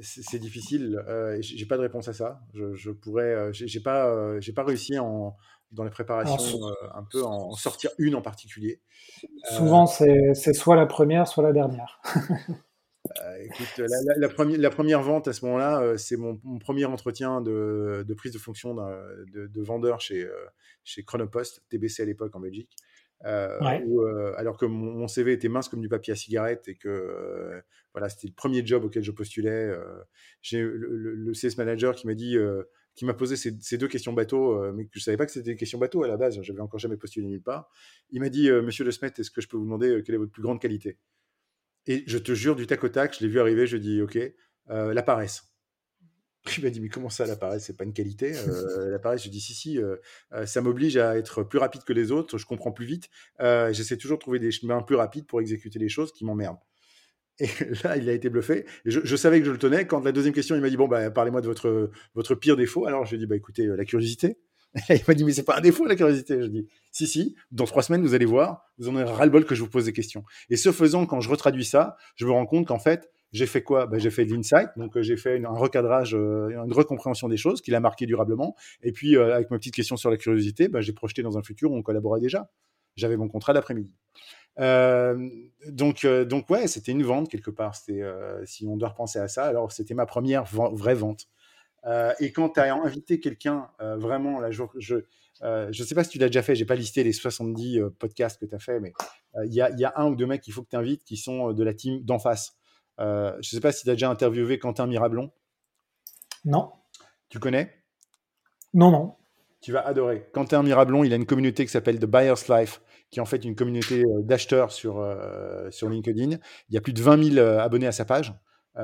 c'est 0.02 0.40
difficile. 0.40 1.04
Euh, 1.08 1.38
j'ai 1.42 1.66
pas 1.66 1.78
de 1.78 1.82
réponse 1.82 2.08
à 2.08 2.14
ça. 2.14 2.42
Je, 2.54 2.74
je 2.74 2.92
pourrais, 2.92 3.24
euh, 3.24 3.52
j'ai 3.52 3.80
pas, 3.80 4.08
euh, 4.08 4.40
j'ai 4.40 4.54
pas 4.54 4.64
réussi 4.64 4.98
en, 4.98 5.36
dans 5.72 5.84
les 5.84 5.90
préparations 5.90 6.68
euh, 6.68 6.74
un 6.94 7.04
peu 7.04 7.24
en, 7.24 7.52
sortir 7.52 7.92
une 7.98 8.16
en 8.16 8.22
particulier. 8.22 8.82
Souvent, 9.52 9.86
c'est 9.86 10.34
soit 10.54 10.76
la 10.76 10.86
première, 10.86 11.28
soit 11.28 11.44
la 11.44 11.54
dernière. 11.54 12.02
écoute, 13.42 13.78
la, 13.78 14.16
la, 14.18 14.30
première, 14.30 14.60
la, 14.60 14.70
première, 14.70 15.02
vente 15.02 15.28
à 15.28 15.34
ce 15.34 15.46
moment-là, 15.46 15.98
c'est 15.98 16.18
mon, 16.18 16.38
premier 16.60 16.86
entretien 16.86 17.42
de, 17.42 18.04
de, 18.08 18.14
prise 18.14 18.34
de 18.34 18.38
fonction 18.38 18.76
de, 18.76 19.48
de, 19.48 19.62
vendeur 19.62 20.02
chez, 20.02 20.28
chez 20.84 21.04
Chronopost, 21.04 21.64
TBC 21.70 22.04
à 22.04 22.06
l'époque 22.06 22.36
en 22.36 22.40
Belgique. 22.40 22.76
Euh, 23.26 23.60
euh, 23.62 24.34
alors 24.38 24.56
que 24.56 24.66
mon, 24.66 25.08
CV 25.10 25.34
était 25.34 25.50
mince 25.50 25.68
comme 25.68 25.82
du 25.82 25.90
papier 25.90 26.14
à 26.14 26.16
cigarette 26.16 26.70
et 26.70 26.76
que 26.76 26.88
euh, 26.88 27.62
voilà, 27.94 28.08
c'était 28.08 28.28
le 28.28 28.34
premier 28.34 28.66
job 28.66 28.86
auquel 28.86 29.04
je 29.04 29.12
postulais. 29.12 29.72
J'ai 30.42 30.62
le, 30.62 31.16
le, 31.16 31.32
CS 31.34 31.58
manager 31.58 31.96
qui 31.96 32.08
m'a 32.08 32.14
dit, 32.14 32.38
qui 32.96 33.06
m'a 33.06 33.14
posé 33.14 33.36
ces, 33.36 33.78
deux 33.78 33.88
questions 33.88 34.14
bateau, 34.14 34.72
mais 34.74 34.86
que 34.86 34.92
je 34.94 35.02
savais 35.02 35.18
pas 35.18 35.26
que 35.26 35.32
c'était 35.32 35.52
des 35.52 35.58
questions 35.58 35.80
bateau 35.80 36.04
à 36.04 36.08
la 36.08 36.18
base. 36.18 36.42
J'avais 36.42 36.62
encore 36.62 36.80
jamais 36.80 36.98
postulé 36.98 37.28
nulle 37.28 37.42
part. 37.42 37.70
Il 38.12 38.22
m'a 38.22 38.30
dit, 38.30 38.50
Monsieur 38.50 38.86
Le 38.86 38.92
Smet, 38.92 39.12
est-ce 39.18 39.32
que 39.32 39.42
je 39.42 39.48
peux 39.48 39.58
vous 39.58 39.66
demander 39.66 40.02
quelle 40.06 40.16
est 40.16 40.20
votre 40.20 40.32
plus 40.32 40.44
grande 40.44 40.62
qualité? 40.62 40.98
Et 41.88 42.04
je 42.08 42.18
te 42.18 42.34
jure, 42.34 42.56
du 42.56 42.68
tac 42.68 42.84
au 42.84 42.90
tac, 42.90 43.16
je 43.18 43.24
l'ai 43.24 43.30
vu 43.30 43.40
arriver. 43.40 43.68
Je 43.68 43.78
dis, 43.78 44.02
ok, 44.02 44.18
la 44.68 45.04
paresse. 45.04 45.50
Il 46.58 46.64
m'a 46.64 46.70
dit, 46.70 46.80
mais 46.80 46.90
comment 46.90 47.10
ça, 47.10 47.26
l'appareil 47.26 47.60
C'est 47.60 47.76
pas 47.76 47.84
une 47.84 47.94
qualité. 47.94 48.34
Euh, 48.38 48.90
l'appareil, 48.90 49.20
je 49.20 49.30
dis, 49.30 49.42
si, 49.42 49.54
si, 49.54 49.78
euh, 49.78 49.98
euh, 50.34 50.46
ça 50.46 50.62
m'oblige 50.62 50.98
à 50.98 51.18
être 51.18 51.44
plus 51.44 51.60
rapide 51.60 51.84
que 51.84 51.94
les 51.94 52.12
autres, 52.12 52.38
je 52.38 52.46
comprends 52.46 52.72
plus 52.72 52.86
vite. 52.86 53.10
J'essaie 53.40 53.98
toujours 53.98 54.18
de 54.18 54.22
trouver 54.22 54.40
des 54.40 54.52
chemins 54.52 54.82
plus 54.82 54.96
rapides 54.96 55.26
pour 55.26 55.42
exécuter 55.42 55.80
les 55.80 55.90
choses 55.90 56.12
qui 56.12 56.26
m'emmerdent. 56.26 56.60
Et 57.40 57.48
là, 57.84 57.98
il 57.98 58.10
a 58.10 58.14
été 58.14 58.30
bluffé. 58.30 58.66
je, 58.86 59.16
savais 59.16 59.40
que 59.40 59.46
je 59.46 59.52
le 59.52 59.58
tenais. 59.58 59.86
Quand 59.86 60.04
la 60.04 60.12
deuxième 60.12 60.34
question, 60.34 60.56
il 60.56 60.62
m'a 60.62 60.70
dit, 60.70 60.78
bon, 60.78 60.88
bah, 60.88 61.10
parlez-moi 61.12 61.42
de 61.42 61.48
votre, 61.48 61.92
votre 62.16 62.36
pire 62.36 62.58
défaut. 62.58 62.86
Alors, 62.86 63.06
je 63.06 63.12
lui 63.12 63.18
ai 63.18 63.20
dit, 63.20 63.28
bah, 63.28 63.36
écoutez, 63.36 63.66
la 63.66 63.86
curiosité. 63.86 64.38
il 64.90 65.02
m'a 65.08 65.14
dit, 65.14 65.24
mais 65.24 65.32
c'est 65.32 65.44
pas 65.44 65.58
un 65.58 65.62
défaut, 65.62 65.86
la 65.86 65.96
curiosité. 65.96 66.42
Je 66.42 66.48
dis, 66.48 66.68
si, 66.92 67.08
si, 67.08 67.36
dans 67.52 67.66
trois 67.66 67.84
semaines, 67.84 68.02
vous 68.02 68.14
allez 68.14 68.26
voir, 68.26 68.66
vous 68.78 68.90
en 68.90 68.96
aurez 68.96 69.04
ras-le-bol 69.04 69.46
que 69.46 69.56
je 69.56 69.64
vous 69.64 69.70
pose 69.70 69.86
des 69.86 69.94
questions. 69.94 70.24
Et 70.50 70.58
ce 70.58 70.72
faisant, 70.72 71.06
quand 71.06 71.22
je 71.22 71.30
retraduis 71.30 71.66
ça, 71.66 71.98
je 72.16 72.26
me 72.26 72.32
rends 72.32 72.46
compte 72.46 72.68
qu'en 72.68 72.80
fait, 72.80 73.10
j'ai 73.32 73.46
fait 73.46 73.62
quoi? 73.62 73.86
Ben, 73.86 74.00
J'ai 74.00 74.10
fait 74.10 74.26
de 74.26 74.34
l'insight, 74.34 74.70
donc 74.76 74.98
euh, 74.98 75.04
j'ai 75.04 75.18
fait 75.18 75.44
un 75.44 75.50
recadrage, 75.50 76.16
euh, 76.16 76.50
une 76.66 76.74
recompréhension 76.74 77.28
des 77.28 77.38
choses 77.38 77.62
qui 77.62 77.72
l'a 77.72 77.80
marqué 77.80 78.06
durablement. 78.06 78.56
Et 78.82 78.92
puis, 78.92 79.16
euh, 79.16 79.36
avec 79.36 79.52
ma 79.52 79.58
petite 79.58 79.76
question 79.76 79.98
sur 79.98 80.10
la 80.10 80.18
curiosité, 80.18 80.68
ben, 80.68 80.82
j'ai 80.82 80.94
projeté 80.94 81.22
dans 81.22 81.38
un 81.38 81.44
futur 81.44 81.72
où 81.72 81.76
on 81.76 81.84
collaborait 81.84 82.20
déjà. 82.20 82.50
J'avais 82.96 83.18
mon 83.18 83.28
contrat 83.28 83.54
l'après-midi. 83.54 83.94
donc, 84.58 86.06
donc 86.06 86.50
ouais, 86.50 86.68
c'était 86.68 86.92
une 86.92 87.04
vente 87.04 87.30
quelque 87.30 87.52
part. 87.52 87.76
Si 87.76 88.68
on 88.68 88.76
doit 88.78 88.90
repenser 88.90 89.20
à 89.20 89.28
ça, 89.30 89.46
alors 89.46 89.72
c'était 89.72 89.94
ma 89.94 90.06
première 90.06 90.44
vraie 90.44 90.96
vente. 90.96 91.28
Et 92.20 92.32
quand 92.32 92.50
tu 92.50 92.60
as 92.60 92.74
invité 92.76 93.20
quelqu'un, 93.20 93.70
vraiment, 93.80 94.40
là, 94.40 94.52
je 94.52 94.64
ne 94.64 95.72
sais 95.72 95.96
pas 95.96 96.04
si 96.04 96.12
tu 96.12 96.18
l'as 96.18 96.28
déjà 96.28 96.42
fait, 96.42 96.56
j'ai 96.56 96.66
pas 96.66 96.76
listé 96.76 97.04
les 97.04 97.14
70 97.14 97.82
podcasts 97.98 98.40
que 98.40 98.46
tu 98.46 98.56
as 98.56 98.60
fait, 98.60 98.80
mais 98.80 98.94
il 99.46 99.54
y 99.54 99.62
a, 99.62 99.70
y, 99.72 99.86
a, 99.86 99.94
un 99.96 100.08
ou 100.08 100.16
deux 100.16 100.26
mecs 100.26 100.42
qu'il 100.42 100.54
faut 100.54 100.64
que 100.64 100.70
tu 100.70 100.76
invites 100.76 101.04
qui 101.04 101.18
sont 101.18 101.54
de 101.54 101.64
la 101.64 101.74
team 101.74 102.02
d'en 102.04 102.20
face. 102.20 102.60
Euh, 103.00 103.32
je 103.34 103.38
ne 103.38 103.60
sais 103.60 103.62
pas 103.62 103.72
si 103.72 103.84
tu 103.84 103.90
as 103.90 103.94
déjà 103.94 104.10
interviewé 104.10 104.60
Quentin 104.60 104.88
Mirablon. 104.88 105.32
Non. 106.46 106.72
Tu 107.30 107.40
connais? 107.40 107.74
Non, 108.74 108.92
non. 108.92 109.16
Tu 109.62 109.72
vas 109.72 109.86
adorer. 109.86 110.30
Quentin 110.34 110.64
Mirablon, 110.64 111.04
il 111.04 111.14
a 111.14 111.16
une 111.16 111.26
communauté 111.26 111.66
qui 111.66 111.72
s'appelle 111.72 112.00
The 112.00 112.06
Buyer's 112.06 112.48
Life, 112.48 112.82
qui 113.10 113.20
est 113.20 113.22
en 113.22 113.26
fait 113.26 113.44
une 113.44 113.56
communauté 113.56 114.04
euh, 114.04 114.22
d'acheteurs 114.22 114.72
sur, 114.72 115.00
euh, 115.00 115.70
sur 115.72 115.90
LinkedIn. 115.90 116.38
Il 116.70 116.76
y 116.76 116.78
a 116.78 116.82
plus 116.82 116.94
de 116.94 117.02
20 117.02 117.24
000 117.24 117.38
euh, 117.38 117.60
abonnés 117.60 117.88
à 117.88 117.92
sa 117.92 118.06
page. 118.06 118.34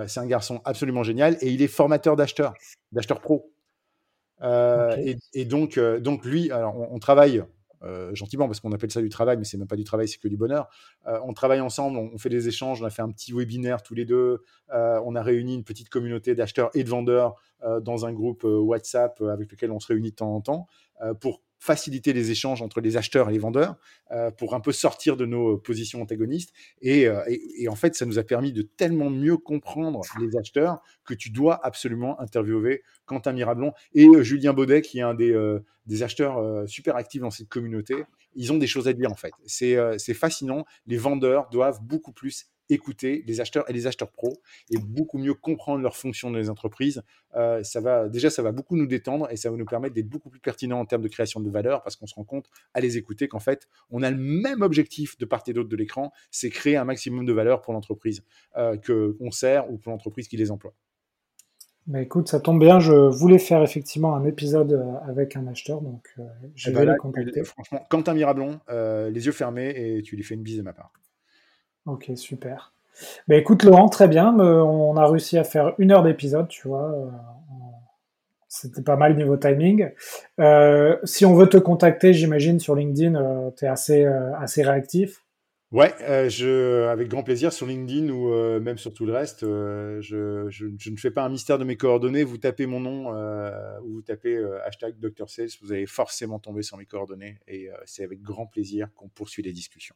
C'est 0.07 0.19
un 0.19 0.25
garçon 0.25 0.61
absolument 0.65 1.03
génial 1.03 1.37
et 1.41 1.49
il 1.49 1.61
est 1.61 1.67
formateur 1.67 2.15
d'acheteurs, 2.15 2.53
d'acheteurs 2.91 3.21
pro. 3.21 3.51
et, 4.41 5.45
donc, 5.45 5.79
donc, 5.79 6.25
lui, 6.25 6.51
alors 6.51 6.75
on 6.91 6.99
travaille 6.99 7.43
euh, 7.85 8.15
gentiment, 8.15 8.47
parce 8.47 8.59
qu'on 8.59 8.71
appelle 8.71 8.91
ça 8.91 9.01
du 9.01 9.09
travail, 9.09 9.37
mais 9.37 9.43
c'est 9.43 9.57
même 9.57 9.67
pas 9.67 9.75
du 9.75 9.83
travail, 9.83 10.07
c'est 10.07 10.17
que 10.17 10.27
du 10.27 10.37
bonheur. 10.37 10.69
Euh, 11.07 11.19
on 11.23 11.33
travaille 11.33 11.61
ensemble, 11.61 11.97
on, 11.97 12.17
fait 12.17 12.29
des 12.29 12.47
échanges, 12.47 12.81
on 12.81 12.85
a 12.85 12.89
fait 12.89 13.03
un 13.03 13.11
petit 13.11 13.31
webinaire 13.31 13.83
tous 13.83 13.93
les 13.93 14.05
deux, 14.05 14.43
euh, 14.73 14.99
on 15.05 15.15
a 15.15 15.21
réuni 15.21 15.53
une 15.53 15.63
petite 15.63 15.89
communauté 15.89 16.33
d'acheteurs 16.35 16.71
et 16.73 16.83
de 16.83 16.89
vendeurs 16.89 17.35
dans 17.81 18.05
un 18.05 18.13
groupe 18.13 18.43
WhatsApp 18.43 19.19
avec 19.21 19.51
lequel 19.51 19.71
on 19.71 19.79
se 19.79 19.87
réunit 19.87 20.11
de 20.11 20.15
temps 20.15 20.35
en 20.35 20.41
temps 20.41 20.67
pour 21.19 21.41
faciliter 21.59 22.13
les 22.13 22.31
échanges 22.31 22.61
entre 22.61 22.81
les 22.81 22.97
acheteurs 22.97 23.29
et 23.29 23.33
les 23.33 23.39
vendeurs 23.39 23.75
euh, 24.11 24.31
pour 24.31 24.53
un 24.53 24.59
peu 24.59 24.71
sortir 24.71 25.17
de 25.17 25.25
nos 25.25 25.57
positions 25.57 26.01
antagonistes. 26.01 26.53
Euh, 26.85 27.23
et, 27.27 27.67
en 27.67 27.75
fait, 27.75 27.95
ça 27.95 28.05
nous 28.05 28.19
a 28.19 28.23
permis 28.23 28.53
de 28.53 28.61
tellement 28.61 29.09
mieux 29.09 29.37
comprendre 29.37 30.01
les 30.19 30.37
acheteurs 30.37 30.81
que 31.05 31.13
tu 31.13 31.29
dois 31.29 31.59
absolument 31.65 32.19
interviewer 32.19 32.83
Quentin 33.05 33.33
Mirablon 33.33 33.73
et 33.93 34.05
euh, 34.05 34.23
Julien 34.23 34.53
Baudet, 34.53 34.81
qui 34.81 34.99
est 34.99 35.03
un 35.03 35.13
des, 35.13 35.35
des 35.85 36.03
acheteurs 36.03 36.67
super 36.67 36.95
actifs 36.95 37.21
dans 37.21 37.31
cette 37.31 37.49
communauté. 37.49 38.03
Ils 38.35 38.51
ont 38.51 38.57
des 38.57 38.67
choses 38.67 38.87
à 38.87 38.93
dire 38.93 39.11
en 39.11 39.15
fait. 39.15 39.31
C'est 39.45 40.13
fascinant. 40.13 40.65
Les 40.87 40.97
vendeurs 40.97 41.49
doivent 41.49 41.79
beaucoup 41.81 42.11
plus 42.11 42.47
écouter 42.69 43.23
les 43.27 43.41
acheteurs 43.41 43.69
et 43.69 43.73
les 43.73 43.87
acheteurs 43.87 44.11
pros 44.11 44.41
et 44.69 44.77
beaucoup 44.77 45.17
mieux 45.17 45.33
comprendre 45.33 45.81
leurs 45.81 45.95
fonctions 45.95 46.31
dans 46.31 46.37
les 46.37 46.49
entreprises. 46.49 47.03
Euh, 47.35 47.63
ça 47.63 47.79
va, 47.79 48.09
déjà, 48.09 48.29
ça 48.29 48.41
va 48.41 48.51
beaucoup 48.51 48.75
nous 48.75 48.87
détendre 48.87 49.29
et 49.31 49.37
ça 49.37 49.49
va 49.49 49.57
nous 49.57 49.65
permettre 49.65 49.95
d'être 49.95 50.09
beaucoup 50.09 50.29
plus 50.29 50.39
pertinents 50.39 50.79
en 50.79 50.85
termes 50.85 51.03
de 51.03 51.07
création 51.07 51.39
de 51.39 51.49
valeur 51.49 51.83
parce 51.83 51.95
qu'on 51.95 52.07
se 52.07 52.15
rend 52.15 52.23
compte 52.23 52.49
à 52.73 52.79
les 52.79 52.97
écouter 52.97 53.27
qu'en 53.27 53.39
fait, 53.39 53.67
on 53.89 54.01
a 54.03 54.11
le 54.11 54.17
même 54.17 54.61
objectif 54.61 55.17
de 55.17 55.25
part 55.25 55.43
et 55.47 55.53
d'autre 55.53 55.69
de 55.69 55.75
l'écran, 55.75 56.11
c'est 56.31 56.49
créer 56.49 56.77
un 56.77 56.85
maximum 56.85 57.25
de 57.25 57.33
valeur 57.33 57.61
pour 57.61 57.73
l'entreprise 57.73 58.23
euh, 58.57 58.77
qu'on 58.77 59.31
sert 59.31 59.71
ou 59.71 59.77
pour 59.77 59.91
l'entreprise 59.91 60.27
qui 60.27 60.37
les 60.37 60.51
emploie. 60.51 60.73
Mais 61.87 62.03
écoute, 62.03 62.27
ça 62.27 62.39
tombe 62.39 62.59
bien, 62.59 62.79
je 62.79 62.93
voulais 62.93 63.37
faire 63.37 63.61
effectivement 63.61 64.15
un 64.15 64.25
épisode 64.25 64.73
euh, 64.73 64.93
avec 65.07 65.35
un 65.35 65.45
acheteur, 65.45 65.81
donc 65.81 66.07
euh, 66.17 66.23
je 66.55 66.69
eh 66.69 66.73
vais 66.73 66.85
ben 66.85 66.93
le 66.93 66.97
contacter. 66.97 67.43
Franchement, 67.43 67.85
Quentin 67.89 68.15
Mirablon, 68.15 68.59
les 68.69 69.25
yeux 69.25 69.31
fermés 69.31 69.73
et 69.75 70.01
tu 70.01 70.15
lui 70.15 70.23
fais 70.23 70.33
une 70.33 70.41
bise 70.41 70.57
de 70.57 70.63
ma 70.63 70.73
part. 70.73 70.91
Ok, 71.85 72.11
super. 72.15 72.73
Ben 73.27 73.39
écoute 73.39 73.63
Laurent, 73.63 73.89
très 73.89 74.07
bien. 74.07 74.33
On 74.39 74.95
a 74.97 75.07
réussi 75.07 75.37
à 75.37 75.43
faire 75.43 75.73
une 75.77 75.91
heure 75.91 76.03
d'épisode, 76.03 76.47
tu 76.47 76.67
vois. 76.67 76.91
Euh, 76.91 77.09
c'était 78.47 78.81
pas 78.81 78.95
mal 78.95 79.15
niveau 79.15 79.37
timing. 79.37 79.89
Euh, 80.39 80.97
si 81.03 81.25
on 81.25 81.35
veut 81.35 81.47
te 81.47 81.57
contacter, 81.57 82.13
j'imagine 82.13 82.59
sur 82.59 82.75
LinkedIn, 82.75 83.15
euh, 83.15 83.51
tu 83.57 83.65
es 83.65 83.67
assez, 83.67 84.05
assez 84.05 84.63
réactif. 84.63 85.21
Ouais, 85.71 85.93
je, 86.29 86.87
avec 86.87 87.09
grand 87.09 87.23
plaisir 87.23 87.51
sur 87.51 87.65
LinkedIn 87.65 88.09
ou 88.09 88.29
même 88.61 88.77
sur 88.77 88.93
tout 88.93 89.05
le 89.05 89.11
reste. 89.11 89.41
Je, 89.41 90.45
je, 90.47 90.89
ne 90.89 90.97
fais 90.97 91.11
pas 91.11 91.23
un 91.23 91.29
mystère 91.29 91.57
de 91.57 91.65
mes 91.65 91.75
coordonnées. 91.75 92.23
Vous 92.23 92.37
tapez 92.37 92.65
mon 92.65 92.79
nom 92.79 93.09
ou 93.83 93.95
vous 93.95 94.01
tapez 94.01 94.41
hashtag 94.63 94.95
Dr. 94.99 95.29
Sales, 95.29 95.49
vous 95.61 95.73
allez 95.73 95.85
forcément 95.85 96.39
tomber 96.39 96.61
sur 96.61 96.77
mes 96.77 96.85
coordonnées 96.85 97.39
et 97.47 97.69
c'est 97.85 98.05
avec 98.05 98.21
grand 98.21 98.45
plaisir 98.45 98.87
qu'on 98.95 99.09
poursuit 99.09 99.43
les 99.43 99.51
discussions. 99.51 99.95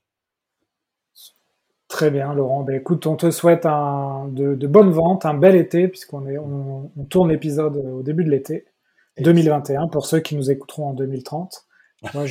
Très 2.00 2.12
bien, 2.12 2.34
Laurent. 2.34 2.64
Ben, 2.64 2.78
écoute, 2.78 3.06
on 3.08 3.18
te 3.18 3.30
souhaite 3.30 3.66
un, 3.66 4.30
de, 4.30 4.68
bonnes 4.68 4.91
ventes, 4.91 5.26
un 5.26 5.34
bel 5.34 5.58
été, 5.58 5.89
puisqu'on 5.89 6.26
est, 6.28 6.38
on, 6.38 6.89
tourne 7.10 7.28
l'épisode 7.30 7.76
au 7.76 8.02
début 8.04 8.24
de 8.24 8.30
l'été 8.30 8.68
2021, 9.20 9.89
pour 9.89 10.06
ceux 10.06 10.22
qui 10.22 10.38
nous 10.38 10.50
écouteront 10.50 10.91
en 10.91 10.93
2030. 10.93 11.66
Moi, 12.14 12.26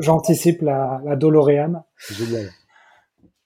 j'anticipe 0.00 0.60
je, 0.60 0.64
la, 0.64 1.00
la 1.04 1.16
DeLorean. 1.16 1.84
Génial. 2.08 2.50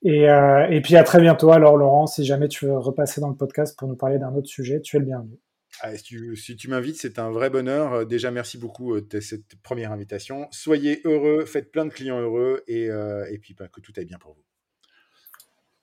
Et, 0.02 0.28
euh, 0.28 0.68
et 0.68 0.82
puis 0.82 0.96
à 0.96 1.02
très 1.02 1.22
bientôt, 1.22 1.50
alors, 1.50 1.78
Laurent, 1.78 2.06
si 2.06 2.26
jamais 2.26 2.48
tu 2.48 2.66
veux 2.66 2.76
repasser 2.76 3.22
dans 3.22 3.30
le 3.30 3.36
podcast 3.36 3.74
pour 3.78 3.88
nous 3.88 3.96
parler 3.96 4.18
d'un 4.18 4.34
autre 4.34 4.48
sujet, 4.48 4.82
tu 4.82 4.96
es 4.96 4.98
le 4.98 5.06
bienvenu. 5.06 5.38
Ah, 5.80 5.96
si 5.96 6.02
tu, 6.02 6.36
si 6.36 6.56
tu 6.56 6.68
m'invites, 6.68 7.00
c'est 7.00 7.18
un 7.18 7.30
vrai 7.30 7.48
bonheur. 7.48 7.94
Euh, 7.94 8.04
déjà, 8.04 8.30
merci 8.30 8.58
beaucoup 8.58 8.96
euh, 8.96 9.00
de 9.00 9.20
cette 9.20 9.56
première 9.62 9.92
invitation. 9.92 10.46
Soyez 10.50 11.00
heureux, 11.06 11.46
faites 11.46 11.72
plein 11.72 11.86
de 11.86 11.90
clients 11.90 12.20
heureux 12.20 12.64
et, 12.66 12.88
et 13.30 13.38
puis 13.38 13.54
bah, 13.54 13.68
que 13.68 13.80
tout 13.80 13.94
aille 13.96 14.04
bien 14.04 14.18
pour 14.18 14.34
vous. 14.34 14.42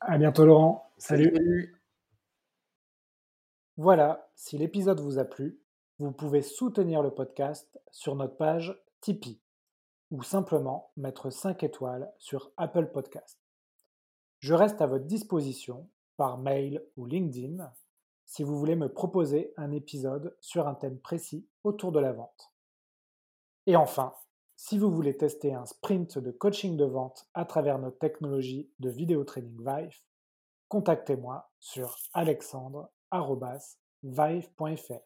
À 0.08 0.20
bientôt 0.20 0.45
Laurent. 0.45 0.91
Salut. 0.99 1.82
Voilà, 3.76 4.30
si 4.36 4.56
l'épisode 4.56 4.99
vous 4.99 5.18
a 5.18 5.26
plu, 5.26 5.60
vous 5.97 6.12
pouvez 6.12 6.43
soutenir 6.43 7.01
le 7.01 7.10
podcast 7.10 7.80
sur 7.89 8.16
notre 8.16 8.38
page 8.38 8.80
Tipeee 9.01 9.41
ou 10.12 10.22
simplement 10.22 10.91
mettre 10.95 11.32
5 11.32 11.64
étoiles 11.64 12.14
sur 12.20 12.51
Apple 12.56 12.91
Podcast. 12.91 13.39
Je 14.41 14.53
reste 14.53 14.80
à 14.80 14.86
votre 14.86 15.06
disposition 15.06 15.89
par 16.18 16.38
mail 16.38 16.86
ou 16.97 17.08
LinkedIn 17.08 17.74
si 18.28 18.43
vous 18.43 18.60
voulez 18.60 18.76
me 18.76 18.93
proposer 18.93 19.56
un 19.58 19.72
épisode 19.72 20.38
sur 20.39 20.68
un 20.68 20.76
thème 20.76 20.99
précis 20.99 21.47
autour 21.64 21.91
de 21.91 21.99
la 21.99 22.12
vente. 22.12 22.53
Et 23.66 23.76
enfin, 23.76 24.14
si 24.56 24.78
vous 24.78 24.91
voulez 24.91 25.18
tester 25.18 25.53
un 25.53 25.66
sprint 25.66 26.18
de 26.18 26.32
coaching 26.32 26.78
de 26.78 26.86
vente 26.86 27.28
à 27.34 27.45
travers 27.45 27.80
notre 27.80 27.99
technologie 27.99 28.72
de 28.80 28.89
vidéo 28.89 29.24
training 29.24 29.58
Vive, 29.60 30.01
contactez-moi 30.70 31.49
sur 31.60 31.97
alexandre.vive.fr. 32.14 35.01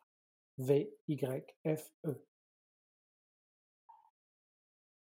V-Y-F-E. 0.58 2.29